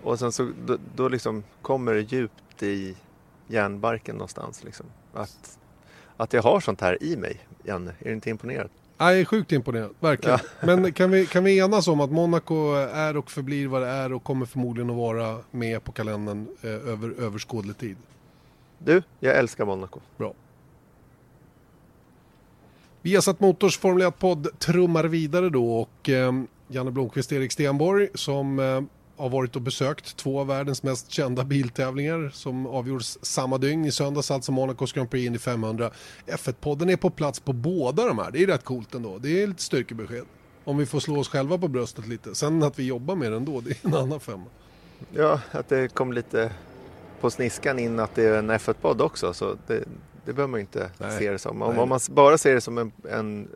Och 0.03 0.19
sen 0.19 0.31
så 0.31 0.51
då, 0.65 0.77
då 0.95 1.07
liksom 1.09 1.43
kommer 1.61 1.93
det 1.93 2.01
djupt 2.01 2.63
i 2.63 2.95
hjärnbarken 3.47 4.15
någonstans. 4.15 4.63
Liksom. 4.63 4.85
Att, 5.13 5.57
att 6.17 6.33
jag 6.33 6.43
har 6.43 6.59
sånt 6.59 6.81
här 6.81 7.03
i 7.03 7.17
mig, 7.17 7.39
Janne. 7.63 7.91
Är 7.99 8.05
du 8.05 8.13
inte 8.13 8.29
imponerad? 8.29 8.69
Jag 8.97 9.19
är 9.19 9.25
sjukt 9.25 9.51
imponerad, 9.51 9.89
verkligen. 9.99 10.39
Men 10.63 10.93
kan 10.93 11.11
vi, 11.11 11.25
kan 11.25 11.43
vi 11.43 11.57
enas 11.59 11.87
om 11.87 12.01
att 12.01 12.11
Monaco 12.11 12.73
är 12.75 13.17
och 13.17 13.31
förblir 13.31 13.67
vad 13.67 13.81
det 13.81 13.87
är 13.87 14.13
och 14.13 14.23
kommer 14.23 14.45
förmodligen 14.45 14.89
att 14.89 14.95
vara 14.95 15.37
med 15.51 15.83
på 15.83 15.91
kalendern 15.91 16.47
eh, 16.61 16.69
över 16.69 17.13
överskådlig 17.19 17.77
tid? 17.77 17.97
Du, 18.85 19.03
jag 19.19 19.37
älskar 19.37 19.65
Monaco. 19.65 19.99
Bra. 20.17 20.33
Viasat 23.01 23.39
Motors 23.39 23.77
Formel 23.77 24.07
1-podd 24.07 24.59
trummar 24.59 25.03
vidare 25.03 25.49
då 25.49 25.79
och 25.79 26.09
eh, 26.09 26.33
Janne 26.67 26.91
Blomqvist 26.91 27.31
Erik 27.31 27.51
Stenborg 27.51 28.07
som 28.13 28.59
eh, 28.59 28.81
har 29.21 29.29
varit 29.29 29.55
och 29.55 29.61
besökt 29.61 30.15
två 30.15 30.39
av 30.39 30.47
världens 30.47 30.83
mest 30.83 31.11
kända 31.11 31.43
biltävlingar 31.43 32.29
som 32.33 32.67
avgjordes 32.67 33.25
samma 33.25 33.57
dygn 33.57 33.85
i 33.85 33.91
söndags, 33.91 34.31
alltså 34.31 34.51
Monacos 34.51 34.93
Grand 34.93 35.09
Prix 35.09 35.27
Indy 35.27 35.39
500. 35.39 35.91
F1-podden 36.27 36.89
är 36.89 36.95
på 36.95 37.09
plats 37.09 37.39
på 37.39 37.53
båda 37.53 38.05
de 38.05 38.19
här, 38.19 38.31
det 38.31 38.43
är 38.43 38.47
rätt 38.47 38.63
coolt 38.63 38.95
ändå. 38.95 39.17
Det 39.17 39.43
är 39.43 39.47
lite 39.47 39.63
styrkebesked. 39.63 40.25
Om 40.63 40.77
vi 40.77 40.85
får 40.85 40.99
slå 40.99 41.19
oss 41.19 41.29
själva 41.29 41.57
på 41.57 41.67
bröstet 41.67 42.07
lite. 42.07 42.35
Sen 42.35 42.63
att 42.63 42.79
vi 42.79 42.83
jobbar 42.83 43.15
med 43.15 43.31
det 43.31 43.37
ändå, 43.37 43.61
det 43.61 43.69
är 43.69 43.87
en 43.87 43.93
annan 43.93 44.19
femma. 44.19 44.45
Ja, 45.13 45.39
att 45.51 45.69
det 45.69 45.87
kom 45.93 46.13
lite 46.13 46.51
på 47.21 47.29
sniskan 47.29 47.79
in 47.79 47.99
att 47.99 48.15
det 48.15 48.23
är 48.23 48.39
en 48.39 48.51
F1-podd 48.51 49.01
också. 49.01 49.33
Så 49.33 49.57
det, 49.67 49.83
det 50.25 50.33
behöver 50.33 50.47
man 50.47 50.59
inte 50.59 50.91
Nej. 50.97 51.19
se 51.19 51.31
det 51.31 51.39
som. 51.39 51.61
Om, 51.61 51.79
om 51.79 51.89
man 51.89 51.99
bara 52.09 52.37
ser 52.37 52.55
det 52.55 52.61
som 52.61 52.77
en, 52.77 52.91
en 53.09 53.47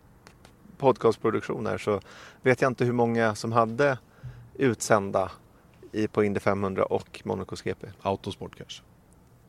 podcastproduktion 0.77 1.65
här 1.65 1.77
så 1.77 2.01
vet 2.41 2.61
jag 2.61 2.71
inte 2.71 2.85
hur 2.85 2.93
många 2.93 3.35
som 3.35 3.51
hade 3.51 3.97
utsända 4.53 5.31
i, 5.91 6.07
på 6.07 6.23
Indy 6.23 6.39
500 6.39 6.85
och 6.85 7.21
Monacos 7.23 7.61
GP. 7.61 7.87
Autosport 8.01 8.55
kanske. 8.57 8.83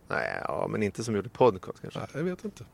Nej, 0.09 0.41
ja, 0.45 0.67
men 0.71 0.83
inte 0.83 1.05
som 1.05 1.17
gjorde 1.17 1.29
podcast 1.29 1.81
kanske. 1.81 1.99
Nej, 2.01 2.09
jag 2.15 2.25
vet 2.25 2.45
inte. 2.45 2.65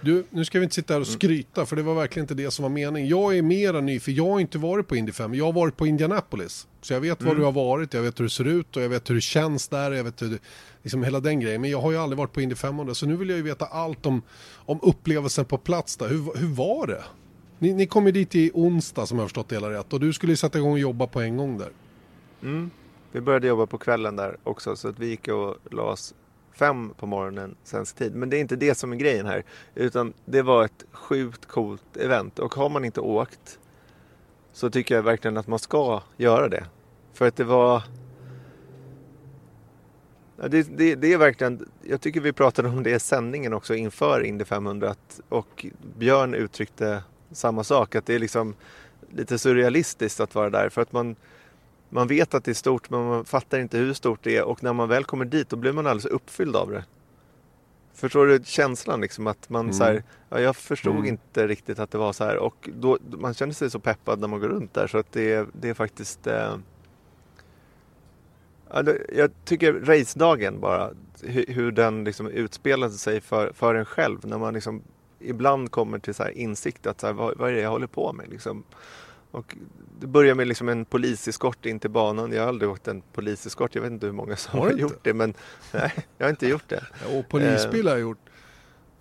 Du, 0.00 0.24
nu 0.30 0.44
ska 0.44 0.58
vi 0.58 0.62
inte 0.64 0.74
sitta 0.74 0.94
här 0.94 1.00
och 1.00 1.06
Mm. 1.06 1.18
skryta 1.18 1.66
för 1.66 1.76
det 1.76 1.82
var 1.82 1.94
verkligen 1.94 2.24
inte 2.24 2.34
det 2.34 2.50
som 2.50 2.62
var 2.62 2.70
meningen. 2.70 3.08
Jag 3.08 3.36
är 3.38 3.42
mera 3.42 3.80
ny 3.80 4.00
för 4.00 4.12
jag 4.12 4.28
har 4.30 4.40
inte 4.40 4.58
varit 4.58 4.88
på 4.88 4.96
Indy 4.96 5.12
5. 5.12 5.34
Jag 5.34 5.44
har 5.44 5.52
varit 5.52 5.76
på 5.76 5.86
Indianapolis. 5.86 6.66
Så 6.80 6.92
jag 6.92 7.00
vet 7.00 7.22
var 7.22 7.30
Mm. 7.30 7.38
du 7.38 7.44
har 7.44 7.52
varit, 7.52 7.94
jag 7.94 8.02
vet 8.02 8.20
hur 8.20 8.24
det 8.24 8.30
ser 8.30 8.44
ut 8.44 8.76
och 8.76 8.82
jag 8.82 8.88
vet 8.88 9.10
hur 9.10 9.14
det 9.14 9.20
känns 9.20 9.68
där. 9.68 9.92
Jag 9.92 10.04
vet 10.04 10.22
hur 10.22 10.28
det, 10.28 10.38
liksom 10.82 11.02
hela 11.02 11.20
den 11.20 11.40
grejen. 11.40 11.60
Men 11.60 11.70
jag 11.70 11.80
har 11.80 11.90
ju 11.92 11.96
aldrig 11.98 12.18
varit 12.18 12.32
på 12.32 12.40
Indy 12.40 12.54
500 12.54 12.94
så 12.94 13.06
nu 13.06 13.16
vill 13.16 13.28
jag 13.28 13.36
ju 13.36 13.42
veta 13.42 13.66
allt 13.66 14.06
om, 14.06 14.22
om 14.56 14.78
upplevelsen 14.82 15.44
på 15.44 15.58
plats 15.58 15.96
där. 15.96 16.08
Hur, 16.08 16.38
hur 16.38 16.54
var 16.54 16.86
det? 16.86 17.04
Ni, 17.58 17.72
ni 17.74 17.86
kom 17.86 18.06
ju 18.06 18.12
dit 18.12 18.34
i 18.34 18.50
onsdag 18.54 19.06
som 19.06 19.18
jag 19.18 19.22
har 19.22 19.28
förstått 19.28 19.48
det 19.48 19.56
hela 19.56 19.70
rätt 19.70 19.92
och 19.92 20.00
du 20.00 20.12
skulle 20.12 20.32
ju 20.32 20.36
sätta 20.36 20.58
igång 20.58 20.72
och 20.72 20.78
jobba 20.78 21.06
på 21.06 21.20
en 21.20 21.36
gång 21.36 21.58
där. 21.58 21.70
Mm. 22.42 22.70
Vi 23.12 23.20
började 23.20 23.46
jobba 23.46 23.66
på 23.66 23.78
kvällen 23.78 24.16
där 24.16 24.36
också 24.44 24.76
så 24.76 24.88
att 24.88 24.98
vi 24.98 25.06
gick 25.06 25.28
och 25.28 25.56
la 25.70 25.82
oss 25.82 26.14
fem 26.58 26.90
på 26.96 27.06
morgonen 27.06 27.56
svensk 27.64 27.96
tid. 27.96 28.14
Men 28.14 28.30
det 28.30 28.36
är 28.36 28.40
inte 28.40 28.56
det 28.56 28.74
som 28.74 28.92
är 28.92 28.96
grejen 28.96 29.26
här. 29.26 29.44
Utan 29.74 30.12
det 30.24 30.42
var 30.42 30.64
ett 30.64 30.84
sjukt 30.92 31.46
coolt 31.46 31.96
event. 31.96 32.38
Och 32.38 32.54
har 32.54 32.68
man 32.68 32.84
inte 32.84 33.00
åkt 33.00 33.58
så 34.52 34.70
tycker 34.70 34.94
jag 34.94 35.02
verkligen 35.02 35.36
att 35.36 35.46
man 35.46 35.58
ska 35.58 36.02
göra 36.16 36.48
det. 36.48 36.64
För 37.12 37.28
att 37.28 37.36
det 37.36 37.44
var... 37.44 37.82
Ja, 40.40 40.48
det, 40.48 40.62
det, 40.62 40.94
det 40.94 41.12
är 41.12 41.18
verkligen, 41.18 41.68
jag 41.82 42.00
tycker 42.00 42.20
vi 42.20 42.32
pratade 42.32 42.68
om 42.68 42.82
det 42.82 42.90
i 42.90 43.00
sändningen 43.00 43.54
också 43.54 43.74
inför 43.74 44.20
Indy 44.20 44.44
500 44.44 44.90
att, 44.90 45.20
och 45.28 45.66
Björn 45.98 46.34
uttryckte 46.34 47.02
samma 47.32 47.64
sak, 47.64 47.94
att 47.94 48.06
det 48.06 48.14
är 48.14 48.18
liksom 48.18 48.54
lite 49.10 49.38
surrealistiskt 49.38 50.20
att 50.20 50.34
vara 50.34 50.50
där 50.50 50.68
för 50.68 50.82
att 50.82 50.92
man, 50.92 51.16
man 51.90 52.06
vet 52.08 52.34
att 52.34 52.44
det 52.44 52.50
är 52.50 52.54
stort 52.54 52.90
men 52.90 53.04
man 53.08 53.24
fattar 53.24 53.58
inte 53.58 53.78
hur 53.78 53.92
stort 53.94 54.20
det 54.22 54.36
är 54.36 54.44
och 54.44 54.62
när 54.62 54.72
man 54.72 54.88
väl 54.88 55.04
kommer 55.04 55.24
dit 55.24 55.48
då 55.48 55.56
blir 55.56 55.72
man 55.72 55.86
alldeles 55.86 56.04
uppfylld 56.12 56.56
av 56.56 56.70
det. 56.70 56.84
Förstår 57.94 58.26
du 58.26 58.40
känslan 58.44 59.00
liksom 59.00 59.26
att 59.26 59.48
man 59.48 59.60
Mm. 59.60 59.72
så 59.72 59.84
här, 59.84 60.02
ja, 60.28 60.40
jag 60.40 60.56
förstod 60.56 60.92
Mm. 60.94 61.06
inte 61.06 61.46
riktigt 61.46 61.78
att 61.78 61.90
det 61.90 61.98
var 61.98 62.12
så 62.12 62.24
här 62.24 62.36
och 62.36 62.68
då, 62.74 62.98
man 63.10 63.34
känner 63.34 63.52
sig 63.52 63.70
så 63.70 63.78
peppad 63.80 64.20
när 64.20 64.28
man 64.28 64.40
går 64.40 64.48
runt 64.48 64.74
där 64.74 64.86
så 64.86 64.98
att 64.98 65.12
det, 65.12 65.32
är- 65.32 65.46
det 65.52 65.68
är 65.68 65.74
faktiskt 65.74 66.26
eh, 66.26 66.56
Ja, 68.70 68.82
det, 68.82 68.98
jag 69.12 69.30
tycker 69.44 69.72
racedagen 69.72 70.60
bara, 70.60 70.90
hur, 71.22 71.44
hur 71.48 71.72
den 71.72 72.04
liksom 72.04 72.28
utspelade 72.28 72.92
sig 72.92 73.20
för, 73.20 73.52
för 73.52 73.74
en 73.74 73.84
själv. 73.84 74.18
När 74.26 74.38
man 74.38 74.54
liksom 74.54 74.82
ibland 75.20 75.70
kommer 75.70 75.98
till 75.98 76.14
så 76.14 76.22
här 76.22 76.30
insikt 76.30 76.86
att 76.86 77.00
så 77.00 77.06
här, 77.06 77.14
vad, 77.14 77.38
vad 77.38 77.50
är 77.50 77.54
det 77.54 77.60
jag 77.60 77.70
håller 77.70 77.86
på 77.86 78.12
med? 78.12 78.28
Liksom. 78.28 78.64
Och 79.30 79.56
det 80.00 80.06
börjar 80.06 80.34
med 80.34 80.48
liksom 80.48 80.68
en 80.68 80.84
poliseskort 80.84 81.66
in 81.66 81.80
till 81.80 81.90
banan. 81.90 82.32
Jag 82.32 82.42
har 82.42 82.48
aldrig 82.48 82.70
åkt 82.70 82.88
en 82.88 83.02
poliseskort. 83.12 83.74
Jag 83.74 83.82
vet 83.82 83.90
inte 83.92 84.06
hur 84.06 84.12
många 84.12 84.36
som 84.36 84.58
Har 84.58 84.66
har, 84.66 84.76
gjort 84.76 84.98
det. 85.04 85.14
Men 85.14 85.34
nej, 85.72 85.92
jag 86.18 86.26
har 86.26 86.30
inte 86.30 86.48
gjort 86.48 86.68
det. 86.68 86.84
Och 87.18 87.28
polisbil 87.28 87.86
har 87.86 87.94
jag 87.94 88.00
gjort. 88.00 88.18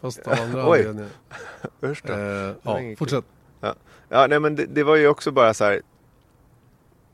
Fast 0.02 0.28
av 0.28 0.34
andra 0.34 0.70
Oj. 0.70 0.80
anledningar. 0.80 1.12
Usch 1.84 2.02
då. 2.06 2.14
Eh, 2.14 2.54
ja, 2.64 2.80
fortsätt. 2.98 3.26
Ja, 4.10 4.28
nej 4.28 4.40
men 4.40 4.56
det, 4.56 4.66
det 4.66 4.84
var 4.84 4.96
ju 4.96 5.08
också 5.08 5.32
bara 5.32 5.54
så 5.54 5.64
här. 5.66 5.82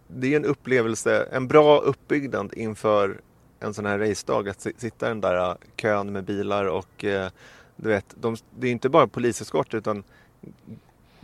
Det 0.07 0.33
är 0.33 0.35
en 0.35 0.45
upplevelse, 0.45 1.27
en 1.31 1.47
bra 1.47 1.79
uppbyggnad 1.79 2.53
inför 2.53 3.21
en 3.59 3.73
sån 3.73 3.85
här 3.85 3.99
racedag. 3.99 4.49
Att 4.49 4.61
si- 4.61 4.73
sitta 4.77 5.05
i 5.05 5.09
den 5.09 5.21
där 5.21 5.49
äh, 5.49 5.55
kön 5.75 6.11
med 6.11 6.23
bilar 6.23 6.65
och 6.65 7.03
eh, 7.05 7.29
du 7.75 7.89
vet, 7.89 8.05
de, 8.15 8.35
det 8.59 8.67
är 8.67 8.71
inte 8.71 8.89
bara 8.89 9.07
poliseskort 9.07 9.73
utan 9.73 10.03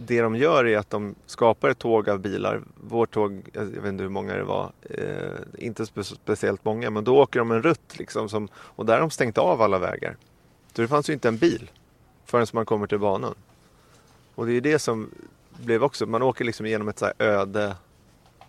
det 0.06 0.22
de 0.22 0.36
gör 0.36 0.66
är 0.66 0.78
att 0.78 0.90
de 0.90 1.16
skapar 1.26 1.70
ett 1.70 1.80
tåg 1.80 2.10
av 2.10 2.20
bilar. 2.20 2.62
Vårt 2.76 3.12
tåg, 3.12 3.42
jag 3.54 3.66
vet 3.66 3.86
inte 3.86 4.04
hur 4.04 4.10
många 4.10 4.34
det 4.34 4.44
var, 4.44 4.72
eh, 4.90 5.40
inte 5.58 5.86
spe, 5.86 6.04
speciellt 6.04 6.66
många, 6.66 6.90
men 6.90 7.04
då 7.04 7.18
åker 7.18 7.40
de 7.40 7.52
en 7.52 7.62
rutt 7.64 8.00
liksom 8.00 8.30
som, 8.30 8.48
och 8.56 8.86
där 8.86 8.94
har 8.94 9.02
de 9.02 9.10
stängt 9.10 9.38
av 9.38 9.62
alla 9.62 9.80
vägar. 9.80 10.18
Så 10.76 10.82
det 10.82 10.88
fanns 10.88 11.10
ju 11.10 11.14
inte 11.14 11.28
en 11.28 11.38
bil 11.38 11.72
förrän 12.26 12.48
man 12.54 12.66
kommer 12.66 12.88
till 12.88 13.00
banan. 13.00 13.36
Och 14.36 14.46
det 14.46 14.54
är 14.54 14.62
det 14.62 14.80
som 14.80 15.10
blev 15.58 15.84
också, 15.84 16.06
man 16.06 16.22
åker 16.22 16.46
liksom 16.46 16.66
genom 16.66 16.88
ett 16.88 17.00
så 17.00 17.06
här 17.06 17.14
öde 17.20 17.76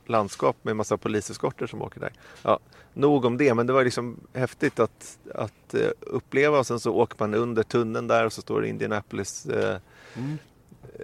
landskap 0.06 0.56
med 0.62 0.76
massa 0.76 0.96
poliseskorter 0.96 1.66
som 1.66 1.82
åker 1.82 2.00
där. 2.00 2.12
Ja, 2.42 2.58
nog 2.94 3.24
om 3.24 3.36
det, 3.36 3.54
men 3.54 3.66
det 3.66 3.72
var 3.72 3.84
liksom 3.84 4.16
häftigt 4.32 4.80
att, 4.80 5.18
att 5.34 5.74
eh, 5.74 5.90
uppleva 6.00 6.58
och 6.58 6.66
sen 6.66 6.80
så 6.80 6.94
åker 6.94 7.16
man 7.18 7.34
under 7.34 7.62
tunneln 7.62 8.08
där 8.08 8.26
och 8.26 8.32
så 8.32 8.40
står 8.40 8.60
det 8.60 8.68
Indianapolis 8.68 9.46
eh, 9.46 9.76
Mm 10.14 10.38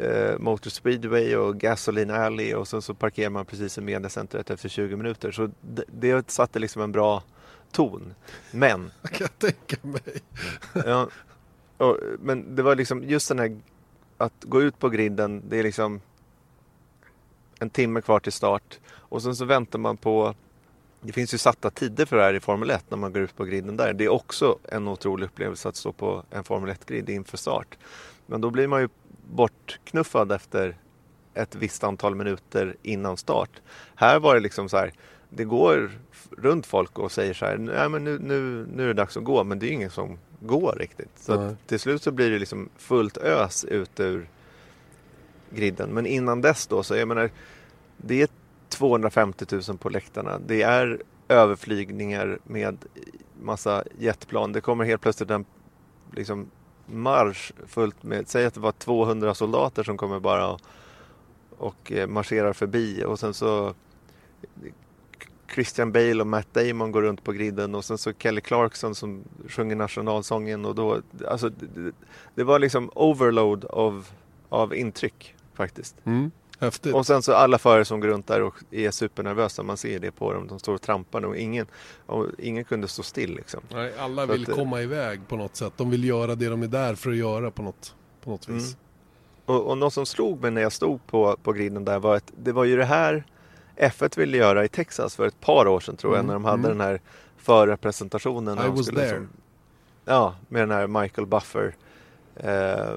eh, 0.01 0.39
Motor 0.39 0.71
Speedway 0.71 1.37
och 1.37 1.61
Gasoline 1.61 2.11
Alley 2.11 2.55
och 2.55 2.69
sen 2.69 2.83
så 2.83 2.95
parkerar 2.95 3.31
man 3.31 3.47
precis 3.47 3.79
i 3.79 3.81
mediacentret 3.81 4.51
efter 4.51 4.69
20 4.69 4.97
minuter. 4.97 5.33
Så 5.33 5.51
det, 5.61 5.85
det 5.87 6.31
satte 6.31 6.59
liksom 6.59 6.83
en 6.83 6.93
bra 6.93 7.23
ton. 7.73 8.15
Men 8.51 8.91
Jag 9.03 9.13
kan 9.13 9.29
tänka 9.29 9.77
mig. 9.83 10.23
Ja, 10.87 11.09
och, 11.77 11.99
men 12.21 12.57
det 12.57 12.63
var 12.63 12.77
liksom 12.77 13.05
just 13.05 13.29
den 13.29 13.39
här 13.39 13.61
att 14.17 14.45
gå 14.45 14.63
ut 14.63 14.79
på 14.79 14.89
griden. 14.89 15.43
Det 15.49 15.59
är 15.59 15.63
liksom 15.63 16.01
en 17.59 17.71
timme 17.71 18.01
kvar 18.01 18.21
till 18.21 18.33
start 18.33 18.79
och 18.93 19.23
sen 19.23 19.37
så 19.37 19.45
väntar 19.45 19.79
man 19.79 19.97
på 19.97 20.35
det 21.01 21.13
finns 21.13 21.35
ju 21.35 21.39
satta 21.39 21.71
tider 21.71 22.07
för 22.07 22.17
det 22.17 22.23
här 22.23 22.35
i 22.35 22.41
Formel 22.41 22.71
1 22.71 22.85
när 22.89 22.99
man 22.99 23.13
går 23.13 23.23
ut 23.23 23.37
på 23.37 23.45
griden 23.45 23.77
där. 23.77 23.93
Det 23.93 24.05
är 24.05 24.09
också 24.09 24.59
en 24.65 24.89
otrolig 24.89 25.27
upplevelse 25.27 25.69
att 25.69 25.77
stå 25.77 25.93
på 25.93 26.23
en 26.31 26.45
Formel 26.45 26.71
1-grid 26.71 27.11
inför 27.11 27.37
start. 27.37 27.79
Men 28.27 28.41
då 28.41 28.51
blir 28.51 28.67
man 28.67 28.81
ju 28.81 28.89
bortknuffad 29.31 30.33
efter 30.33 30.77
ett 31.35 31.55
visst 31.55 31.85
antal 31.85 32.15
minuter 32.15 32.77
innan 32.83 33.17
start. 33.17 33.51
Här 33.95 34.21
var 34.21 34.35
det 34.35 34.41
liksom 34.41 34.69
så 34.69 34.77
här, 34.77 34.93
det 35.31 35.45
går 35.45 35.91
runt 36.31 36.67
folk 36.67 36.99
och 36.99 37.13
säger 37.13 37.35
så 37.35 37.47
här, 37.47 37.57
nej 37.57 37.89
men 37.89 38.05
nu, 38.05 38.19
nu, 38.19 38.67
nu 38.75 38.83
är 38.83 38.87
det 38.87 38.95
dags 38.95 39.17
att 39.17 39.25
gå, 39.25 39.45
men 39.45 39.59
det 39.59 39.67
är 39.67 39.73
ingen 39.73 39.91
som 39.91 40.19
går 40.41 40.77
riktigt. 40.79 41.11
Så 41.17 41.33
att 41.33 41.67
till 41.67 41.81
slut 41.81 42.03
så 42.03 42.11
blir 42.11 42.31
det 42.31 42.39
liksom 42.39 42.69
fullt 42.77 43.17
ös 43.17 43.65
ut 43.65 44.01
ur 44.01 44.29
griden. 45.51 45.91
Men 45.91 46.07
innan 46.07 46.41
dess 46.41 46.67
då, 46.67 46.83
så 46.83 46.97
jag 46.97 47.09
menar, 47.09 47.31
det 47.97 48.23
är 48.23 48.29
250 48.69 49.45
000 49.69 49.79
på 49.79 49.89
läktarna. 49.89 50.39
Det 50.47 50.63
är 50.63 51.03
överflygningar 51.29 52.39
med 52.45 52.85
massa 53.43 53.85
jetplan. 53.99 54.53
Det 54.53 54.61
kommer 54.61 54.85
helt 54.85 55.03
plötsligt 55.03 55.31
en 55.31 55.45
liksom, 56.13 56.51
marsch 56.87 57.53
fullt 57.67 58.03
med, 58.03 58.29
säg 58.29 58.47
att 58.47 58.55
det 58.55 58.61
var 58.61 58.73
200 58.73 59.35
soldater 59.35 59.83
som 59.83 59.97
kommer 59.97 60.21
bara 60.21 60.49
och, 60.49 60.61
och 61.59 61.93
eh, 61.93 62.07
marscherar 62.07 62.53
förbi 62.53 63.05
och 63.05 63.19
sen 63.19 63.35
så 63.35 63.75
Christian 65.55 65.93
Bale 65.93 66.21
och 66.21 66.27
Matt 66.27 66.55
Damon 66.55 66.93
går 66.93 67.03
runt 67.03 67.25
på 67.25 67.33
griden 67.33 67.75
och 67.75 67.85
sen 67.85 67.99
så 67.99 68.13
Kelly 68.13 68.41
Clarkson 68.41 68.95
som 68.95 69.25
sjunger 69.49 69.77
nationalsången 69.77 70.65
och 70.65 70.75
då, 70.75 71.01
alltså 71.29 71.49
det, 71.49 71.67
det- 71.81 71.93
det 72.35 72.45
var 72.45 72.59
liksom 72.59 72.91
overload 72.95 73.65
av, 73.65 74.07
av 74.49 74.75
intryck 74.75 75.35
faktiskt. 75.55 75.97
Mm. 76.05 76.31
Häftigt. 76.59 76.95
Och 76.95 77.07
sen 77.07 77.23
så 77.23 77.33
alla 77.35 77.59
förare 77.59 77.85
som 77.85 78.01
går 78.01 78.09
runt 78.09 78.27
där 78.27 78.43
och 78.43 78.55
är 78.71 78.91
supernervösa, 78.91 79.63
man 79.63 79.77
ser 79.77 79.99
det 79.99 80.11
på 80.11 80.33
dem, 80.33 80.47
de 80.47 80.59
står 80.59 80.75
och 80.75 80.83
trampar 80.83 81.25
och 81.25 81.37
ingen, 81.37 81.67
och 82.07 82.27
ingen 82.39 82.65
kunde 82.65 82.89
stå 82.89 83.03
still 83.03 83.35
liksom. 83.35 83.61
Nej, 83.69 83.93
alla 83.99 84.27
Så 84.27 84.33
vill 84.33 84.43
att, 84.43 84.49
eh, 84.49 84.55
komma 84.55 84.83
iväg 84.83 85.21
på 85.29 85.37
något 85.37 85.57
sätt. 85.57 85.73
De 85.77 85.91
vill 85.91 86.05
göra 86.05 86.35
det 86.35 86.49
de 86.49 86.63
är 86.63 86.67
där 86.67 86.95
för 86.95 87.11
att 87.11 87.17
göra 87.17 87.51
på 87.51 87.63
något, 87.63 87.95
på 88.25 88.31
något 88.31 88.49
vis. 88.49 88.65
Mm. 88.65 88.77
Och, 89.47 89.71
och 89.71 89.79
något 89.79 89.93
som 89.93 90.07
slog 90.07 90.43
mig 90.43 90.51
när 90.51 90.63
jag 90.63 90.73
stod 90.73 91.07
på, 91.07 91.37
på 91.43 91.53
griden 91.53 91.85
där 91.85 91.99
var 91.99 92.17
att 92.17 92.33
det 92.37 92.53
var 92.53 92.65
ju 92.65 92.77
det 92.77 92.85
här 92.85 93.25
F1 93.77 94.19
ville 94.19 94.37
göra 94.37 94.65
i 94.65 94.69
Texas 94.69 95.17
för 95.17 95.27
ett 95.27 95.41
par 95.41 95.69
år 95.69 95.81
sedan 95.81 95.97
tror 95.97 96.13
jag 96.13 96.19
Mm, 96.21 96.27
när 96.27 96.35
de 96.35 96.45
hade 96.45 96.59
mm. 96.69 96.79
den 96.79 96.81
här 96.81 97.01
förarpresentationen. 97.37 98.59
I 98.59 98.69
was 98.69 98.87
skulle 98.87 99.01
there. 99.01 99.11
liksom- 99.11 99.29
ja, 100.05 100.35
med 100.49 100.63
den 100.63 100.71
här 100.71 100.87
Michael 100.87 101.27
Buffer 101.27 101.75
eh, 102.37 102.95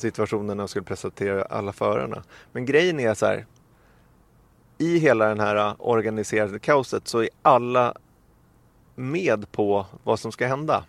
situationen 0.00 0.46
när 0.46 0.54
de 0.54 0.68
skulle 0.68 0.84
presentera 0.84 1.42
alla 1.42 1.72
förarna. 1.72 2.22
Men 2.52 2.64
grejen 2.64 3.00
är 3.00 3.14
så 3.14 3.26
här. 3.26 3.46
I 4.78 4.98
hela 4.98 5.28
den 5.28 5.40
här 5.40 5.56
eh, 5.56 5.74
organiserade 5.78 6.58
kaoset 6.58 7.08
så 7.08 7.18
är 7.22 7.28
alla 7.42 7.94
med 8.94 9.52
på 9.52 9.86
vad 10.04 10.20
som 10.20 10.32
ska 10.32 10.46
hända. 10.46 10.84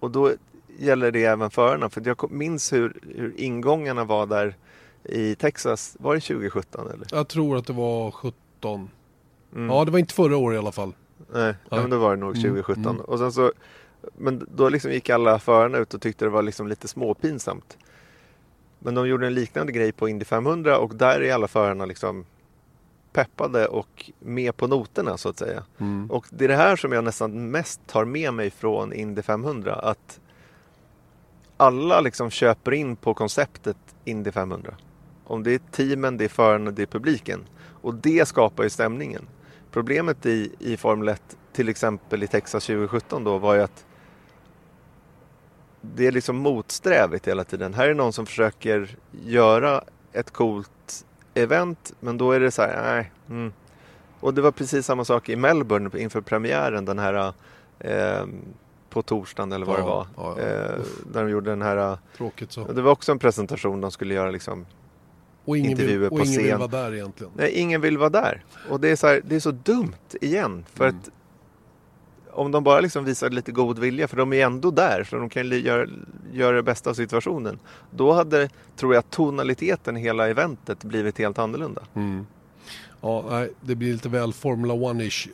Och 0.00 0.10
då 0.10 0.32
gäller 0.78 1.10
det 1.10 1.24
även 1.24 1.50
förarna. 1.50 1.90
För 1.90 2.02
jag 2.06 2.30
minns 2.30 2.72
hur, 2.72 3.00
hur 3.16 3.34
ingångarna 3.40 4.04
var 4.04 4.26
där 4.26 4.56
i 5.04 5.34
Texas. 5.34 5.96
Var 6.00 6.14
det 6.14 6.20
2017 6.20 6.86
eller? 6.94 7.06
Jag 7.10 7.28
tror 7.28 7.56
att 7.56 7.66
det 7.66 7.72
var 7.72 8.10
17. 8.10 8.90
Mm. 9.54 9.70
Ja, 9.70 9.84
det 9.84 9.90
var 9.90 9.98
inte 9.98 10.14
förra 10.14 10.36
året 10.36 10.56
i 10.56 10.58
alla 10.58 10.72
fall. 10.72 10.92
Nej, 11.32 11.54
ja, 11.70 11.76
men 11.80 11.90
då 11.90 11.98
var 11.98 12.10
det 12.10 12.20
nog 12.20 12.30
Mm, 12.36 12.42
2017. 12.42 12.86
mm. 12.86 13.00
Och 13.00 13.18
sen 13.18 13.32
så, 13.32 13.52
men 14.16 14.46
då 14.56 14.68
liksom 14.68 14.92
gick 14.92 15.10
alla 15.10 15.38
förarna 15.38 15.78
ut 15.78 15.94
och 15.94 16.00
tyckte 16.02 16.24
det 16.24 16.28
var 16.30 16.42
liksom 16.42 16.68
lite 16.68 16.88
småpinsamt. 16.88 17.78
Men 18.84 18.94
de 18.94 19.08
gjorde 19.08 19.26
en 19.26 19.34
liknande 19.34 19.72
grej 19.72 19.92
på 19.92 20.08
Indy 20.08 20.24
500 20.24 20.78
och 20.78 20.94
där 20.94 21.20
är 21.20 21.34
alla 21.34 21.48
förarna 21.48 21.84
liksom 21.84 22.24
peppade 23.12 23.66
och 23.66 24.10
med 24.18 24.56
på 24.56 24.66
noterna 24.66 25.16
så 25.16 25.28
att 25.28 25.38
säga. 25.38 25.62
Mm. 25.78 26.10
Och 26.10 26.26
det 26.30 26.44
är 26.44 26.48
det 26.48 26.56
här 26.56 26.76
som 26.76 26.92
jag 26.92 27.04
nästan 27.04 27.50
mest 27.50 27.86
tar 27.86 28.04
med 28.04 28.34
mig 28.34 28.50
från 28.50 28.92
Indy 28.92 29.22
500. 29.22 29.74
Att 29.74 30.20
alla 31.56 32.00
liksom 32.00 32.30
köper 32.30 32.72
in 32.72 32.96
på 32.96 33.14
konceptet 33.14 33.76
Indy 34.04 34.32
500. 34.32 34.74
Om 35.24 35.42
det 35.42 35.54
är 35.54 35.60
teamen, 35.70 36.16
det 36.16 36.24
är 36.24 36.28
förarna, 36.28 36.70
det 36.70 36.82
är 36.82 36.86
publiken. 36.86 37.40
Och 37.82 37.94
det 37.94 38.28
skapar 38.28 38.64
ju 38.64 38.70
stämningen. 38.70 39.26
Problemet 39.70 40.26
i, 40.26 40.52
i 40.58 40.76
Formel 40.76 41.08
1, 41.08 41.36
till 41.52 41.68
exempel 41.68 42.22
i 42.22 42.26
Texas 42.26 42.66
2017 42.66 43.24
då, 43.24 43.38
var 43.38 43.54
ju 43.54 43.60
att 43.60 43.86
det 45.96 46.06
är 46.06 46.12
liksom 46.12 46.36
motsträvigt 46.36 47.28
hela 47.28 47.44
tiden. 47.44 47.74
Här 47.74 47.88
är 47.88 47.94
någon 47.94 48.12
som 48.12 48.26
försöker 48.26 48.96
göra 49.24 49.84
ett 50.12 50.30
coolt 50.30 51.04
event, 51.34 51.92
men 52.00 52.18
då 52.18 52.32
är 52.32 52.40
det 52.40 52.50
så 52.50 52.62
här, 52.62 52.82
nej. 52.94 53.12
Mm. 53.30 53.52
Och 54.20 54.34
det 54.34 54.42
var 54.42 54.50
precis 54.50 54.86
samma 54.86 55.04
sak 55.04 55.28
i 55.28 55.36
Melbourne 55.36 55.90
inför 56.00 56.20
premiären 56.20 56.84
den 56.84 56.98
här 56.98 57.32
eh, 57.78 58.26
på 58.90 59.02
torsdagen 59.02 59.52
eller 59.52 59.66
vad 59.66 59.78
Ja, 59.78 59.80
det 59.80 59.86
var. 59.88 60.06
ja, 60.16 60.34
ja. 60.38 60.42
Eh, 60.46 60.80
när 61.12 61.22
de 61.24 61.30
gjorde 61.30 61.50
den 61.50 61.62
här, 61.62 61.98
Tråkigt 62.16 62.52
så. 62.52 62.72
det 62.72 62.82
var 62.82 62.92
också 62.92 63.12
en 63.12 63.18
presentation 63.18 63.80
de 63.80 63.90
skulle 63.90 64.14
göra 64.14 64.30
liksom 64.30 64.66
Och 65.44 65.56
ingen, 65.56 65.68
vill, 65.70 65.80
intervjuer 65.80 66.10
och 66.12 66.18
på 66.18 66.24
ingen 66.24 66.36
vill 66.38 66.46
scen. 66.50 66.58
vara 66.58 66.68
där 66.68 66.94
egentligen. 66.94 67.32
Nej, 67.36 67.50
ingen 67.52 67.80
vill 67.80 67.98
vara 67.98 68.10
där. 68.10 68.44
Och 68.70 68.80
det 68.80 68.88
är 68.88 68.96
så, 68.96 69.06
här, 69.06 69.20
det 69.24 69.36
är 69.36 69.40
så 69.40 69.50
dumt 69.50 69.92
igen. 70.20 70.64
För 70.74 70.84
Mm. 70.84 70.96
att 70.98 71.10
om 72.34 72.52
de 72.52 72.64
bara 72.64 72.80
liksom 72.80 73.04
visar 73.04 73.30
lite 73.30 73.52
god 73.52 73.78
vilja, 73.78 74.08
för 74.08 74.16
de 74.16 74.32
är 74.32 74.46
ändå 74.46 74.70
där, 74.70 75.04
så 75.10 75.16
de 75.16 75.28
kan 75.28 75.48
göra, 75.60 75.86
göra 76.32 76.56
det 76.56 76.62
bästa 76.62 76.90
av 76.90 76.94
situationen. 76.94 77.58
Då 77.90 78.12
hade, 78.12 78.48
tror 78.76 78.94
jag, 78.94 79.10
tonaliteten 79.10 79.96
i 79.96 80.00
hela 80.00 80.28
eventet 80.28 80.84
blivit 80.84 81.18
helt 81.18 81.38
annorlunda. 81.38 81.82
Mm. 81.94 82.26
Ja, 83.00 83.46
det 83.60 83.74
blir 83.74 83.92
lite 83.92 84.08
väl 84.08 84.32
Formula 84.32 84.74
One-ish. 84.74 85.28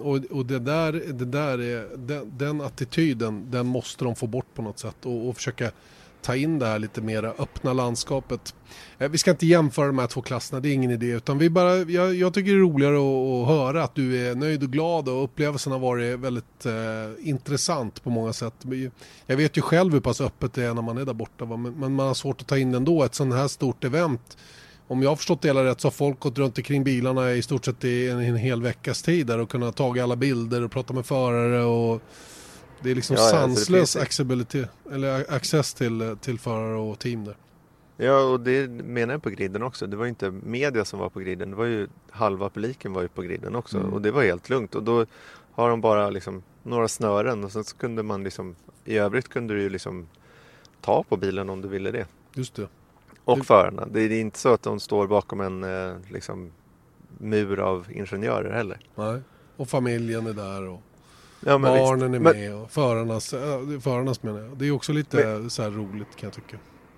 och 0.02 0.38
och 0.38 0.46
det 0.46 0.58
där, 0.58 0.92
det 0.92 1.24
där 1.24 1.60
är, 1.60 1.96
den, 1.96 2.32
den 2.38 2.60
attityden, 2.60 3.50
den 3.50 3.66
måste 3.66 4.04
de 4.04 4.16
få 4.16 4.26
bort 4.26 4.54
på 4.54 4.62
något 4.62 4.78
sätt 4.78 5.06
och, 5.06 5.28
och 5.28 5.36
försöka 5.36 5.70
ta 6.26 6.36
in 6.36 6.58
det 6.58 6.66
här 6.66 6.78
lite 6.78 7.00
mera 7.00 7.30
öppna 7.38 7.72
landskapet. 7.72 8.54
Eh, 8.98 9.08
vi 9.08 9.18
ska 9.18 9.30
inte 9.30 9.46
jämföra 9.46 9.86
de 9.86 9.98
här 9.98 10.06
två 10.06 10.22
klasserna, 10.22 10.60
det 10.60 10.68
är 10.68 10.72
ingen 10.72 10.90
idé. 10.90 11.06
Utan 11.06 11.38
vi 11.38 11.50
bara, 11.50 11.76
jag, 11.76 12.14
jag 12.14 12.34
tycker 12.34 12.50
det 12.50 12.58
är 12.58 12.60
roligare 12.60 12.96
att, 12.96 13.42
att 13.42 13.56
höra 13.56 13.84
att 13.84 13.94
du 13.94 14.26
är 14.26 14.34
nöjd 14.34 14.62
och 14.62 14.70
glad 14.70 15.08
och 15.08 15.24
upplevelsen 15.24 15.72
har 15.72 15.78
varit 15.78 16.18
väldigt 16.18 16.66
eh, 16.66 17.28
intressant 17.28 18.04
på 18.04 18.10
många 18.10 18.32
sätt. 18.32 18.54
Jag 19.26 19.36
vet 19.36 19.56
ju 19.56 19.62
själv 19.62 19.92
hur 19.92 20.00
pass 20.00 20.20
öppet 20.20 20.52
det 20.52 20.64
är 20.64 20.74
när 20.74 20.82
man 20.82 20.98
är 20.98 21.04
där 21.04 21.14
borta, 21.14 21.44
va, 21.44 21.56
men, 21.56 21.72
men 21.72 21.92
man 21.92 22.06
har 22.06 22.14
svårt 22.14 22.40
att 22.40 22.46
ta 22.46 22.58
in 22.58 22.74
ändå 22.74 23.02
ett 23.02 23.14
sånt 23.14 23.34
här 23.34 23.48
stort 23.48 23.84
event 23.84 24.36
om 24.88 25.02
jag 25.02 25.10
har 25.10 25.16
förstått 25.16 25.42
det 25.42 25.48
hela 25.48 25.64
rätt 25.64 25.80
så 25.80 25.86
har 25.86 25.92
folk 25.92 26.20
gått 26.20 26.38
runt 26.38 26.58
omkring 26.58 26.84
bilarna 26.84 27.32
i 27.32 27.42
stort 27.42 27.64
sett 27.64 27.84
i 27.84 28.08
en, 28.08 28.18
en 28.18 28.36
hel 28.36 28.62
veckas 28.62 29.02
tid 29.02 29.26
där 29.26 29.38
och 29.38 29.50
kunnat 29.50 29.76
ta 29.76 30.02
alla 30.02 30.16
bilder 30.16 30.62
och 30.62 30.70
prata 30.70 30.94
med 30.94 31.06
förare 31.06 31.64
och 31.64 32.02
det 32.82 32.90
är 32.90 32.94
liksom 32.94 33.16
Ja, 33.16 33.22
sanslös 33.22 33.96
accessibility, 33.96 34.64
eller 34.92 35.32
access 35.34 35.74
till, 35.74 36.16
till 36.20 36.38
förare 36.38 36.76
och 36.78 36.98
team 36.98 37.24
där. 37.24 37.36
Ja, 37.96 38.20
och 38.20 38.40
det 38.40 38.68
menar 38.70 39.14
jag 39.14 39.22
på 39.22 39.30
griden 39.30 39.62
också. 39.62 39.86
Det 39.86 39.96
var 39.96 40.04
ju 40.04 40.08
inte 40.08 40.30
media 40.30 40.84
som 40.84 40.98
var 40.98 41.08
på 41.08 41.20
griden. 41.20 41.50
Det 41.50 41.56
var 41.56 41.64
ju 41.64 41.88
halva 42.10 42.50
publiken 42.50 42.92
var 42.92 43.02
ju 43.02 43.08
på 43.08 43.22
griden 43.22 43.56
också. 43.56 43.78
Mm. 43.78 43.92
Och 43.92 44.02
det 44.02 44.10
var 44.10 44.22
helt 44.22 44.48
lugnt. 44.50 44.74
Och 44.74 44.82
då 44.82 45.06
har 45.52 45.70
de 45.70 45.80
bara 45.80 46.10
liksom 46.10 46.42
några 46.62 46.88
snören 46.88 47.44
och 47.44 47.52
sen 47.52 47.64
så 47.64 47.76
kunde 47.76 48.02
man 48.02 48.24
liksom 48.24 48.56
i 48.84 48.96
övrigt 48.98 49.28
kunde 49.28 49.54
du 49.54 49.62
ju 49.62 49.68
liksom 49.68 50.06
ta 50.80 51.02
på 51.02 51.16
bilen 51.16 51.50
om 51.50 51.60
du 51.60 51.68
ville 51.68 51.90
det. 51.90 52.06
Just 52.34 52.54
det. 52.54 52.68
Och 53.24 53.38
Det- 53.38 53.44
förarna. 53.44 53.86
Det 53.90 54.00
är 54.02 54.10
inte 54.20 54.38
så 54.38 54.52
att 54.52 54.62
de 54.62 54.80
står 54.80 55.06
bakom 55.06 55.40
en 55.40 55.64
eh, 55.64 55.96
liksom 56.10 56.52
mur 57.18 57.60
av 57.60 57.86
ingenjörer 57.92 58.52
heller. 58.52 58.80
Nej. 58.94 59.20
Och 59.56 59.68
familjen 59.68 60.26
är 60.26 60.32
där 60.32 60.68
och 60.68 60.82
Ja, 61.48 61.58
men 61.58 61.72
visst. 61.72 61.84
barnen 61.84 62.14
är 62.14 62.18
Men- 62.18 62.36
med 62.36 62.54
och 62.54 62.70
förarnas, 62.70 63.30
förarnas 63.80 64.22
menar 64.22 64.40
jag. 64.40 64.56
Det 64.58 64.66
är 64.66 64.70
också 64.70 64.92
lite 64.92 65.50
så 65.50 65.62
här 65.62 65.70
roligt 65.70 66.16
kan 66.16 66.26
jag 66.26 66.32
tycka. 66.32 66.56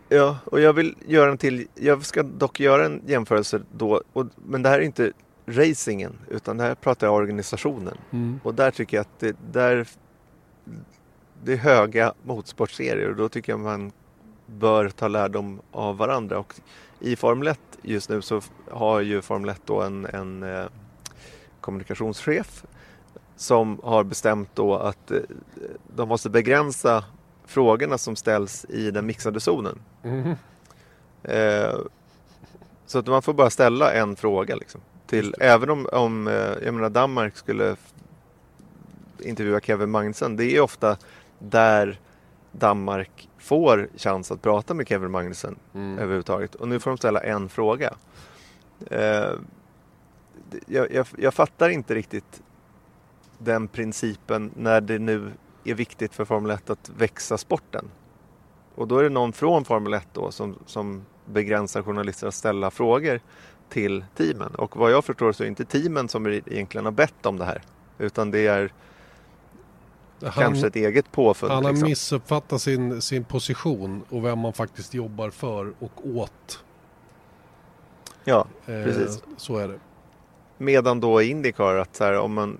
Ja, 0.08 0.38
och 0.44 0.60
jag 0.60 0.72
vill 0.72 0.94
göra 1.06 1.30
en 1.30 1.38
till. 1.38 1.66
Jag 1.74 2.04
ska 2.06 2.22
dock 2.22 2.60
göra 2.60 2.86
en 2.86 3.02
jämförelse 3.06 3.62
då. 3.72 4.02
Och, 4.12 4.26
men 4.36 4.62
det 4.62 4.68
här 4.68 4.78
är 4.78 4.82
inte 4.82 5.12
racingen 5.46 6.12
utan 6.28 6.56
det 6.56 6.62
här 6.64 6.74
pratar 6.74 7.06
jag 7.06 7.14
organisationen. 7.14 7.98
Mm. 8.10 8.40
Och 8.42 8.54
där 8.54 8.70
tycker 8.70 8.96
jag 8.96 9.00
att 9.02 9.18
det, 9.20 9.36
där, 9.52 9.88
det 11.44 11.52
är 11.52 11.56
höga 11.56 12.14
motorsportserier 12.22 13.10
och 13.10 13.16
då 13.16 13.28
tycker 13.28 13.52
jag 13.52 13.60
man 13.60 13.92
bör 14.46 14.88
ta 14.88 15.08
lärdom 15.08 15.60
av 15.72 15.96
varandra. 15.96 16.38
Och 16.38 16.54
I 17.00 17.16
Formel 17.16 17.48
1 17.48 17.60
just 17.82 18.08
nu 18.08 18.22
så 18.22 18.40
har 18.70 19.00
ju 19.00 19.22
Formel 19.22 19.50
1 19.50 19.60
då 19.64 19.82
en, 19.82 20.06
en 20.06 20.42
eh, 20.42 20.64
kommunikationschef 21.60 22.64
som 23.38 23.80
har 23.82 24.04
bestämt 24.04 24.50
då 24.54 24.74
att 24.76 25.10
eh, 25.10 25.18
de 25.96 26.08
måste 26.08 26.30
begränsa 26.30 27.04
frågorna 27.46 27.98
som 27.98 28.16
ställs 28.16 28.64
i 28.68 28.90
den 28.90 29.06
mixade 29.06 29.40
zonen. 29.40 29.78
Mhm. 30.02 30.34
Eh, 31.22 31.74
så 32.86 32.98
att 32.98 33.06
man 33.06 33.22
får 33.22 33.32
bara 33.32 33.50
ställa 33.50 33.92
en 33.92 34.16
fråga. 34.16 34.56
Liksom, 34.56 34.80
till, 35.06 35.34
även 35.40 35.70
om, 35.70 35.88
om 35.92 36.28
eh, 36.28 36.34
jag 36.64 36.74
menar 36.74 36.90
Danmark 36.90 37.36
skulle 37.36 37.76
intervjua 39.18 39.60
Kevin 39.60 39.90
Magnussen. 39.90 40.36
Det 40.36 40.44
är 40.56 40.60
ofta 40.60 40.96
där 41.38 42.00
Danmark 42.52 43.28
får 43.38 43.88
chans 43.96 44.30
att 44.32 44.42
prata 44.42 44.74
med 44.74 44.88
Kevin 44.88 45.10
Magnussen 45.10 45.56
Mm. 45.74 45.98
överhuvudtaget. 45.98 46.54
Och 46.54 46.68
nu 46.68 46.80
får 46.80 46.90
de 46.90 46.96
ställa 46.98 47.20
en 47.20 47.48
fråga. 47.48 47.94
Eh, 48.90 49.32
jag, 50.66 50.92
jag, 50.92 51.06
jag 51.18 51.34
fattar 51.34 51.68
inte 51.68 51.94
riktigt 51.94 52.42
den 53.38 53.68
principen 53.68 54.50
när 54.56 54.80
det 54.80 54.98
nu 54.98 55.32
är 55.64 55.74
viktigt 55.74 56.14
för 56.14 56.24
Formel 56.24 56.50
1 56.50 56.70
att 56.70 56.90
växa 56.96 57.38
sporten. 57.38 57.90
Och 58.74 58.88
då 58.88 58.98
är 58.98 59.02
det 59.02 59.08
någon 59.08 59.32
från 59.32 59.64
Formel 59.64 59.94
1 59.94 60.08
då 60.12 60.30
som, 60.30 60.58
som 60.66 61.04
begränsar 61.26 61.82
journalister 61.82 62.26
att 62.26 62.34
ställa 62.34 62.70
frågor 62.70 63.20
till 63.68 64.04
teamen. 64.16 64.54
Och 64.54 64.76
vad 64.76 64.92
jag 64.92 65.04
förstår 65.04 65.32
så 65.32 65.42
är 65.42 65.44
det 65.44 65.48
inte 65.48 65.64
teamen 65.64 66.08
som 66.08 66.26
egentligen 66.26 66.84
har 66.84 66.92
bett 66.92 67.26
om 67.26 67.36
det 67.38 67.44
här. 67.44 67.62
Utan 67.98 68.30
det 68.30 68.46
är 68.46 68.72
Han, 70.22 70.32
kanske 70.32 70.66
ett 70.66 70.76
eget 70.76 71.12
påfund. 71.12 71.52
han 71.52 71.64
har 71.64 71.72
liksom. 71.72 71.88
missuppfattat 71.88 72.62
sin, 72.62 73.02
sin 73.02 73.24
position 73.24 74.02
och 74.08 74.24
vem 74.24 74.38
man 74.38 74.52
faktiskt 74.52 74.94
jobbar 74.94 75.30
för 75.30 75.72
och 75.78 76.06
åt. 76.06 76.64
Ja, 78.24 78.46
Eh, 78.66 78.84
Precis. 78.84 79.22
Så 79.36 79.56
är 79.56 79.68
det. 79.68 79.78
Medan 80.58 81.00
då 81.00 81.22
Indycar 81.22 81.74
att 81.74 81.96
så 81.96 82.04
här, 82.04 82.18
om 82.18 82.34
man, 82.34 82.58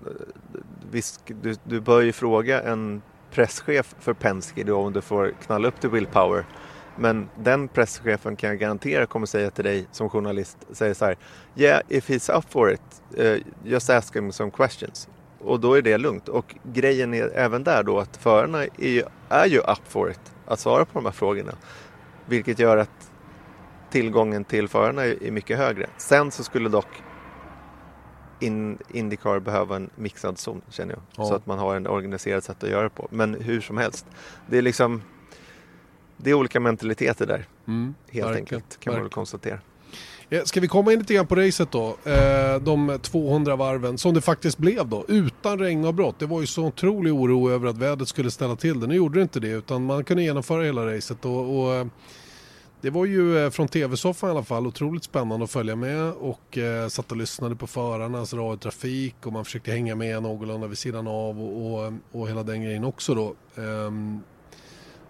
visst, 0.91 1.21
du, 1.41 1.55
du 1.63 1.81
bör 1.81 2.01
ju 2.01 2.11
fråga 2.11 2.61
en 2.61 3.01
presschef 3.31 3.95
för 3.99 4.13
Penske 4.13 4.63
då 4.63 4.77
om 4.77 4.93
du 4.93 5.01
får 5.01 5.33
knalla 5.45 5.67
upp 5.67 5.81
till 5.81 5.89
Willpower. 5.89 6.45
Men 6.95 7.29
den 7.37 7.67
presschefen 7.67 8.35
kan 8.35 8.49
jag 8.49 8.59
garantera 8.59 9.05
kommer 9.05 9.25
säga 9.25 9.51
till 9.51 9.63
dig 9.63 9.87
som 9.91 10.09
journalist, 10.09 10.57
säger 10.71 10.93
så 10.93 11.05
här, 11.05 11.17
yeah 11.55 11.81
if 11.87 12.09
he's 12.09 12.37
up 12.37 12.45
for 12.49 12.71
it, 12.71 13.01
uh, 13.19 13.37
just 13.63 13.89
ask 13.89 14.15
him 14.15 14.31
some 14.31 14.51
questions. 14.51 15.07
Och 15.39 15.59
då 15.59 15.73
är 15.73 15.81
det 15.81 15.97
lugnt. 15.97 16.29
Och 16.29 16.55
grejen 16.63 17.13
är 17.13 17.29
även 17.35 17.63
där 17.63 17.83
då 17.83 17.99
att 17.99 18.17
förarna 18.17 18.63
är 18.63 18.89
ju, 18.89 19.03
är 19.29 19.45
ju 19.45 19.57
up 19.57 19.81
for 19.87 20.11
it 20.11 20.21
att 20.45 20.59
svara 20.59 20.85
på 20.85 20.91
de 20.93 21.05
här 21.05 21.11
frågorna. 21.11 21.51
Vilket 22.25 22.59
gör 22.59 22.77
att 22.77 23.11
tillgången 23.89 24.43
till 24.43 24.67
förarna 24.67 25.05
är 25.05 25.31
mycket 25.31 25.57
högre. 25.57 25.87
Sen 25.97 26.31
så 26.31 26.43
skulle 26.43 26.69
dock 26.69 27.03
in, 28.39 28.77
Indycar 28.93 29.39
behöva 29.39 29.75
en 29.75 29.89
mixad 29.95 30.37
zon 30.39 30.61
känner 30.69 30.93
jag. 30.93 31.01
Ja. 31.15 31.25
Så 31.25 31.33
att 31.35 31.45
man 31.45 31.59
har 31.59 31.75
en 31.75 31.87
organiserad 31.87 32.43
sätt 32.43 32.63
att 32.63 32.69
göra 32.69 32.83
det 32.83 32.89
på. 32.89 33.07
Men 33.11 33.33
hur 33.33 33.61
som 33.61 33.77
helst. 33.77 34.05
Det 34.49 34.57
är 34.57 34.61
liksom 34.61 35.01
det 36.17 36.29
är 36.29 36.33
olika 36.33 36.59
mentaliteter 36.59 37.25
där 37.25 37.45
Mm, 37.67 37.95
helt 38.11 38.25
verkligen, 38.27 38.35
enkelt 38.43 38.79
kan 38.79 38.91
man 38.91 38.95
verkligen. 39.01 39.09
konstatera. 39.09 39.59
Ja, 40.29 40.45
Ska 40.45 40.59
vi 40.59 40.67
komma 40.67 40.93
in 40.93 40.99
lite 40.99 41.13
grann 41.13 41.27
på 41.27 41.35
racet 41.35 41.71
då? 41.71 41.97
Eh, 42.03 42.55
de 42.61 42.99
200 43.01 43.55
varven 43.55 43.97
som 43.97 44.13
det 44.13 44.21
faktiskt 44.21 44.57
blev 44.57 44.87
då, 44.87 45.05
utan 45.07 45.59
regnavbrott. 45.59 46.19
Det 46.19 46.25
var 46.25 46.41
ju 46.41 46.47
så 46.47 46.65
otrolig 46.65 47.13
oro 47.13 47.49
över 47.51 47.67
att 47.67 47.77
vädret 47.77 48.07
skulle 48.09 48.31
ställa 48.31 48.55
till 48.55 48.79
det. 48.79 48.87
Nu 48.87 48.95
gjorde 48.95 49.19
det 49.19 49.23
inte 49.23 49.39
det, 49.39 49.47
utan 49.49 49.85
man 49.85 50.03
kunde 50.03 50.23
genomföra 50.23 50.63
hela 50.63 50.95
racet. 50.95 51.25
Och, 51.25 51.59
och, 51.65 51.73
eh, 51.73 51.85
det 52.81 52.89
var 52.89 53.05
ju 53.05 53.37
eh, 53.37 53.49
från 53.49 53.67
tv-soffan 53.67 54.29
i 54.29 54.31
alla 54.31 54.43
fall 54.43 54.67
otroligt 54.67 55.03
spännande 55.03 55.43
att 55.43 55.51
följa 55.51 55.75
med 55.75 56.11
och 56.11 56.57
eh, 56.57 56.87
satt 56.87 57.11
och 57.11 57.17
lyssnade 57.17 57.55
på 57.55 57.67
förarnas 57.67 58.33
radiotrafik 58.33 59.15
och 59.25 59.33
man 59.33 59.45
försökte 59.45 59.71
hänga 59.71 59.95
med 59.95 60.23
någorlunda 60.23 60.67
vid 60.67 60.77
sidan 60.77 61.07
av 61.07 61.41
och, 61.41 61.73
och, 61.73 61.85
eh, 61.85 61.93
och 62.11 62.29
hela 62.29 62.43
den 62.43 62.63
grejen 62.63 62.83
också 62.83 63.15
då. 63.15 63.35
Um, 63.55 64.23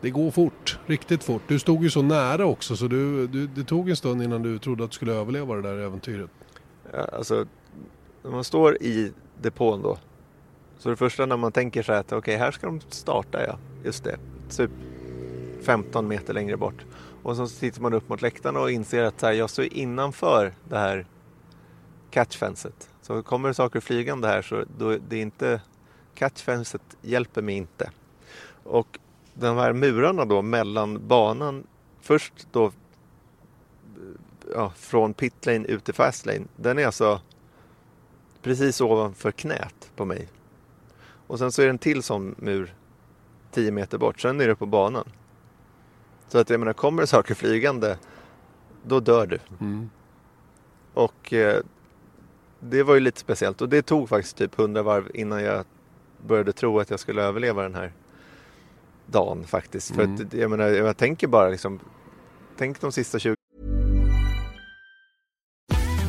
det 0.02 0.10
går 0.10 0.32
fort, 0.32 0.80
riktigt 0.86 1.24
fort. 1.24 1.42
Du 1.48 1.60
stod 1.60 1.84
ju 1.84 1.90
så 1.90 2.02
nära 2.02 2.46
också 2.46 2.76
så 2.76 2.88
du, 2.88 3.28
du, 3.28 3.48
det 3.48 3.64
tog 3.64 3.90
en 3.90 3.96
stund 3.96 4.24
innan 4.24 4.44
du 4.44 4.60
trodde 4.60 4.84
att 4.84 4.90
du 4.90 4.96
skulle 4.96 5.14
överleva 5.14 5.56
det 5.56 5.62
där 5.62 5.78
äventyret. 5.78 6.30
Ja, 6.94 7.08
Alltså, 7.14 7.46
när 8.24 8.32
man 8.32 8.44
står 8.44 8.84
i 8.84 9.12
depån 9.42 9.82
då. 9.82 9.98
Så 10.78 10.90
det 10.90 10.96
första 10.96 11.26
när 11.26 11.38
man 11.38 11.52
tänker 11.52 11.84
så 11.84 11.92
här 11.92 12.00
att 12.00 12.12
okej, 12.12 12.38
här 12.38 12.52
ska 12.52 12.68
de 12.68 12.82
starta 12.90 13.46
ja. 13.46 13.58
Just 13.84 14.04
det. 14.04 14.18
Typ 14.50 14.72
15 15.62 16.08
meter 16.08 16.34
längre 16.34 16.58
bort. 16.58 16.86
Och 17.30 17.36
så 17.36 17.48
tittar 17.48 17.82
man 17.82 17.94
upp 17.94 18.10
mot 18.10 18.22
läktaren 18.22 18.58
och 18.58 18.72
inser 18.72 19.04
att 19.04 19.20
så 19.20 19.26
här, 19.26 19.34
jag 19.34 19.50
står 19.50 19.66
innanför 19.74 20.54
det 20.70 20.78
här 20.78 21.06
catchfenset. 22.10 22.90
Så 23.02 23.24
kommer 23.24 23.48
det 23.50 23.54
saker 23.54 23.80
flygande 23.80 24.28
här 24.28 24.42
så 24.42 24.66
då, 24.78 24.98
det 25.10 25.16
är 25.16 25.22
inte 25.22 25.62
catchfenset 26.16 26.82
hjälper 27.02 27.42
mig 27.42 27.56
inte. 27.56 27.92
Och 28.64 29.00
de 29.34 29.58
här 29.58 29.74
murarna 29.74 30.26
då 30.26 30.42
mellan 30.42 31.08
banan 31.08 31.64
först 32.02 32.48
då 32.52 32.72
ja, 34.54 34.72
från 34.76 35.14
pitlane 35.14 35.66
ut 35.68 35.84
till 35.84 35.94
fastlane. 35.94 36.46
Den 36.56 36.80
är 36.80 36.86
alltså 36.86 37.22
precis 38.42 38.82
ovanför 38.82 39.32
knät 39.32 39.92
på 39.96 40.06
mig. 40.06 40.28
Och 41.28 41.40
sen 41.40 41.52
så 41.52 41.62
är 41.62 41.66
det 41.66 41.72
en 41.72 41.78
till 41.78 42.04
sån 42.04 42.36
mur 42.38 42.74
10 43.52 43.72
meter 43.72 43.98
bort. 43.98 44.22
Sen 44.22 44.42
är 44.42 44.48
det 44.48 44.56
på 44.56 44.66
banan. 44.66 45.10
Så 46.30 46.38
att 46.38 46.50
jag 46.50 46.60
menar, 46.60 46.74
kommer 46.74 47.02
det 47.02 47.08
saker 47.08 47.36
flygande, 47.36 47.98
då 48.84 49.00
dör 49.00 49.28
du. 49.28 49.40
Och 50.94 51.34
eh, 51.34 51.62
det 52.60 52.84
var 52.84 52.94
ju 52.94 53.00
lite 53.00 53.20
speciellt. 53.20 53.62
Och 53.62 53.70
det 53.70 53.82
tog 53.82 54.10
faktiskt 54.10 54.38
typ 54.38 54.60
100 54.60 54.84
varv 54.84 55.12
innan 55.14 55.44
jag 55.44 55.66
började 56.28 56.52
tro 56.54 56.80
att 56.80 56.90
jag 56.90 57.00
skulle 57.00 57.22
överleva 57.24 57.64
den 57.64 57.76
här 57.76 57.92
dagen 59.06 59.44
faktiskt. 59.44 59.96
För 59.96 60.04
att 60.04 60.34
jag 60.34 60.50
menar, 60.52 60.68
jag 60.68 60.98
tänker 60.98 61.28
bara 61.28 61.50
liksom, 61.50 61.80
tänk 62.58 62.82
de 62.82 62.92
sista 62.92 63.20
20 63.20 63.36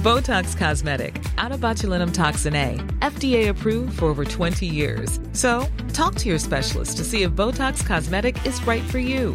Botox 0.04 0.54
Cosmetic, 0.54 1.14
out 1.44 1.52
of 1.52 1.60
botulinum 1.60 2.12
toxin 2.12 2.54
A, 2.54 2.78
FDA 3.02 3.50
approved 3.50 3.98
for 3.98 4.06
over 4.06 4.24
20 4.24 4.66
years. 4.66 5.20
So, 5.32 5.66
talk 5.92 6.14
to 6.14 6.28
your 6.28 6.38
specialist 6.38 6.96
to 6.96 7.04
see 7.04 7.22
if 7.22 7.32
Botox 7.32 7.86
Cosmetic 7.86 8.46
is 8.46 8.66
right 8.66 8.82
for 8.90 8.98
you. 8.98 9.34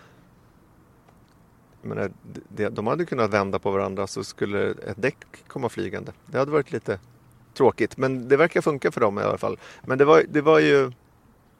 Menar, 1.81 2.03
eh, 2.03 2.09
det, 2.49 2.69
de 2.69 2.87
hade 2.87 3.05
kunnat 3.05 3.33
vända 3.33 3.59
på 3.59 3.71
varandra 3.71 4.07
så 4.07 4.23
skulle 4.23 4.71
ett 4.71 5.01
däck 5.01 5.17
komma 5.47 5.69
flygande. 5.69 6.11
Det 6.25 6.37
hade 6.37 6.51
varit 6.51 6.71
lite 6.71 6.99
tråkigt. 7.53 7.97
Men 7.97 8.27
det 8.27 8.37
verkar 8.37 8.61
funka 8.61 8.91
för 8.91 9.01
dem 9.01 9.19
i 9.19 9.21
alla 9.21 9.37
fall. 9.37 9.57
Men 9.81 9.97
det 9.97 10.05
var, 10.05 10.23
det 10.29 10.41
var 10.41 10.59
ju... 10.59 10.91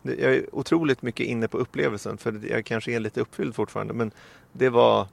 Jag 0.02 0.20
är 0.20 0.56
otroligt 0.56 1.02
mycket 1.02 1.26
inne 1.26 1.48
på 1.48 1.58
upplevelsen 1.58 2.18
för 2.18 2.42
jag 2.50 2.66
kanske 2.66 2.92
är 2.92 3.00
lite 3.00 3.22
uppfylld 3.22 3.56
fortfarande. 3.56 3.94
Men 3.94 4.12
det 4.52 4.70
var 4.70 5.08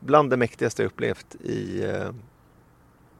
bland 0.00 0.30
det 0.30 0.36
mäktigaste 0.36 0.82
jag 0.82 0.86
upplevt 0.86 1.34
i 1.34 1.84
eh, 1.84 2.10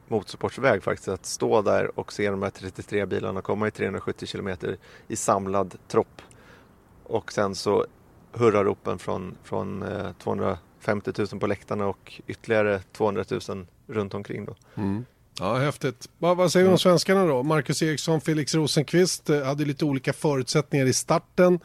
motorsportsväg 0.07 0.83
faktiskt. 0.83 1.07
Att 1.07 1.25
stå 1.25 1.61
där 1.61 1.99
och 1.99 2.13
se 2.13 2.29
de 2.29 2.41
här 2.41 2.49
33 2.49 3.05
bilarna 3.05 3.41
komma 3.41 3.67
i 3.67 3.71
370 3.71 4.25
kilometer 4.27 4.77
i 5.07 5.15
samlad 5.15 5.75
tropp. 5.87 6.21
Och 7.03 7.33
sen 7.33 7.55
så 7.55 7.85
hurraropen 8.37 8.99
från, 8.99 9.37
från 9.43 9.83
eh, 9.83 10.11
250 10.23 11.11
000 11.17 11.27
på 11.27 11.47
läktarna 11.47 11.87
och 11.87 12.21
ytterligare 12.27 12.81
200 12.91 13.25
000 13.49 13.65
runt 13.87 14.13
omkring 14.13 14.45
då. 14.45 14.55
Mm. 14.75 15.05
Ja, 15.39 15.55
häftigt. 15.55 16.09
Vad, 16.17 16.37
vad 16.37 16.51
säger 16.51 16.65
du 16.65 16.71
om 16.71 16.79
svenskarna 16.79 17.25
då? 17.25 17.43
Marcus 17.43 17.83
Eriksson, 17.83 18.21
Felix 18.21 18.55
Rosenqvist 18.55 19.29
eh, 19.29 19.43
hade 19.43 19.65
lite 19.65 19.85
olika 19.85 20.13
förutsättningar 20.13 20.85
i 20.85 20.93
starten. 20.93 21.59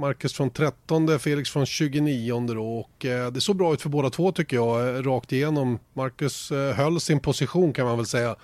Marcus 0.00 0.32
från 0.32 0.50
13, 0.50 1.18
Felix 1.18 1.50
från 1.50 1.66
29 1.66 2.54
då 2.54 2.78
och 2.78 3.04
eh, 3.04 3.30
det 3.32 3.40
såg 3.40 3.56
bra 3.56 3.72
ut 3.72 3.82
för 3.82 3.88
båda 3.88 4.10
två 4.10 4.32
tycker 4.32 4.56
jag, 4.56 4.88
eh, 4.88 5.02
rakt 5.02 5.32
igenom. 5.32 5.78
Marcus 5.92 6.50
eh, 6.50 6.74
höll 6.74 7.00
sin 7.00 7.20
position 7.20 7.72
kan 7.72 7.86
man 7.86 7.96
väl 7.96 8.06
säga. 8.06 8.36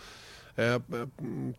Eh, 0.57 0.81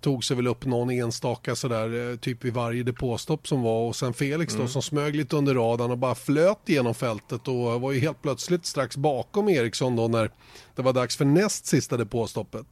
tog 0.01 0.23
sig 0.23 0.35
väl 0.35 0.47
upp 0.47 0.65
någon 0.65 0.89
enstaka 0.89 1.55
sådär, 1.55 2.11
eh, 2.11 2.17
typ 2.17 2.45
vid 2.45 2.53
varje 2.53 2.83
depåstopp 2.83 3.47
som 3.47 3.61
var 3.61 3.87
och 3.87 3.95
sen 3.95 4.13
Felix 4.13 4.53
då 4.53 4.67
som 4.67 4.81
smög 4.81 5.15
lite 5.15 5.35
under 5.35 5.55
radarn 5.55 5.91
och 5.91 5.97
bara 5.97 6.15
flöt 6.15 6.59
genom 6.65 6.95
fältet 6.95 7.47
och 7.47 7.81
var 7.81 7.91
ju 7.91 7.99
helt 7.99 8.21
plötsligt 8.21 8.65
strax 8.65 8.97
bakom 8.97 9.49
Eriksson 9.49 9.95
då 9.95 10.07
när 10.07 10.31
det 10.75 10.81
var 10.81 10.93
dags 10.93 11.17
för 11.17 11.25
näst 11.25 11.65
sista 11.65 11.97
depåstoppet. 11.97 12.65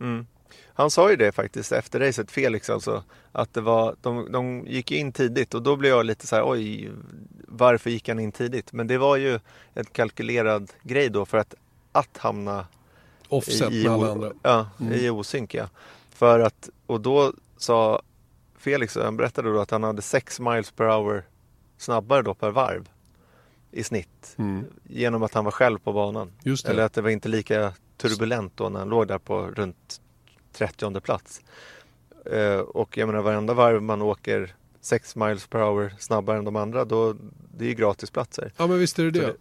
Mm. 0.00 0.26
Han 0.74 0.90
sa 0.90 1.10
ju 1.10 1.16
det 1.16 1.32
faktiskt 1.32 1.72
efter 1.72 2.00
racet, 2.00 2.30
Felix 2.30 2.70
alltså, 2.70 3.04
att 3.32 3.54
det 3.54 3.60
var, 3.60 3.96
de, 4.00 4.32
de 4.32 4.66
gick 4.66 4.92
in 4.92 5.12
tidigt 5.12 5.54
och 5.54 5.62
då 5.62 5.76
blev 5.76 5.90
jag 5.90 6.06
lite 6.06 6.26
så 6.26 6.36
här, 6.36 6.50
oj, 6.50 6.90
varför 7.48 7.90
gick 7.90 8.08
han 8.08 8.18
in 8.18 8.32
tidigt? 8.32 8.72
Men 8.72 8.86
det 8.86 8.98
var 8.98 9.16
ju 9.16 9.40
en 9.74 9.84
kalkylerad 9.84 10.72
grej 10.82 11.08
då 11.08 11.26
för 11.26 11.38
att, 11.38 11.54
att 11.92 12.16
hamna 12.16 12.66
Offset 13.28 13.72
med 13.72 13.86
alla 13.86 14.12
andra. 14.12 14.32
Ja, 14.42 14.70
Mm. 14.80 14.92
i 14.92 15.10
osynk 15.10 15.54
ja. 15.54 15.68
För 16.10 16.40
att, 16.40 16.70
och 16.86 17.00
då 17.00 17.32
sa 17.56 18.02
Felix, 18.58 18.96
han 18.96 19.16
berättade 19.16 19.52
då 19.52 19.60
att 19.60 19.70
han 19.70 19.82
hade 19.82 20.02
6 20.02 20.40
miles 20.40 20.70
per 20.70 20.84
hour 20.84 21.22
snabbare 21.78 22.22
då 22.22 22.34
per 22.34 22.50
varv 22.50 22.88
i 23.70 23.82
snitt. 23.84 24.34
Mm. 24.38 24.64
Genom 24.84 25.22
att 25.22 25.34
han 25.34 25.44
var 25.44 25.52
själv 25.52 25.78
på 25.78 25.92
banan. 25.92 26.32
Eller 26.70 26.82
att 26.82 26.92
det 26.92 27.02
var 27.02 27.10
inte 27.10 27.28
lika 27.28 27.72
turbulent 27.96 28.52
då 28.56 28.68
när 28.68 28.78
han 28.78 28.88
låg 28.88 29.08
där 29.08 29.18
på 29.18 29.46
runt 29.46 30.00
30 30.52 31.00
plats. 31.00 31.40
Eh, 32.32 32.58
och 32.58 32.96
jag 32.96 33.06
menar 33.06 33.22
varenda 33.22 33.54
varv 33.54 33.82
man 33.82 34.02
åker 34.02 34.54
6 34.80 35.16
miles 35.16 35.46
per 35.46 35.58
hour 35.58 35.94
snabbare 35.98 36.38
än 36.38 36.44
de 36.44 36.56
andra, 36.56 36.84
då, 36.84 37.14
det 37.56 37.64
är 37.64 37.68
ju 37.68 37.74
gratisplatser. 37.74 38.52
Ja 38.56 38.66
men 38.66 38.78
visst 38.78 38.98
är 38.98 39.10
det 39.10 39.20
Så 39.20 39.26
det. 39.26 39.34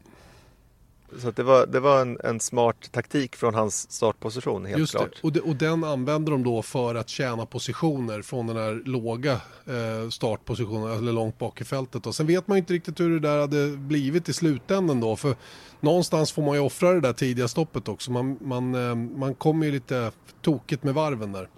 Så 1.18 1.32
det 1.32 1.44
var, 1.44 1.66
det 1.66 1.80
var 1.80 2.02
en, 2.02 2.18
en 2.24 2.40
smart 2.40 2.92
taktik 2.92 3.36
från 3.36 3.54
hans 3.54 3.92
startposition 3.92 4.66
helt 4.66 4.80
Just 4.80 4.92
klart. 4.92 5.10
det. 5.14 5.28
Och, 5.28 5.34
det, 5.34 5.42
och 5.42 5.56
den 5.56 5.84
använder 5.84 6.32
de 6.32 6.44
då 6.44 6.62
för 6.62 6.96
att 6.96 7.10
tjäna 7.10 7.46
positioner 7.46 8.22
från 8.22 8.48
den 8.48 8.58
här 8.58 8.82
låga 8.86 9.32
eh, 9.66 10.10
startpositionen, 10.10 10.98
eller 10.98 11.12
långt 11.12 11.38
bak 11.38 11.62
i 11.62 11.64
fältet. 11.64 12.08
Och 12.08 12.16
sen 12.16 12.28
vet 12.28 12.48
man 12.48 12.58
ju 12.58 12.60
inte 12.60 12.74
riktigt 12.74 13.00
hur 13.00 13.20
det 13.20 13.28
där 13.28 13.40
hade 13.40 13.78
blivit 13.78 14.30
i 14.30 14.34
slutändan 14.34 15.00
då. 15.00 15.16
För 15.16 15.36
någonstans 15.80 16.32
får 16.32 16.42
man 16.42 16.56
ju 16.56 16.60
offra 16.60 16.94
det 16.94 17.02
där 17.02 17.14
tidiga 17.14 17.48
stoppet 17.48 17.88
också. 17.88 18.12
Man, 18.12 18.38
man, 18.42 18.76
eh, 18.76 18.96
man 18.96 19.36
kommer 19.36 19.66
ju 19.66 19.72
lite 19.72 20.12
tokigt 20.42 20.84
med 20.84 20.94
varven 20.94 21.32
där. 21.32 21.50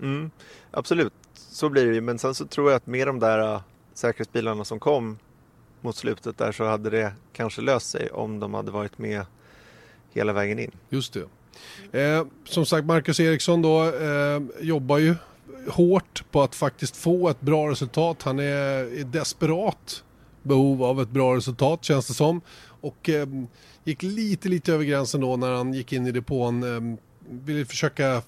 Mm, 0.00 0.30
absolut, 0.70 1.12
så 1.34 1.68
blir 1.68 1.86
det 1.86 1.94
ju. 1.94 2.00
Men 2.00 2.18
sen 2.18 2.34
så 2.34 2.46
tror 2.46 2.70
jag 2.70 2.76
att 2.76 2.86
med 2.86 3.06
de 3.06 3.20
där 3.20 3.54
äh, 3.54 3.60
säkerhetsbilarna 3.94 4.64
som 4.64 4.78
kom 4.80 5.18
mot 5.80 5.96
slutet 5.96 6.38
där 6.38 6.52
så 6.52 6.64
hade 6.64 6.90
det 6.90 7.12
kanske 7.32 7.60
löst 7.60 7.90
sig 7.90 8.10
om 8.10 8.40
de 8.40 8.54
hade 8.54 8.70
varit 8.70 8.98
med 8.98 9.24
hela 10.12 10.32
vägen 10.32 10.58
in. 10.58 10.70
Just 10.88 11.16
det. 11.92 12.00
Eh, 12.00 12.26
som 12.44 12.66
sagt, 12.66 12.86
Marcus 12.86 13.20
Eriksson 13.20 13.62
då 13.62 13.84
eh, 13.84 14.40
jobbar 14.60 14.98
ju 14.98 15.14
hårt 15.68 16.24
på 16.30 16.42
att 16.42 16.54
faktiskt 16.54 16.96
få 16.96 17.28
ett 17.28 17.40
bra 17.40 17.70
resultat. 17.70 18.22
Han 18.22 18.38
är 18.38 18.98
i 18.98 19.02
desperat 19.02 20.04
behov 20.42 20.82
av 20.82 21.00
ett 21.00 21.08
bra 21.08 21.36
resultat 21.36 21.84
känns 21.84 22.06
det 22.06 22.14
som. 22.14 22.40
Och 22.80 23.08
eh, 23.08 23.28
gick 23.84 24.02
lite, 24.02 24.48
lite 24.48 24.72
över 24.72 24.84
gränsen 24.84 25.20
då 25.20 25.36
när 25.36 25.52
han 25.52 25.74
gick 25.74 25.92
in 25.92 26.06
i 26.06 26.12
depån. 26.12 26.62
Eh, 26.62 26.98
ville 27.28 27.64
försöka 27.66 28.22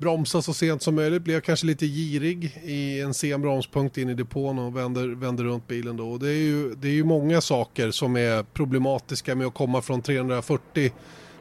bromsa 0.00 0.42
så 0.42 0.54
sent 0.54 0.82
som 0.82 0.94
möjligt. 0.94 1.22
Blev 1.22 1.40
kanske 1.40 1.66
lite 1.66 1.86
girig 1.86 2.60
i 2.64 3.00
en 3.00 3.14
sen 3.14 3.42
bromspunkt 3.42 3.98
in 3.98 4.08
i 4.08 4.14
depån 4.14 4.58
och 4.58 4.76
vänder, 4.76 5.08
vänder 5.08 5.44
runt 5.44 5.68
bilen 5.68 5.96
då. 5.96 6.10
Och 6.10 6.18
det, 6.18 6.28
är 6.28 6.42
ju, 6.42 6.74
det 6.74 6.88
är 6.88 6.92
ju 6.92 7.04
många 7.04 7.40
saker 7.40 7.90
som 7.90 8.16
är 8.16 8.42
problematiska 8.42 9.34
med 9.34 9.46
att 9.46 9.54
komma 9.54 9.82
från 9.82 10.02
340 10.02 10.92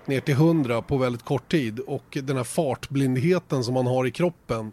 ner 0.06 0.20
till 0.20 0.34
100 0.34 0.82
på 0.82 0.98
väldigt 0.98 1.26
kort 1.26 1.52
tid. 1.52 1.80
Och 1.80 2.18
den 2.24 2.38
här 2.38 2.44
fartblindheten 2.44 3.64
som 3.64 3.74
man 3.74 3.88
har 3.88 4.08
i 4.08 4.12
kroppen. 4.12 4.72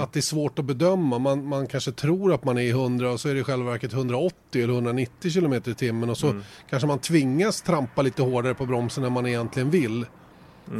Att 0.00 0.12
det 0.12 0.20
är 0.20 0.22
svårt 0.22 0.58
att 0.58 0.64
bedöma. 0.64 1.18
Man, 1.18 1.46
man 1.46 1.66
kanske 1.66 1.92
tror 1.92 2.32
att 2.32 2.44
man 2.44 2.58
är 2.58 2.62
i 2.62 2.70
100 2.70 3.10
och 3.10 3.20
så 3.20 3.28
är 3.28 3.34
det 3.34 3.40
i 3.40 3.44
själva 3.44 3.70
verket 3.70 3.92
180 3.92 4.62
eller 4.62 4.74
190 4.74 5.32
km 5.32 5.52
i 5.52 5.60
timmen. 5.60 6.10
Och 6.10 6.18
så 6.18 6.40
kanske 6.70 6.86
man 6.86 6.98
tvingas 6.98 7.62
trampa 7.62 8.02
lite 8.02 8.22
hårdare 8.22 8.54
på 8.54 8.66
bromsen 8.66 9.04
än 9.04 9.12
man 9.12 9.26
egentligen 9.26 9.70
vill. 9.70 10.06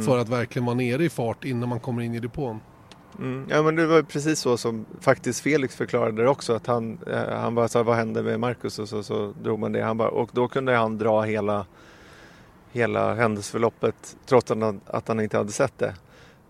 För 0.05 0.17
att 0.17 0.29
verkligen 0.29 0.65
vara 0.65 0.75
nere 0.75 1.05
i 1.05 1.09
fart 1.09 1.45
innan 1.45 1.69
man 1.69 1.79
kommer 1.79 2.01
in 2.01 2.15
i 2.15 2.19
depån. 2.19 2.59
Mm. 3.19 3.45
Ja 3.49 3.61
men 3.61 3.75
det 3.75 3.87
var 3.87 4.01
precis 4.01 4.39
så 4.39 4.57
som 4.57 4.85
faktiskt 5.01 5.41
Felix 5.41 5.75
förklarade 5.75 6.23
det 6.23 6.29
också. 6.29 6.53
Att 6.53 6.67
han, 6.67 6.99
eh, 7.07 7.37
han 7.37 7.55
bara 7.55 7.67
sa 7.67 7.83
vad 7.83 7.95
hände 7.95 8.23
med 8.23 8.39
Marcus 8.39 8.79
och 8.79 8.89
så, 8.89 9.03
så 9.03 9.33
drog 9.43 9.59
man 9.59 9.71
det. 9.71 9.83
Han 9.83 9.97
bara, 9.97 10.09
och 10.09 10.29
då 10.33 10.47
kunde 10.47 10.75
han 10.75 10.97
dra 10.97 11.21
hela, 11.21 11.65
hela 12.71 13.15
händelseförloppet 13.15 14.17
trots 14.25 14.51
att 14.51 14.61
han, 14.61 14.81
att 14.85 15.07
han 15.07 15.19
inte 15.19 15.37
hade 15.37 15.51
sett 15.51 15.77
det. 15.77 15.95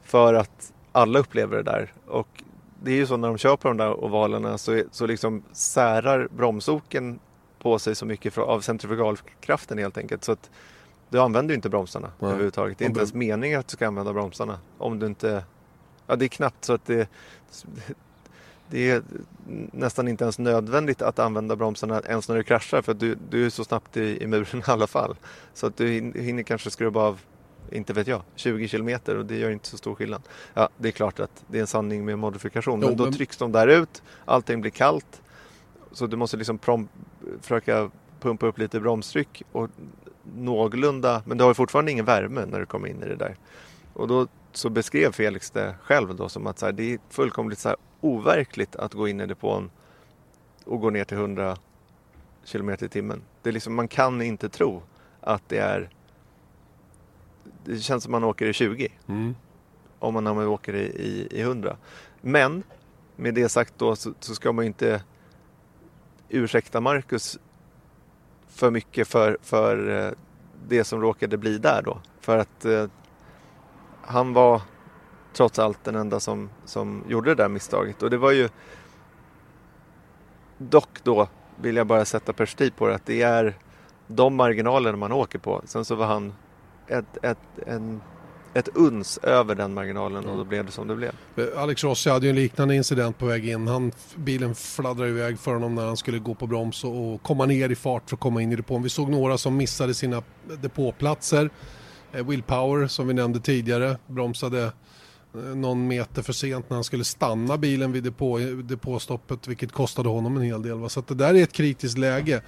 För 0.03 0.33
att 0.33 0.73
alla 0.91 1.19
upplever 1.19 1.57
det 1.57 1.63
där. 1.63 1.93
Och 2.07 2.43
det 2.83 2.91
är 2.91 2.95
ju 2.95 3.07
så 3.07 3.17
när 3.17 3.27
de 3.27 3.37
kör 3.37 3.55
på 3.55 3.67
de 3.67 3.77
där 3.77 4.03
ovalerna 4.03 4.57
så, 4.57 4.83
så 4.91 5.05
liksom 5.05 5.43
särar 5.51 6.27
bromsoken 6.31 7.19
på 7.59 7.79
sig 7.79 7.95
så 7.95 8.05
mycket 8.05 8.37
av 8.37 8.61
centrifugalkraften 8.61 9.77
helt 9.77 9.97
enkelt. 9.97 10.23
Så 10.23 10.31
att 10.31 10.49
du 11.09 11.19
använder 11.19 11.53
ju 11.53 11.55
inte 11.55 11.69
bromsarna 11.69 12.11
Nej. 12.19 12.29
överhuvudtaget. 12.29 12.77
Det 12.77 12.85
är 12.85 12.87
inte 12.89 12.99
ens 12.99 13.13
meningen 13.13 13.59
att 13.59 13.67
du 13.67 13.71
ska 13.73 13.87
använda 13.87 14.13
bromsarna. 14.13 14.59
Om 14.77 14.99
du 14.99 15.05
inte... 15.05 15.43
Ja, 16.07 16.15
det 16.15 16.25
är 16.25 16.29
knappt 16.29 16.65
så 16.65 16.73
att 16.73 16.85
det... 16.85 17.09
Det 18.71 18.91
är 18.91 19.03
nästan 19.71 20.07
inte 20.07 20.23
ens 20.23 20.39
nödvändigt 20.39 21.01
att 21.01 21.19
använda 21.19 21.55
bromsarna 21.55 22.01
ens 22.07 22.29
när 22.29 22.35
du 22.35 22.43
kraschar 22.43 22.81
för 22.81 22.93
du, 22.93 23.17
du 23.29 23.45
är 23.45 23.49
så 23.49 23.63
snabbt 23.63 23.97
i, 23.97 24.23
i 24.23 24.27
muren 24.27 24.59
i 24.67 24.71
alla 24.71 24.87
fall. 24.87 25.15
Så 25.53 25.67
att 25.67 25.77
du 25.77 25.87
hin- 25.87 26.19
hinner 26.21 26.43
kanske 26.43 26.69
skruva 26.71 27.01
av, 27.01 27.19
inte 27.71 27.93
vet 27.93 28.07
jag, 28.07 28.21
20 28.35 28.67
kilometer 28.67 29.17
och 29.17 29.25
det 29.25 29.37
gör 29.37 29.51
inte 29.51 29.67
så 29.67 29.77
stor 29.77 29.95
skillnad. 29.95 30.21
Ja, 30.53 30.69
det 30.77 30.87
är 30.87 30.91
klart 30.91 31.19
att 31.19 31.43
det 31.47 31.57
är 31.57 31.61
en 31.61 31.67
sanning 31.67 32.05
med 32.05 32.19
modifikation. 32.19 32.79
Men 32.79 32.89
Jo, 32.89 32.95
då 32.95 33.03
men- 33.03 33.13
trycks 33.13 33.37
de 33.37 33.51
där 33.51 33.67
ut, 33.67 34.03
allting 34.25 34.61
blir 34.61 34.71
kallt. 34.71 35.21
Så 35.91 36.07
du 36.07 36.17
måste 36.17 36.37
liksom 36.37 36.57
prom- 36.59 36.87
försöka 37.41 37.91
pumpa 38.19 38.45
upp 38.47 38.57
lite 38.57 38.79
bromstryck 38.79 39.43
och 39.51 39.69
någorlunda, 40.35 41.23
men 41.25 41.37
du 41.37 41.43
har 41.43 41.51
ju 41.51 41.55
fortfarande 41.55 41.91
ingen 41.91 42.05
värme 42.05 42.45
när 42.45 42.59
du 42.59 42.65
kommer 42.65 42.87
in 42.87 43.03
i 43.03 43.05
det 43.05 43.15
där. 43.15 43.35
Och 43.93 44.07
då 44.07 44.27
så 44.51 44.69
beskrev 44.69 45.11
Felix 45.11 45.51
det 45.51 45.75
själv 45.83 46.15
då 46.15 46.29
som 46.29 46.47
att 46.47 46.59
så 46.59 46.65
här, 46.65 46.73
det 46.73 46.93
är 46.93 46.99
fullkomligt 47.09 47.59
så 47.59 47.69
här 47.69 47.77
overkligt 48.01 48.75
att 48.75 48.93
gå 48.93 49.07
in 49.07 49.21
i 49.21 49.25
depån 49.25 49.71
och 50.65 50.81
gå 50.81 50.89
ner 50.89 51.03
till 51.03 51.17
100 51.17 51.57
km 52.51 52.69
i 52.69 52.75
timmen. 52.89 53.21
Det 53.41 53.49
är 53.49 53.53
liksom, 53.53 53.75
man 53.75 53.87
kan 53.87 54.21
inte 54.21 54.49
tro 54.49 54.83
att 55.21 55.49
det 55.49 55.57
är 55.57 55.89
det 57.65 57.77
känns 57.77 58.03
som 58.03 58.11
man 58.11 58.23
åker 58.23 58.45
i 58.45 58.53
20 58.53 58.87
Mm. 59.07 59.35
om 59.99 60.13
man, 60.13 60.23
när 60.23 60.33
man 60.33 60.47
åker 60.47 60.75
i, 60.75 60.85
i, 60.85 61.27
i 61.31 61.41
100. 61.41 61.77
Men 62.21 62.63
med 63.15 63.33
det 63.33 63.49
sagt 63.49 63.73
då 63.77 63.95
så, 63.95 64.13
så 64.19 64.35
ska 64.35 64.51
man 64.51 64.65
ju 64.65 64.67
inte 64.67 65.03
ursäkta 66.29 66.81
Marcus 66.81 67.39
för 68.49 68.71
mycket 68.71 69.07
för, 69.07 69.37
för 69.41 70.05
eh, 70.05 70.11
det 70.67 70.83
som 70.83 71.01
råkade 71.01 71.37
bli 71.37 71.57
där 71.57 71.81
då. 71.81 71.99
För 72.19 72.37
att 72.37 72.65
eh, 72.65 72.85
han 74.01 74.33
var 74.33 74.61
trots 75.33 75.59
allt 75.59 75.83
den 75.83 75.95
enda 75.95 76.19
som, 76.19 76.49
som 76.65 77.03
gjorde 77.07 77.29
det 77.29 77.43
där 77.43 77.49
misstaget. 77.49 78.03
Och 78.03 78.09
det 78.09 78.17
var 78.17 78.31
ju 78.31 78.49
dock 80.57 81.03
då 81.03 81.27
vill 81.55 81.75
jag 81.75 81.87
bara 81.87 82.05
sätta 82.05 82.33
perspektiv 82.33 82.73
på 82.77 82.87
det 82.87 82.95
att 82.95 83.05
det 83.05 83.21
är 83.21 83.57
de 84.07 84.35
marginalerna 84.35 84.97
man 84.97 85.11
åker 85.11 85.39
på. 85.39 85.61
Sen 85.65 85.85
så 85.85 85.95
var 85.95 86.05
han 86.05 86.33
ett, 86.87 87.17
ett, 87.21 87.37
en, 87.67 88.01
ett 88.53 88.69
uns 88.73 89.17
över 89.17 89.55
den 89.55 89.73
marginalen 89.73 90.25
och 90.25 90.37
då 90.37 90.43
blev 90.43 90.65
det 90.65 90.71
som 90.71 90.87
det 90.87 90.95
blev. 90.95 91.11
Eh, 91.35 91.61
Alex 91.61 91.83
Rossi 91.83 92.09
hade 92.09 92.25
ju 92.25 92.29
en 92.29 92.35
liknande 92.35 92.75
incident 92.75 93.17
på 93.17 93.25
väg 93.25 93.49
in. 93.49 93.67
Han, 93.67 93.91
bilen 94.15 94.55
fladdrade 94.55 95.09
iväg 95.09 95.39
för 95.39 95.53
honom 95.53 95.75
när 95.75 95.85
han 95.85 95.97
skulle 95.97 96.19
gå 96.19 96.35
på 96.35 96.47
broms 96.47 96.83
och, 96.83 97.23
komma 97.23 97.45
ner 97.45 97.69
i 97.69 97.75
fart 97.75 98.09
för 98.09 98.15
att 98.15 98.19
komma 98.19 98.41
in 98.41 98.51
i 98.51 98.55
depån. 98.55 98.83
Vi 98.83 98.89
såg 98.89 99.09
några 99.09 99.37
som 99.37 99.57
missade 99.57 99.93
sina 99.93 100.23
depåplatser. 100.61 101.49
Eh, 102.11 102.27
Will 102.27 102.43
Power 102.43 102.87
som 102.87 103.07
vi 103.07 103.13
nämnde 103.13 103.39
tidigare 103.39 103.97
bromsade 104.07 104.63
eh, 105.33 105.39
någon 105.39 105.87
meter 105.87 106.21
för 106.21 106.33
sent 106.33 106.69
när 106.69 106.77
han 106.77 106.83
skulle 106.83 107.03
stanna 107.03 107.57
bilen 107.57 107.91
vid 107.91 108.03
depå, 108.03 108.37
depåstoppet 108.63 109.47
vilket 109.47 109.71
kostade 109.71 110.09
honom 110.09 110.37
en 110.37 110.43
hel 110.43 110.61
del. 110.61 110.89
Så 110.89 110.99
att 110.99 111.07
det 111.07 111.15
där 111.15 111.33
är 111.33 111.43
ett 111.43 111.53
kritiskt 111.53 111.97
läge. 111.97 112.41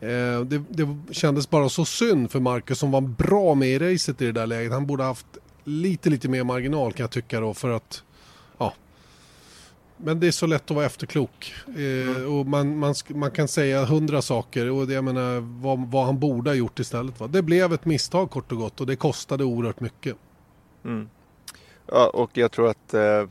Eh, 0.00 0.40
det, 0.40 0.62
det 0.68 0.96
kändes 1.10 1.50
bara 1.50 1.68
så 1.68 1.84
synd 1.84 2.30
för 2.30 2.40
Marcus 2.40 2.78
som 2.78 2.90
var 2.90 3.00
bra 3.00 3.54
med 3.54 3.68
i 3.68 3.78
racet 3.78 4.22
i 4.22 4.26
det 4.26 4.32
där 4.32 4.46
läget. 4.46 4.72
Han 4.72 4.86
borde 4.86 5.04
haft 5.04 5.26
lite, 5.64 6.10
lite 6.10 6.28
mer 6.28 6.44
marginal 6.44 6.92
kan 6.92 7.04
jag 7.04 7.10
tycka 7.10 7.40
då 7.40 7.54
för 7.54 7.70
att 7.70 8.02
ja. 8.58 8.74
Men 9.96 10.20
det 10.20 10.26
är 10.26 10.30
så 10.30 10.46
lätt 10.46 10.70
att 10.70 10.74
vara 10.76 10.86
efterklok. 10.86 11.52
Eh, 11.66 11.74
Mm. 11.74 12.38
och 12.38 12.46
man, 12.46 12.78
man, 12.78 12.94
man 13.08 13.30
kan 13.30 13.48
säga 13.48 13.84
hundra 13.84 14.22
saker 14.22 14.70
och 14.70 14.86
det, 14.86 14.94
jag 14.94 15.04
menar 15.04 15.40
vad, 15.62 15.90
vad 15.90 16.06
han 16.06 16.18
borde 16.18 16.50
ha 16.50 16.54
gjort 16.54 16.78
istället. 16.78 17.20
Va? 17.20 17.26
Det 17.26 17.42
blev 17.42 17.72
ett 17.72 17.84
misstag 17.84 18.30
kort 18.30 18.52
och 18.52 18.58
gott 18.58 18.80
och 18.80 18.86
det 18.86 18.96
kostade 18.96 19.44
oerhört 19.44 19.80
mycket. 19.80 20.16
Mm. 20.84 21.08
Ja, 21.86 22.10
och 22.14 22.30
jag 22.34 22.52
tror 22.52 22.68
att 22.68 22.94
eh, 22.94 23.26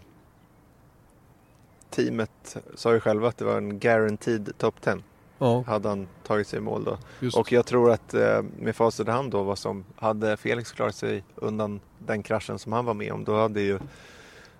teamet 1.89 2.57
sa 2.75 2.93
ju 2.93 2.99
själva 2.99 3.27
att 3.27 3.37
det 3.37 3.45
var 3.45 3.57
en 3.57 3.79
guaranteed 3.79 4.53
top 4.57 4.81
10. 4.81 4.97
Ja, 5.39 5.63
Hade 5.67 5.89
han 5.89 6.07
tagit 6.23 6.47
sig 6.47 6.57
i 6.57 6.61
mål 6.61 6.83
då. 6.83 6.97
just 7.19 7.37
Och 7.37 7.51
jag 7.51 7.65
tror 7.65 7.91
att 7.91 8.13
eh, 8.13 8.41
med 8.59 8.75
facit 8.75 9.07
i 9.07 9.11
hand 9.11 9.31
då 9.31 9.43
vad 9.43 9.57
som 9.57 9.85
hade 9.95 10.37
Felix 10.37 10.71
klarat 10.71 10.95
sig 10.95 11.23
undan 11.35 11.79
den 11.99 12.23
kraschen 12.23 12.59
som 12.59 12.73
han 12.73 12.85
var 12.85 12.93
med 12.93 13.11
om 13.11 13.23
då 13.23 13.37
hade 13.37 13.61
ju 13.61 13.79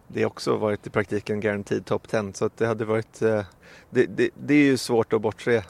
det 0.07 0.25
också 0.25 0.57
varit 0.57 0.87
i 0.87 0.89
praktiken 0.89 1.39
guaranteed 1.39 1.85
top 1.85 2.07
10 2.07 2.33
så 2.33 2.45
att 2.45 2.57
det 2.57 2.67
hade 2.67 2.85
varit 2.85 3.21
eh, 3.21 3.43
det, 3.89 4.05
det, 4.05 4.29
det 4.33 4.53
är 4.53 4.63
ju 4.63 4.77
svårt 4.77 5.13
att 5.13 5.21
bortse 5.21 5.63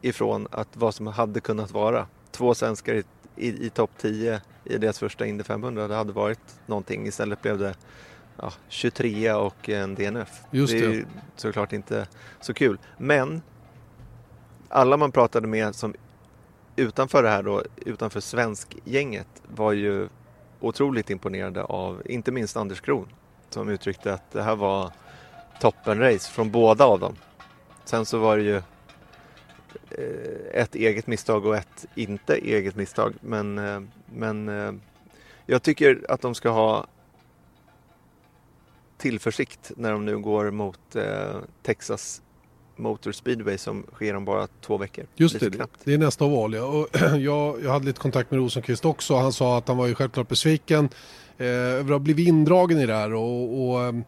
ifrån 0.00 0.48
att 0.50 0.68
vad 0.72 0.94
som 0.94 1.06
hade 1.06 1.40
kunnat 1.40 1.70
vara 1.70 2.06
två 2.30 2.54
svenskar 2.54 2.94
i, 2.94 3.04
i, 3.36 3.66
i 3.66 3.70
topp 3.70 3.90
10 3.98 4.40
i 4.64 4.78
deras 4.78 4.98
första 4.98 5.26
Indy 5.26 5.44
500 5.44 5.88
det 5.88 5.94
hade 5.94 6.12
varit 6.12 6.60
någonting 6.66 7.06
istället 7.06 7.42
blev 7.42 7.58
det 7.58 7.74
ja, 8.36 8.52
23 8.68 9.32
och 9.32 9.68
en 9.68 9.94
DNF. 9.94 10.28
Just 10.50 10.72
det 10.72 10.78
är 10.78 10.88
det. 10.88 10.94
ju 10.94 11.06
såklart 11.36 11.72
inte 11.72 12.08
så 12.40 12.54
kul 12.54 12.78
men 12.98 13.42
alla 14.68 14.96
man 14.96 15.12
pratade 15.12 15.46
med 15.46 15.74
som 15.74 15.94
utanför 16.76 17.22
det 17.22 17.28
här 17.28 17.42
då, 17.42 17.62
utanför 17.76 18.20
svenskgänget 18.20 19.42
var 19.48 19.72
ju 19.72 20.08
otroligt 20.60 21.10
imponerade 21.10 21.62
av, 21.62 22.02
inte 22.04 22.32
minst 22.32 22.56
Anders 22.56 22.80
Kron 22.80 23.08
som 23.50 23.68
uttryckte 23.68 24.14
att 24.14 24.30
det 24.30 24.42
här 24.42 24.56
var 24.56 24.92
toppenrace 25.60 26.30
från 26.30 26.50
båda 26.50 26.84
av 26.84 27.00
dem. 27.00 27.16
Sen 27.84 28.06
så 28.06 28.18
var 28.18 28.36
det 28.36 28.42
ju 28.42 28.56
eh, 29.90 30.62
ett 30.62 30.74
eget 30.74 31.06
misstag 31.06 31.46
och 31.46 31.56
ett 31.56 31.86
inte 31.94 32.36
eget 32.36 32.76
misstag 32.76 33.14
men, 33.20 33.58
eh, 33.58 33.80
men 34.14 34.48
eh, 34.48 34.72
jag 35.46 35.62
tycker 35.62 36.06
att 36.08 36.20
de 36.20 36.34
ska 36.34 36.48
ha 36.48 36.86
tillförsikt 38.96 39.72
när 39.76 39.92
de 39.92 40.04
nu 40.04 40.18
går 40.18 40.50
mot 40.50 40.96
Texas 41.62 42.22
Motor 42.76 43.12
Speedway 43.12 43.58
som 43.58 43.86
sker 43.92 44.16
om 44.16 44.24
bara 44.24 44.46
två 44.60 44.78
veckor. 44.78 45.06
Just 45.14 45.40
det, 45.40 45.50
knappt. 45.50 45.80
det 45.84 45.94
är 45.94 45.98
nästa 45.98 46.26
val 46.28 46.54
ja. 46.54 46.64
Och 46.64 46.88
jag, 47.20 47.62
jag 47.62 47.70
hade 47.70 47.84
lite 47.84 48.00
kontakt 48.00 48.30
med 48.30 48.40
Rosenqvist 48.40 48.84
också. 48.84 49.16
Han 49.16 49.32
sa 49.32 49.58
att 49.58 49.68
han 49.68 49.76
var 49.76 49.86
ju 49.86 49.94
självklart 49.94 50.28
besviken 50.28 50.88
eh, 51.38 51.46
över 51.46 51.80
att 51.80 51.88
ha 51.90 51.98
blivit 51.98 52.28
indragen 52.28 52.78
i 52.78 52.86
det 52.86 52.94
här. 52.94 53.14
Och, 53.14 53.68
och, 53.68 53.84
ehm, 53.84 54.04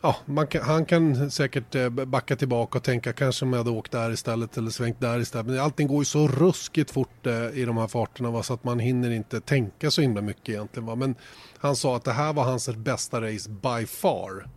ja, 0.00 0.16
kan, 0.50 0.62
han 0.62 0.84
kan 0.84 1.30
säkert 1.30 1.74
eh, 1.74 1.88
backa 1.88 2.36
tillbaka 2.36 2.78
och 2.78 2.84
tänka 2.84 3.12
kanske 3.12 3.44
om 3.44 3.52
jag 3.52 3.58
hade 3.58 3.70
åkt 3.70 3.92
där 3.92 4.10
istället 4.10 4.56
eller 4.56 4.70
svängt 4.70 5.00
där 5.00 5.20
istället. 5.20 5.46
Men 5.46 5.60
allting 5.60 5.88
går 5.88 5.98
ju 5.98 6.04
så 6.04 6.28
ruskigt 6.28 6.90
fort 6.90 7.26
eh, 7.26 7.58
i 7.58 7.64
de 7.64 7.76
här 7.76 7.86
farterna 7.86 8.30
va, 8.30 8.42
så 8.42 8.54
att 8.54 8.64
man 8.64 8.78
hinner 8.78 9.10
inte 9.10 9.40
tänka 9.40 9.90
så 9.90 10.00
himla 10.00 10.20
mycket 10.20 10.48
egentligen. 10.48 10.86
Va. 10.86 10.94
Men 10.94 11.14
han 11.58 11.76
sa 11.76 11.96
att 11.96 12.04
det 12.04 12.12
här 12.12 12.32
var 12.32 12.44
hans 12.44 12.68
bästa 12.68 13.20
race 13.20 13.50
by 13.50 13.86
far. 13.86 14.48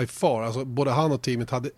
By 0.00 0.06
far, 0.06 0.42
alltså 0.42 0.64
både 0.64 0.90
han 0.90 1.12
och 1.12 1.22
teamet 1.22 1.50
hade 1.50 1.70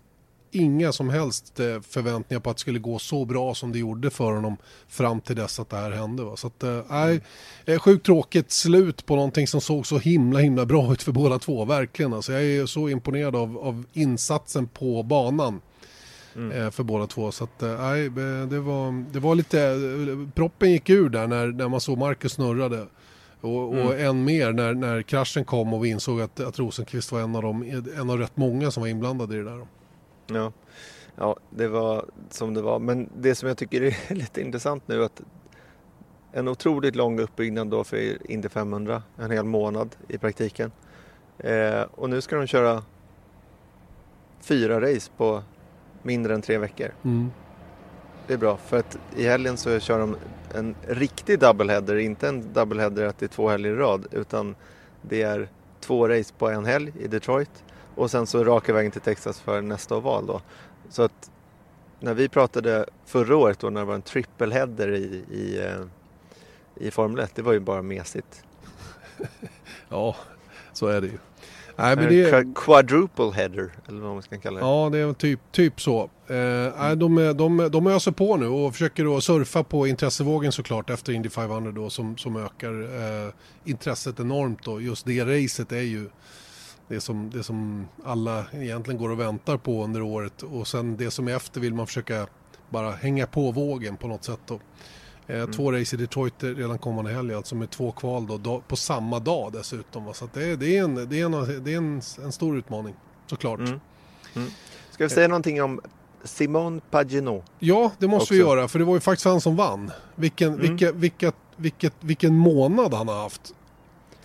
inga 0.51 0.91
som 0.91 1.09
helst 1.09 1.59
eh, 1.59 1.81
förväntningar 1.81 2.39
på 2.39 2.49
att 2.49 2.57
det 2.57 2.61
skulle 2.61 2.79
gå 2.79 2.99
så 2.99 3.25
bra 3.25 3.55
som 3.55 3.71
det 3.71 3.79
gjorde 3.79 4.09
för 4.09 4.33
honom 4.33 4.57
fram 4.87 5.21
till 5.21 5.35
dess 5.35 5.59
att 5.59 5.69
det 5.69 5.77
här 5.77 5.91
hände. 5.91 6.23
Va? 6.23 6.35
Så 6.37 6.47
att, 6.47 6.63
eh, 6.63 7.79
sjukt 7.79 8.05
tråkigt 8.05 8.51
slut 8.51 9.05
på 9.05 9.15
någonting 9.15 9.47
som 9.47 9.61
såg 9.61 9.87
så 9.87 9.97
himla 9.97 10.39
himla 10.39 10.65
bra 10.65 10.93
ut 10.93 11.03
för 11.03 11.11
båda 11.11 11.39
två, 11.39 11.65
verkligen. 11.65 12.13
Alltså, 12.13 12.33
jag 12.33 12.43
är 12.43 12.65
så 12.65 12.89
imponerad 12.89 13.35
av, 13.35 13.57
av 13.57 13.83
insatsen 13.93 14.67
på 14.67 15.03
banan 15.03 15.61
eh, 16.53 16.69
för 16.69 16.83
båda 16.83 17.07
två. 17.07 17.31
Så 17.31 17.43
att, 17.43 17.61
nej, 17.61 18.09
det, 18.49 18.59
var, 18.59 19.11
det 19.11 19.19
var 19.19 19.35
lite, 19.35 19.77
proppen 20.35 20.71
gick 20.71 20.89
ur 20.89 21.09
där 21.09 21.27
när, 21.27 21.47
när 21.47 21.67
man 21.67 21.81
såg 21.81 21.97
Marcus 21.97 22.33
snurrade. 22.33 22.87
Och, 23.41 23.69
och 23.69 23.99
än 23.99 24.23
mer 24.23 24.51
när, 24.51 24.73
när 24.73 25.01
kraschen 25.01 25.45
kom 25.45 25.73
och 25.73 25.85
vi 25.85 25.89
insåg 25.89 26.21
att, 26.21 26.39
att 26.39 26.59
Rosenqvist 26.59 27.11
var 27.11 27.21
en 27.21 27.35
av, 27.35 27.41
dem, 27.41 27.83
en 27.97 28.09
av 28.09 28.17
rätt 28.17 28.37
många 28.37 28.71
som 28.71 28.81
var 28.81 28.87
inblandade 28.87 29.35
i 29.35 29.37
det 29.37 29.43
där. 29.43 29.67
Ja. 30.35 30.51
ja, 31.15 31.35
det 31.49 31.67
var 31.67 32.05
som 32.29 32.53
det 32.53 32.61
var. 32.61 32.79
Men 32.79 33.09
det 33.17 33.35
som 33.35 33.47
jag 33.47 33.57
tycker 33.57 33.81
är 33.81 33.95
lite 34.15 34.41
intressant 34.41 34.87
nu 34.87 35.01
är 35.01 35.05
att 35.05 35.21
en 36.31 36.47
otroligt 36.47 36.95
lång 36.95 37.19
uppbyggnad 37.19 37.67
då 37.67 37.83
för 37.83 38.31
Indy 38.31 38.49
500, 38.49 39.03
en 39.17 39.31
hel 39.31 39.45
månad 39.45 39.95
i 40.07 40.17
praktiken. 40.17 40.71
Eh, 41.37 41.81
och 41.81 42.09
nu 42.09 42.21
ska 42.21 42.35
de 42.35 42.47
köra 42.47 42.83
fyra 44.41 44.81
race 44.81 45.11
på 45.17 45.43
mindre 46.03 46.33
än 46.33 46.41
tre 46.41 46.57
veckor. 46.57 46.91
Mm. 47.03 47.31
Det 48.27 48.33
är 48.33 48.37
bra 48.37 48.57
för 48.57 48.79
att 48.79 48.97
i 49.17 49.27
helgen 49.27 49.57
så 49.57 49.79
kör 49.79 49.99
de 49.99 50.15
en 50.55 50.75
riktig 50.87 51.39
doubleheader, 51.39 51.95
inte 51.95 52.27
en 52.27 52.53
doubleheader 52.53 53.05
att 53.05 53.17
det 53.17 53.25
är 53.25 53.27
två 53.27 53.49
helger 53.49 53.71
i 53.71 53.75
rad 53.75 54.05
utan 54.11 54.55
det 55.01 55.21
är 55.21 55.49
två 55.79 56.07
race 56.07 56.33
på 56.37 56.49
en 56.49 56.65
helg 56.65 56.93
i 56.99 57.07
Detroit 57.07 57.63
och 57.99 58.11
sen 58.11 58.27
så 58.27 58.43
raka 58.43 58.73
vägen 58.73 58.91
till 58.91 59.01
Texas 59.01 59.39
för 59.39 59.61
nästa 59.61 59.95
oval 59.95 60.25
då. 60.25 60.41
Så 60.89 61.03
att 61.03 61.31
när 61.99 62.13
vi 62.13 62.29
pratade 62.29 62.85
förra 63.05 63.37
året 63.37 63.59
då 63.59 63.69
när 63.69 63.79
det 63.81 63.85
var 63.85 63.95
en 63.95 64.01
trippelheader 64.01 64.91
i, 64.95 65.23
i, 65.31 65.59
eh, 65.65 66.85
i 66.87 66.91
Formel 66.91 67.19
1, 67.23 67.31
det 67.35 67.41
var 67.41 67.53
ju 67.53 67.59
bara 67.59 67.81
mesigt. 67.81 68.43
Ja, 69.89 70.15
så 70.73 70.87
är 70.87 71.01
det 71.01 71.07
ju. 71.07 71.17
Nej, 71.75 71.95
men 71.95 72.05
En 72.05 72.09
det, 72.13 72.31
qua- 72.31 72.53
Quadruple 72.55 73.31
header 73.31 73.71
eller 73.87 73.99
vad 74.01 74.13
man 74.13 74.21
ska 74.21 74.37
kalla 74.37 74.59
det. 74.59 74.65
ja, 74.65 74.89
det 74.91 74.97
är 74.97 75.13
typ, 75.13 75.39
typ 75.51 75.81
så. 75.81 76.03
Eh, 76.27 76.73
nej, 76.79 76.95
de, 76.95 77.17
är- 77.17 77.33
de, 77.33 77.69
de 77.71 77.87
öser 77.87 78.11
på 78.11 78.37
nu 78.37 78.47
och 78.47 78.73
försöker 78.73 79.03
då 79.03 79.21
surfa 79.21 79.63
på 79.63 79.87
intressevågen 79.87 80.51
såklart 80.51 80.89
efter 80.89 81.13
Indy 81.13 81.29
500 81.29 81.71
då 81.71 81.89
som, 81.89 82.17
som 82.17 82.35
ökar 82.35 82.81
eh, 82.81 83.33
intresset 83.65 84.19
enormt 84.19 84.63
då. 84.63 84.81
Just 84.81 85.05
det 85.05 85.23
racet 85.43 85.71
är 85.71 85.81
ju 85.81 86.09
det 86.89 87.01
som, 87.01 87.29
det 87.29 87.43
som 87.43 87.87
alla 88.03 88.45
egentligen 88.53 89.01
går 89.01 89.09
och 89.09 89.19
väntar 89.19 89.57
på 89.57 89.83
under 89.83 90.01
året 90.01 90.41
och 90.41 90.67
sen 90.67 90.97
det 90.97 91.11
som 91.11 91.27
är 91.27 91.35
efter 91.35 91.61
vill 91.61 91.73
man 91.73 91.87
försöka 91.87 92.27
bara 92.69 92.91
hänga 92.91 93.27
på 93.27 93.51
vågen 93.51 93.97
på 93.97 94.07
något 94.07 94.23
sätt 94.23 94.39
då. 94.45 94.59
Eh, 95.27 95.45
Två 95.45 95.71
race 95.71 95.95
i 95.95 95.99
Detroit 95.99 96.33
redan 96.43 96.77
kommande 96.77 97.11
helg 97.11 97.33
alltså 97.33 97.55
med 97.55 97.69
två 97.69 97.91
kval 97.91 98.27
då, 98.27 98.37
då 98.37 98.61
på 98.67 98.75
samma 98.75 99.19
dag 99.19 99.53
dessutom. 99.53 100.05
Va? 100.05 100.13
Så 100.13 100.25
att 100.25 100.33
det, 100.33 100.45
är, 100.45 100.57
det 100.57 100.77
är, 100.77 100.83
en, 100.83 100.95
det 101.09 101.19
är, 101.19 101.25
en, 101.25 101.63
det 101.63 101.73
är 101.73 101.77
en, 101.77 102.01
en 102.23 102.31
stor 102.31 102.57
utmaning 102.57 102.95
såklart. 103.27 103.59
Mm. 103.59 103.79
Ska 104.91 105.03
vi 105.03 105.09
säga 105.09 105.27
någonting 105.27 105.63
om 105.63 105.81
Simone 106.23 106.81
Pagenaud? 106.91 107.43
Ja, 107.59 107.91
det 107.99 108.07
måste 108.07 108.33
vi 108.33 108.41
Också. 108.41 108.49
göra 108.49 108.67
för 108.67 108.79
det 108.79 108.85
var 108.85 108.93
ju 108.93 108.99
faktiskt 108.99 109.25
han 109.25 109.41
som 109.41 109.55
vann. 109.55 109.91
Vilken, 110.15 110.57
vilka, 110.61 110.91
vilka, 110.91 111.31
vilket, 111.55 111.93
vilken 111.99 112.35
månad 112.35 112.93
han 112.93 113.07
har 113.07 113.21
haft. 113.21 113.55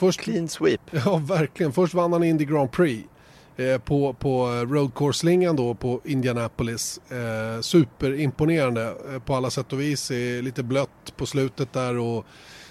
Först, 0.06 0.20
Clean 0.20 0.48
sweep. 0.48 0.80
Ja, 1.04 1.16
verkligen. 1.16 1.72
Först 1.72 1.94
vann 1.94 2.12
han 2.12 2.24
Indy 2.24 2.44
Grand 2.44 2.72
Prix 2.72 3.08
eh, 3.56 3.78
på, 3.78 4.12
på 4.12 4.46
Road 4.68 4.94
Course-slingan 4.94 5.56
då 5.56 5.74
på 5.74 6.00
Indianapolis. 6.04 7.00
Eh, 7.10 7.60
superimponerande 7.60 8.94
eh, 9.12 9.18
på 9.18 9.34
alla 9.34 9.50
sätt 9.50 9.72
och 9.72 9.80
vis. 9.80 10.10
Eh, 10.10 10.42
lite 10.42 10.62
blött 10.62 11.16
på 11.16 11.26
slutet 11.26 11.72
där 11.72 11.98
och 11.98 12.24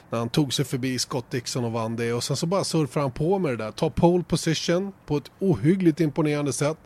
när 0.10 0.20
han 0.20 0.30
tog 0.30 0.54
sig 0.54 0.66
förbi 0.66 1.00
Scott 1.00 1.32
Dixon 1.32 1.66
och 1.66 1.72
vann 1.72 1.96
det. 1.96 2.14
Och 2.14 2.24
sen 2.24 2.36
så 2.38 2.46
bara 2.46 2.64
surfar 2.64 3.02
han 3.02 3.12
på 3.12 3.40
med 3.40 3.52
det 3.52 3.58
där. 3.64 3.72
Tar 3.72 3.90
pole 3.90 4.24
position 4.24 4.94
på 5.06 5.18
ett 5.18 5.32
ohyggligt 5.40 6.00
imponerande 6.00 6.54
sätt. 6.54 6.78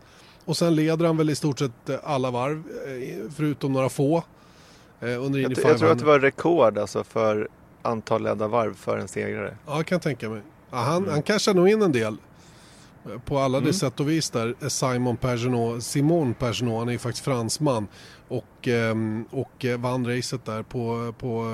Och 0.46 0.58
sen 0.58 0.76
leder 0.76 1.06
han 1.06 1.18
väl 1.18 1.30
i 1.30 1.36
stort 1.36 1.60
sett 1.60 1.90
eh, 1.90 1.96
alla 2.04 2.32
varv, 2.32 2.58
eh, 2.88 3.32
förutom 3.36 3.74
några 3.74 3.90
få. 3.90 4.18
eh, 5.00 5.08
Under 5.26 5.40
Indy 5.40 5.42
Jag, 5.42 5.50
jag 5.52 5.56
tror 5.56 5.64
500. 5.66 5.92
att 5.92 6.00
det 6.00 6.06
var 6.06 6.20
rekord 6.20 6.78
alltså 6.78 7.04
för 7.04 7.48
antal 7.82 8.24
ledda 8.24 8.48
varv 8.48 8.74
för 8.76 8.98
en 8.98 9.08
segrare. 9.08 9.58
Ja, 9.68 9.76
jag 9.76 9.86
kan 9.88 10.00
tänka 10.00 10.30
mig. 10.30 10.42
Ja, 10.72 10.78
han, 10.78 11.08
han 11.10 11.24
cashar 11.24 11.54
nog 11.54 11.70
in 11.70 11.82
en 11.82 11.92
del. 11.92 12.18
eh, 13.06 13.20
På 13.26 13.40
alla 13.40 13.58
Mm. 13.58 13.68
de 13.72 13.74
sätt 13.78 14.00
och 14.00 14.10
vis 14.10 14.30
där. 14.30 14.56
eh, 14.62 14.68
Simon 14.68 15.18
Pagenaud, 15.18 15.84
Simon 15.84 16.34
Pagenaud, 16.34 16.78
han 16.80 16.88
är 16.88 16.92
ju 16.92 16.98
faktiskt 17.00 17.26
fransman. 17.26 17.88
Och, 18.30 18.68
ehm, 18.68 19.26
och 19.32 19.66
eh, 19.66 19.80
vann 19.80 20.08
racet 20.08 20.46
där 20.46 20.64
på, 20.64 21.14
på 21.20 21.46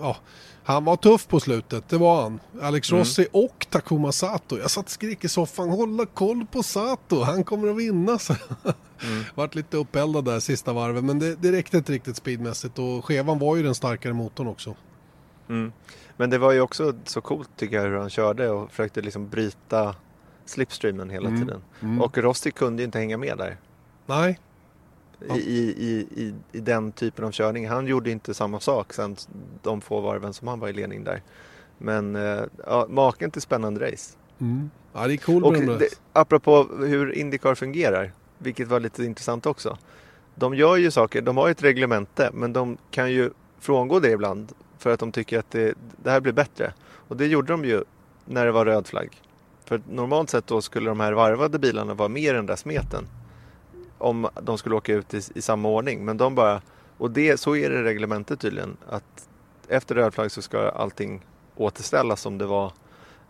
ja, 0.00 0.16
han 0.64 0.84
var 0.84 0.96
tuff 0.96 1.26
på 1.28 1.40
slutet, 1.40 1.88
det 1.88 1.98
var 1.98 2.22
han. 2.22 2.40
Alex 2.62 2.90
Mm. 2.90 2.98
Rossi 3.00 3.26
och 3.32 3.66
Takuma 3.70 4.12
Sato. 4.12 4.58
Jag 4.58 4.70
satt 4.70 4.84
och 4.84 4.90
skrek 4.90 5.24
i 5.24 5.28
soffan, 5.28 5.68
hålla 5.68 6.06
koll 6.06 6.46
på 6.52 6.62
Sato, 6.62 7.22
han 7.22 7.44
kommer 7.44 7.68
att 7.68 7.76
vinna. 7.76 8.18
Så. 8.18 8.34
Mm. 9.04 9.24
Vart 9.34 9.54
lite 9.54 9.76
uppeldad 9.76 10.24
där 10.24 10.40
sista 10.40 10.72
varvet, 10.72 11.04
men 11.04 11.18
det, 11.18 11.34
det 11.34 11.52
räckte 11.52 11.76
inte 11.76 11.92
riktigt 11.92 12.16
speedmässigt. 12.16 12.78
Och 12.78 13.04
Chevan 13.04 13.38
var 13.38 13.56
ju 13.56 13.62
den 13.62 13.74
starkare 13.74 14.12
motorn 14.12 14.46
också. 14.46 14.74
Mm. 15.48 15.72
Men 16.16 16.30
det 16.30 16.38
var 16.38 16.52
ju 16.52 16.60
också 16.60 16.94
så 17.04 17.20
coolt 17.20 17.50
tycker 17.56 17.76
jag 17.76 17.82
hur 17.82 17.96
han 17.96 18.10
körde 18.10 18.50
och 18.50 18.70
försökte 18.70 19.00
liksom 19.00 19.28
bryta 19.28 19.94
slipstreamen 20.44 21.10
hela 21.10 21.28
Mm. 21.28 21.40
tiden. 21.40 21.62
Mm. 21.80 22.00
Och 22.00 22.18
Rossi 22.18 22.50
kunde 22.50 22.82
ju 22.82 22.84
inte 22.84 22.98
hänga 22.98 23.16
med 23.18 23.38
där. 23.38 23.56
Nej. 24.06 24.38
I, 25.34 25.38
i, 25.40 26.06
i, 26.16 26.34
I 26.52 26.60
den 26.60 26.92
typen 26.92 27.24
av 27.24 27.30
körning. 27.30 27.68
Han 27.68 27.86
gjorde 27.86 28.10
inte 28.10 28.34
samma 28.34 28.60
sak 28.60 28.92
sen 28.92 29.16
de 29.62 29.80
få 29.80 30.00
varven 30.00 30.32
som 30.32 30.48
han 30.48 30.60
var 30.60 30.68
i 30.68 30.72
ledning 30.72 31.04
där. 31.04 31.22
Men 31.78 32.16
eh, 32.16 32.42
ja, 32.66 32.86
maken 32.88 33.30
till 33.30 33.42
spännande 33.42 33.90
race. 33.92 34.16
mm. 34.40 34.70
ja, 34.92 35.06
det 35.06 35.12
är 35.14 35.16
cool 35.16 35.44
Och 35.44 35.52
det, 35.54 35.88
apropå 36.12 36.68
hur 36.78 37.12
Indycar 37.12 37.54
fungerar, 37.54 38.12
vilket 38.38 38.68
var 38.68 38.80
lite 38.80 39.04
intressant 39.04 39.46
också. 39.46 39.78
De 40.34 40.54
gör 40.54 40.76
ju 40.76 40.90
saker, 40.90 41.22
de 41.22 41.36
har 41.36 41.46
ju 41.46 41.50
ett 41.52 41.62
reglemente 41.62 42.30
men 42.32 42.52
de 42.52 42.76
kan 42.90 43.12
ju 43.12 43.30
frångå 43.58 44.00
det 44.00 44.10
ibland 44.10 44.52
för 44.82 44.90
att 44.90 45.00
de 45.00 45.12
tycker 45.12 45.38
att 45.38 45.50
det, 45.50 45.74
det 46.02 46.10
här 46.10 46.20
blir 46.20 46.32
bättre. 46.32 46.72
Och 47.08 47.16
det 47.16 47.26
gjorde 47.26 47.52
de 47.52 47.64
ju 47.64 47.84
när 48.24 48.46
det 48.46 48.52
var 48.52 48.64
röd 48.64 48.86
flagg. 48.86 49.20
För 49.64 49.82
normalt 49.90 50.30
sett 50.30 50.46
då 50.46 50.62
skulle 50.62 50.90
de 50.90 51.00
här 51.00 51.12
varvade 51.12 51.58
bilarna 51.58 51.94
vara 51.94 52.08
mer 52.08 52.30
än 52.30 52.36
den 52.36 52.46
där 52.46 52.56
smeten. 52.56 53.06
Om 53.98 54.28
de 54.42 54.58
skulle 54.58 54.74
åka 54.74 54.94
ut 54.94 55.14
i, 55.14 55.20
i 55.34 55.42
samma 55.42 55.68
ordning. 55.68 56.04
Men 56.04 56.16
de 56.16 56.34
bara, 56.34 56.62
och 56.98 57.10
det, 57.10 57.40
så 57.40 57.56
är 57.56 57.70
det 57.70 57.78
i 57.78 57.82
reglementet 57.82 58.40
tydligen. 58.40 58.76
Att 58.88 59.28
efter 59.68 59.94
röd 59.94 60.14
flagg 60.14 60.30
så 60.30 60.42
ska 60.42 60.68
allting 60.68 61.24
återställas 61.56 62.20
som 62.20 62.38
det 62.38 62.46
var 62.46 62.72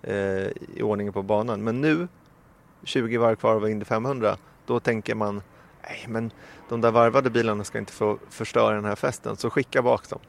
eh, 0.02 0.46
i 0.76 0.82
ordningen 0.82 1.12
på 1.12 1.22
banan. 1.22 1.64
Men 1.64 1.80
nu, 1.80 2.08
20 2.82 3.16
varv 3.16 3.36
kvar 3.36 3.54
av 3.54 3.70
Indy 3.70 3.84
500, 3.84 4.36
då 4.66 4.80
tänker 4.80 5.14
man 5.14 5.42
nej 5.82 6.04
men 6.08 6.30
de 6.68 6.80
där 6.80 6.90
varvade 6.90 7.30
bilarna 7.30 7.64
ska 7.64 7.78
inte 7.78 7.92
få 7.92 8.18
förstöra 8.30 8.74
den 8.74 8.84
här 8.84 8.96
festen, 8.96 9.36
så 9.36 9.50
skicka 9.50 9.82
bak 9.82 10.08
dem. 10.08 10.20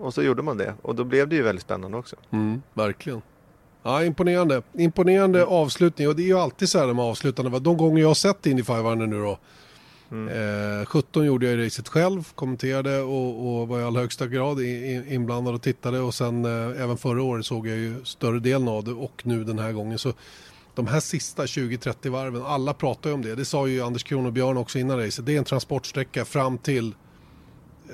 Och 0.00 0.14
så 0.14 0.22
gjorde 0.22 0.42
man 0.42 0.56
det 0.56 0.74
och 0.82 0.94
då 0.94 1.04
blev 1.04 1.28
det 1.28 1.36
ju 1.36 1.42
väldigt 1.42 1.64
spännande 1.64 1.98
också. 1.98 2.16
Mm, 2.30 2.62
verkligen. 2.74 3.22
Ja, 3.82 4.04
imponerande. 4.04 4.62
Imponerande 4.72 5.44
avslutning 5.44 6.08
och 6.08 6.16
det 6.16 6.22
är 6.22 6.26
ju 6.26 6.38
alltid 6.38 6.68
så 6.68 6.78
här 6.78 6.92
med 6.92 7.04
avslutande. 7.04 7.58
De 7.58 7.76
gånger 7.76 8.00
jag 8.00 8.08
har 8.08 8.14
sett 8.14 8.46
Indy 8.46 8.62
500 8.62 9.06
nu 9.06 9.18
då. 9.18 9.38
Eh, 10.12 10.86
17 10.86 11.26
gjorde 11.26 11.50
jag 11.50 11.66
racet 11.66 11.88
själv, 11.88 12.32
kommenterade 12.34 13.00
och, 13.00 13.60
och 13.60 13.68
var 13.68 13.80
i 13.80 13.82
allra 13.82 14.00
högsta 14.00 14.26
grad 14.26 14.60
inblandad 14.60 15.54
och 15.54 15.62
tittade 15.62 16.00
och 16.00 16.14
sen 16.14 16.44
eh, 16.44 16.82
även 16.82 16.96
förra 16.96 17.22
året 17.22 17.46
såg 17.46 17.66
jag 17.66 17.76
ju 17.76 18.04
större 18.04 18.38
delen 18.38 18.68
av 18.68 18.84
det 18.84 18.92
och 18.92 19.22
nu 19.26 19.44
den 19.44 19.58
här 19.58 19.72
gången. 19.72 19.98
Så 19.98 20.12
de 20.74 20.86
här 20.86 21.00
sista 21.00 21.44
20-30 21.44 22.08
varven, 22.08 22.42
alla 22.42 22.74
pratar 22.74 23.10
ju 23.10 23.14
om 23.14 23.22
det. 23.22 23.34
Det 23.34 23.44
sa 23.44 23.66
ju 23.66 23.82
Anders 23.82 24.02
Kronobjörn 24.02 24.56
också 24.56 24.78
innan 24.78 24.98
racet. 24.98 25.26
Det 25.26 25.34
är 25.34 25.38
en 25.38 25.44
transportsträcka 25.44 26.24
fram 26.24 26.58
till, 26.58 26.94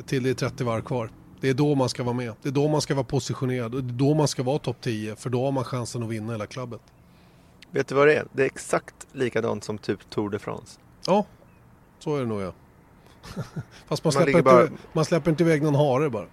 till 0.07 0.23
det 0.23 0.31
är 0.31 0.35
30 0.35 0.65
varv 0.65 0.83
kvar. 0.83 1.11
Det 1.41 1.49
är 1.49 1.55
då 1.55 1.75
man 1.75 1.89
ska 1.89 2.03
vara 2.03 2.15
med. 2.17 2.33
Det 2.43 2.49
är 2.49 2.53
då 2.53 2.69
man 2.69 2.81
ska 2.81 2.95
vara 2.95 3.05
positionerad. 3.05 3.73
Det 3.73 3.79
är 3.79 3.83
då 3.83 4.15
man 4.15 4.29
ska 4.29 4.43
vara 4.43 4.59
topp 4.59 4.77
10 4.81 5.17
för 5.17 5.31
då 5.31 5.45
har 5.45 5.53
man 5.53 5.65
chansen 5.65 6.03
att 6.03 6.09
vinna 6.09 6.33
hela 6.33 6.47
klubbet. 6.47 6.81
Vet 7.71 7.89
du 7.89 7.95
vad 7.95 8.07
det 8.07 8.17
är? 8.17 8.27
Det 8.33 8.43
är 8.43 8.47
exakt 8.47 9.07
likadant 9.13 9.65
som 9.65 9.79
typ 9.79 10.11
Tour 10.11 10.31
de 10.31 10.39
France. 10.39 10.81
Ja, 11.07 11.27
så 11.99 12.17
är 12.17 12.21
det 12.21 12.27
nog 12.27 12.41
ja. 12.43 12.53
Fast 13.87 14.05
man 14.05 14.09
Man 14.09 14.13
släpper, 14.13 14.27
ligger 14.27 14.39
inte, 14.39 14.51
bara- 14.51 14.69
man 14.93 15.05
släpper 15.05 15.31
inte 15.31 15.43
iväg 15.43 15.63
någon 15.63 15.75
hare 15.75 16.11
bara. 16.11 16.27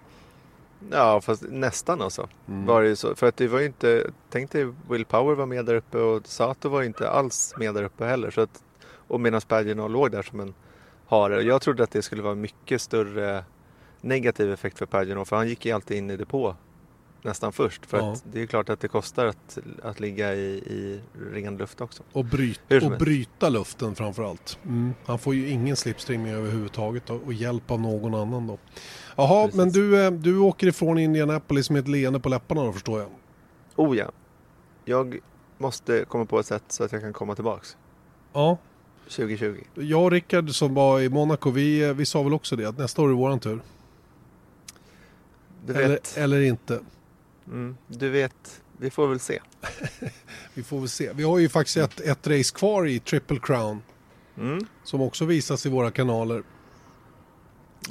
Ja, 0.91 1.21
fast 1.21 1.43
nästan 1.49 2.01
alltså. 2.01 2.29
Mm. 2.47 2.65
Var 2.65 2.83
det 2.83 2.95
så. 2.95 3.15
För 3.15 3.27
att 3.27 3.37
det 3.37 3.47
var 3.47 3.59
ju 3.59 3.65
inte, 3.65 4.11
tänk 4.29 4.51
dig 4.51 4.73
Will 4.89 5.05
Power 5.05 5.35
var 5.35 5.45
med 5.45 5.65
där 5.65 5.75
uppe 5.75 5.97
och 5.97 6.27
Sato 6.27 6.69
var 6.69 6.83
inte 6.83 7.09
alls 7.09 7.53
med 7.57 7.73
där 7.73 7.83
uppe 7.83 8.05
heller. 8.05 8.31
Så 8.31 8.41
att, 8.41 8.63
och 9.07 9.21
medan 9.21 9.41
Pagino 9.41 9.87
låg 9.87 10.11
där 10.11 10.21
som 10.21 10.39
en 10.39 10.53
hare. 11.07 11.41
Jag 11.41 11.61
trodde 11.61 11.83
att 11.83 11.91
det 11.91 12.01
skulle 12.01 12.21
vara 12.21 12.35
mycket 12.35 12.81
större 12.81 13.43
negativ 14.03 14.51
effekt 14.53 14.77
för 14.77 14.85
Pagino 14.85 15.25
för 15.25 15.35
han 15.35 15.47
gick 15.49 15.65
ju 15.65 15.71
alltid 15.71 15.97
in 15.97 16.09
i 16.09 16.17
depå 16.17 16.55
nästan 17.21 17.53
först. 17.53 17.85
För 17.85 17.97
Ja. 17.97 18.11
att 18.11 18.23
det 18.31 18.41
är 18.41 18.45
klart 18.45 18.69
att 18.69 18.79
det 18.79 18.87
kostar 18.87 19.25
att, 19.25 19.57
att 19.83 19.99
ligga 19.99 20.33
i, 20.35 20.47
i 20.55 21.01
ren 21.33 21.57
luft 21.57 21.81
också. 21.81 22.03
Och, 22.11 22.25
bryt, 22.25 22.61
och 22.83 22.91
bryta 22.97 23.49
luften 23.49 23.95
framförallt. 23.95 24.59
Mm. 24.65 24.93
Han 25.05 25.19
får 25.19 25.35
ju 25.35 25.49
ingen 25.49 25.75
slipstreaming 25.75 26.33
överhuvudtaget 26.33 27.09
och, 27.09 27.21
och 27.25 27.33
hjälp 27.33 27.71
av 27.71 27.81
någon 27.81 28.15
annan 28.15 28.47
då. 28.47 28.57
Jaha, 29.15 29.45
Precis. 29.45 29.57
men 29.57 29.69
du, 29.69 30.05
eh, 30.05 30.11
du 30.11 30.37
åker 30.37 30.67
ifrån 30.67 30.97
Indianapolis 30.97 31.69
med 31.69 31.79
ett 31.79 31.87
leende 31.87 32.19
på 32.19 32.29
läpparna 32.29 32.63
då 32.63 32.73
förstår 32.73 32.99
jag. 32.99 33.09
Oh 33.75 33.97
ja, 33.97 34.11
jag 34.85 35.19
måste 35.57 36.05
komma 36.07 36.25
på 36.25 36.39
ett 36.39 36.45
sätt 36.45 36.63
så 36.67 36.83
att 36.83 36.91
jag 36.91 37.01
kan 37.01 37.13
komma 37.13 37.35
tillbaks. 37.35 37.77
Ja, 38.33 38.57
2020. 39.09 39.55
jag 39.75 40.03
och 40.03 40.11
Rickard 40.11 40.49
som 40.49 40.73
var 40.73 40.99
i 40.99 41.09
Monaco, 41.09 41.49
vi, 41.51 41.83
eh, 41.83 41.93
vi 41.93 42.05
sa 42.05 42.23
väl 42.23 42.33
också 42.33 42.55
det 42.55 42.65
att 42.65 42.77
nästa 42.77 43.01
år 43.01 43.09
är 43.09 43.13
våran 43.13 43.39
tur. 43.39 43.61
Du 45.65 45.73
Eller, 45.73 45.89
vet, 45.89 46.17
eller 46.17 46.41
inte. 46.41 46.79
mm, 47.47 47.77
du 47.87 48.09
vet, 48.09 48.61
vi 48.77 48.89
får 48.89 49.07
väl 49.07 49.19
se. 49.19 49.39
Vi 50.53 50.63
får 50.63 50.79
väl 50.79 50.89
se. 50.89 51.13
Vi 51.13 51.23
har 51.23 51.39
ju 51.39 51.49
faktiskt 51.49 51.77
ett, 51.77 51.99
ett 51.99 52.27
race 52.27 52.55
kvar 52.55 52.87
i 52.87 52.99
Triple 52.99 53.39
Crown 53.43 53.81
Mm, 54.37 54.65
som 54.83 55.01
också 55.01 55.25
visas 55.25 55.65
i 55.65 55.69
våra 55.69 55.91
kanaler. 55.91 56.43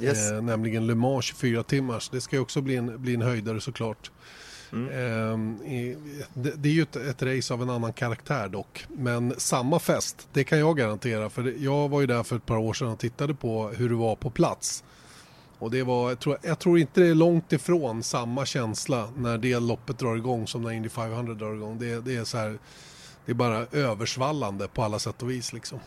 yes. 0.01 0.31
Eh, 0.31 0.41
nämligen 0.41 0.87
Le 0.87 0.95
Mans 0.95 1.25
24 1.25 1.63
timmars. 1.63 2.09
Det 2.09 2.21
ska 2.21 2.35
ju 2.35 2.41
också 2.41 2.61
bli 2.61 2.75
en, 2.75 3.01
bli 3.01 3.13
en 3.13 3.21
höjdare 3.21 3.61
såklart. 3.61 4.11
Mm. 4.71 4.89
Ehm, 4.89 5.57
det, 6.33 6.51
det 6.55 6.69
är 6.69 6.73
ju 6.73 6.81
ett, 6.81 6.95
ett 6.95 7.21
race 7.23 7.53
av 7.53 7.61
en 7.61 7.69
annan 7.69 7.93
karaktär 7.93 8.47
dock. 8.49 8.85
Men 8.89 9.33
samma 9.37 9.79
fest, 9.79 10.27
det 10.33 10.43
kan 10.43 10.59
jag 10.59 10.77
garantera. 10.77 11.29
För 11.29 11.55
jag 11.57 11.89
var 11.89 12.01
ju 12.01 12.07
där 12.07 12.23
för 12.23 12.35
ett 12.35 12.45
par 12.45 12.57
år 12.57 12.73
sedan 12.73 12.87
och 12.87 12.99
tittade 12.99 13.33
på 13.35 13.67
hur 13.69 13.89
det 13.89 13.95
var 13.95 14.15
på 14.15 14.29
plats. 14.29 14.83
Och 15.63 15.71
det 15.71 15.83
var, 15.83 16.09
jag 16.09 16.19
tror, 16.19 16.37
jag 16.41 16.59
tror 16.59 16.79
inte 16.79 17.01
det 17.01 17.07
är 17.07 17.15
långt 17.15 17.53
ifrån 17.53 18.03
samma 18.03 18.45
känsla 18.45 19.09
när 19.17 19.37
det 19.37 19.59
loppet 19.59 19.99
drar 19.99 20.15
igång 20.15 20.47
som 20.47 20.61
när 20.61 20.71
Indy 20.71 20.89
500 20.89 21.33
drar 21.33 21.53
igång. 21.53 21.79
Det, 21.79 22.05
det 22.05 22.15
är 22.15 22.23
så 22.23 22.37
här, 22.37 22.59
det 23.25 23.31
är 23.31 23.35
bara 23.35 23.65
översvallande 23.71 24.67
på 24.67 24.83
alla 24.83 24.99
sätt 24.99 25.21
och 25.21 25.29
vis 25.29 25.53
liksom. 25.53 25.79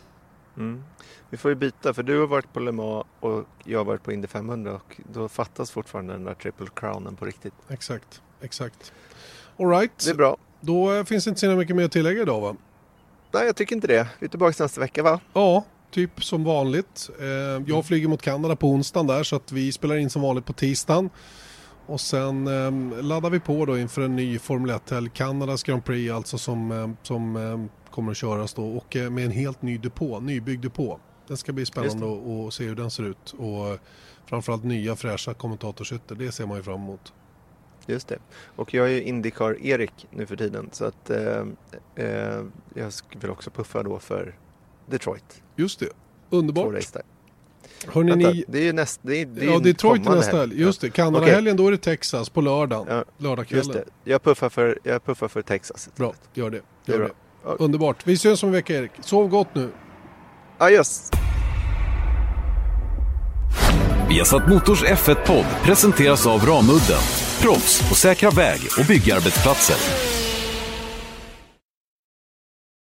Mm. 0.57 0.83
Vi 1.29 1.37
får 1.37 1.49
ju 1.51 1.55
byta 1.55 1.93
för 1.93 2.03
du 2.03 2.19
har 2.19 2.27
varit 2.27 2.53
på 2.53 2.59
Le 2.59 2.71
Mans 2.71 3.05
och 3.19 3.43
jag 3.63 3.79
har 3.79 3.85
varit 3.85 4.03
på 4.03 4.11
Indy 4.11 4.27
500 4.27 4.73
och 4.73 5.01
då 5.13 5.29
fattas 5.29 5.71
fortfarande 5.71 6.13
den 6.13 6.23
där 6.23 6.33
triple 6.33 6.67
crownen 6.75 7.15
på 7.15 7.25
riktigt. 7.25 7.53
Exakt, 7.69 8.21
exakt. 8.41 8.93
Alright, 9.59 10.05
Det 10.05 10.11
är 10.11 10.15
bra. 10.15 10.37
då 10.61 10.93
eh, 10.93 11.03
finns 11.03 11.23
det 11.23 11.29
inte 11.29 11.39
så 11.41 11.55
mycket 11.55 11.75
mer 11.75 11.85
att 11.85 11.91
tillägga 11.91 12.21
idag 12.21 12.41
va? 12.41 12.55
Nej, 13.33 13.45
jag 13.45 13.55
tycker 13.55 13.75
inte 13.75 13.87
det. 13.87 14.07
Vi 14.19 14.25
är 14.25 14.29
tillbaka 14.29 14.63
nästa 14.63 14.81
vecka 14.81 15.03
va? 15.03 15.19
Ja, 15.33 15.63
typ 15.91 16.23
som 16.23 16.43
vanligt. 16.43 17.09
Eh, 17.19 17.63
jag 17.67 17.85
flyger 17.85 18.07
mot 18.07 18.21
Kanada 18.21 18.55
på 18.55 18.67
onsdagen 18.67 19.07
där 19.07 19.23
så 19.23 19.35
att 19.35 19.51
vi 19.51 19.71
spelar 19.71 19.97
in 19.97 20.09
som 20.09 20.21
vanligt 20.21 20.45
på 20.45 20.53
tisdagen. 20.53 21.09
Och 21.85 22.01
sen 22.01 22.47
eh, 22.47 23.03
laddar 23.03 23.29
vi 23.29 23.39
på 23.39 23.65
då 23.65 23.77
inför 23.77 24.01
en 24.01 24.15
ny 24.15 24.39
Formel 24.39 24.71
1-helg. 24.71 25.09
Kanadas 25.13 25.63
Grand 25.63 25.85
Prix 25.85 26.13
alltså 26.13 26.37
som, 26.37 26.71
eh, 26.71 26.89
som 27.03 27.69
kommer 27.91 28.11
att 28.11 28.17
köras 28.17 28.53
då 28.53 28.77
och 28.77 28.95
med 28.95 29.25
en 29.25 29.31
helt 29.31 29.61
ny 29.61 29.77
depå, 29.77 30.19
nybyggd 30.19 30.63
depå. 30.63 30.99
Det 31.27 31.37
ska 31.37 31.53
bli 31.53 31.65
spännande 31.65 32.47
att 32.47 32.53
se 32.53 32.63
hur 32.63 32.75
den 32.75 32.91
ser 32.91 33.03
ut 33.03 33.35
och 33.37 33.79
framförallt 34.25 34.63
nya 34.63 34.95
fräscha 34.95 35.33
kommentatorshytter. 35.33 36.15
Det 36.15 36.31
ser 36.31 36.45
man 36.45 36.57
ju 36.57 36.63
fram 36.63 36.81
emot. 36.81 37.13
Just 37.85 38.07
det. 38.07 38.17
Och 38.55 38.73
jag 38.73 38.85
är 38.87 38.91
ju 38.91 39.03
Indycar-Erik 39.03 40.07
nu 40.09 40.25
för 40.25 40.35
tiden 40.35 40.69
så 40.71 40.85
att 40.85 41.09
eh, 41.09 41.45
jag 42.73 42.91
vill 43.19 43.29
också 43.29 43.51
puffa 43.51 43.83
då 43.83 43.99
för 43.99 44.35
Detroit. 44.89 45.41
Just 45.55 45.79
det, 45.79 45.87
underbart. 46.29 46.65
Hörrni, 47.87 48.11
Vänta, 48.11 48.29
ni... 48.29 48.43
det 48.47 48.57
är 48.59 48.63
ju 48.63 48.73
näst, 48.73 48.99
det 49.03 49.21
är, 49.21 49.25
det 49.25 49.45
är 49.45 49.51
Ja, 49.51 49.59
Detroit 49.59 50.03
nästa 50.05 50.37
helg. 50.37 50.61
Just 50.61 50.81
det. 50.81 50.89
Kanadahelgen 50.89 51.57
då 51.57 51.67
är 51.67 51.71
det 51.71 51.77
Texas 51.77 52.29
på 52.29 52.41
lördagen. 52.41 52.85
Ja, 52.89 52.95
Just 52.97 53.07
Lördagskvällen. 53.17 53.71
det. 53.71 54.11
Jag 54.11 54.23
puffar 54.23 54.49
för, 54.49 54.79
jag 54.83 55.05
puffar 55.05 55.27
för 55.27 55.41
Texas. 55.41 55.89
Bra, 55.95 56.13
gör 56.33 56.49
det. 56.49 56.61
Det 56.85 56.91
Gör 56.91 56.99
bra. 56.99 57.07
det. 57.07 57.63
Underbart. 57.63 58.07
Vi 58.07 58.13
ses 58.13 58.43
om 58.43 58.49
en 58.49 58.53
vecka 58.53 58.73
Erik. 58.75 58.91
Sov 59.01 59.27
gott 59.29 59.47
nu. 59.55 59.69
Adios! 60.57 61.09
Viasat 64.09 64.47
Motors 64.49 64.83
F1-podd 64.83 65.45
presenteras 65.63 66.25
av 66.27 66.45
Ramudden. 66.45 67.01
Proffs 67.41 67.89
på 67.89 67.95
säkra 67.95 68.29
väg 68.29 68.59
och 68.79 68.85
byggarbetsplatser. 68.85 69.75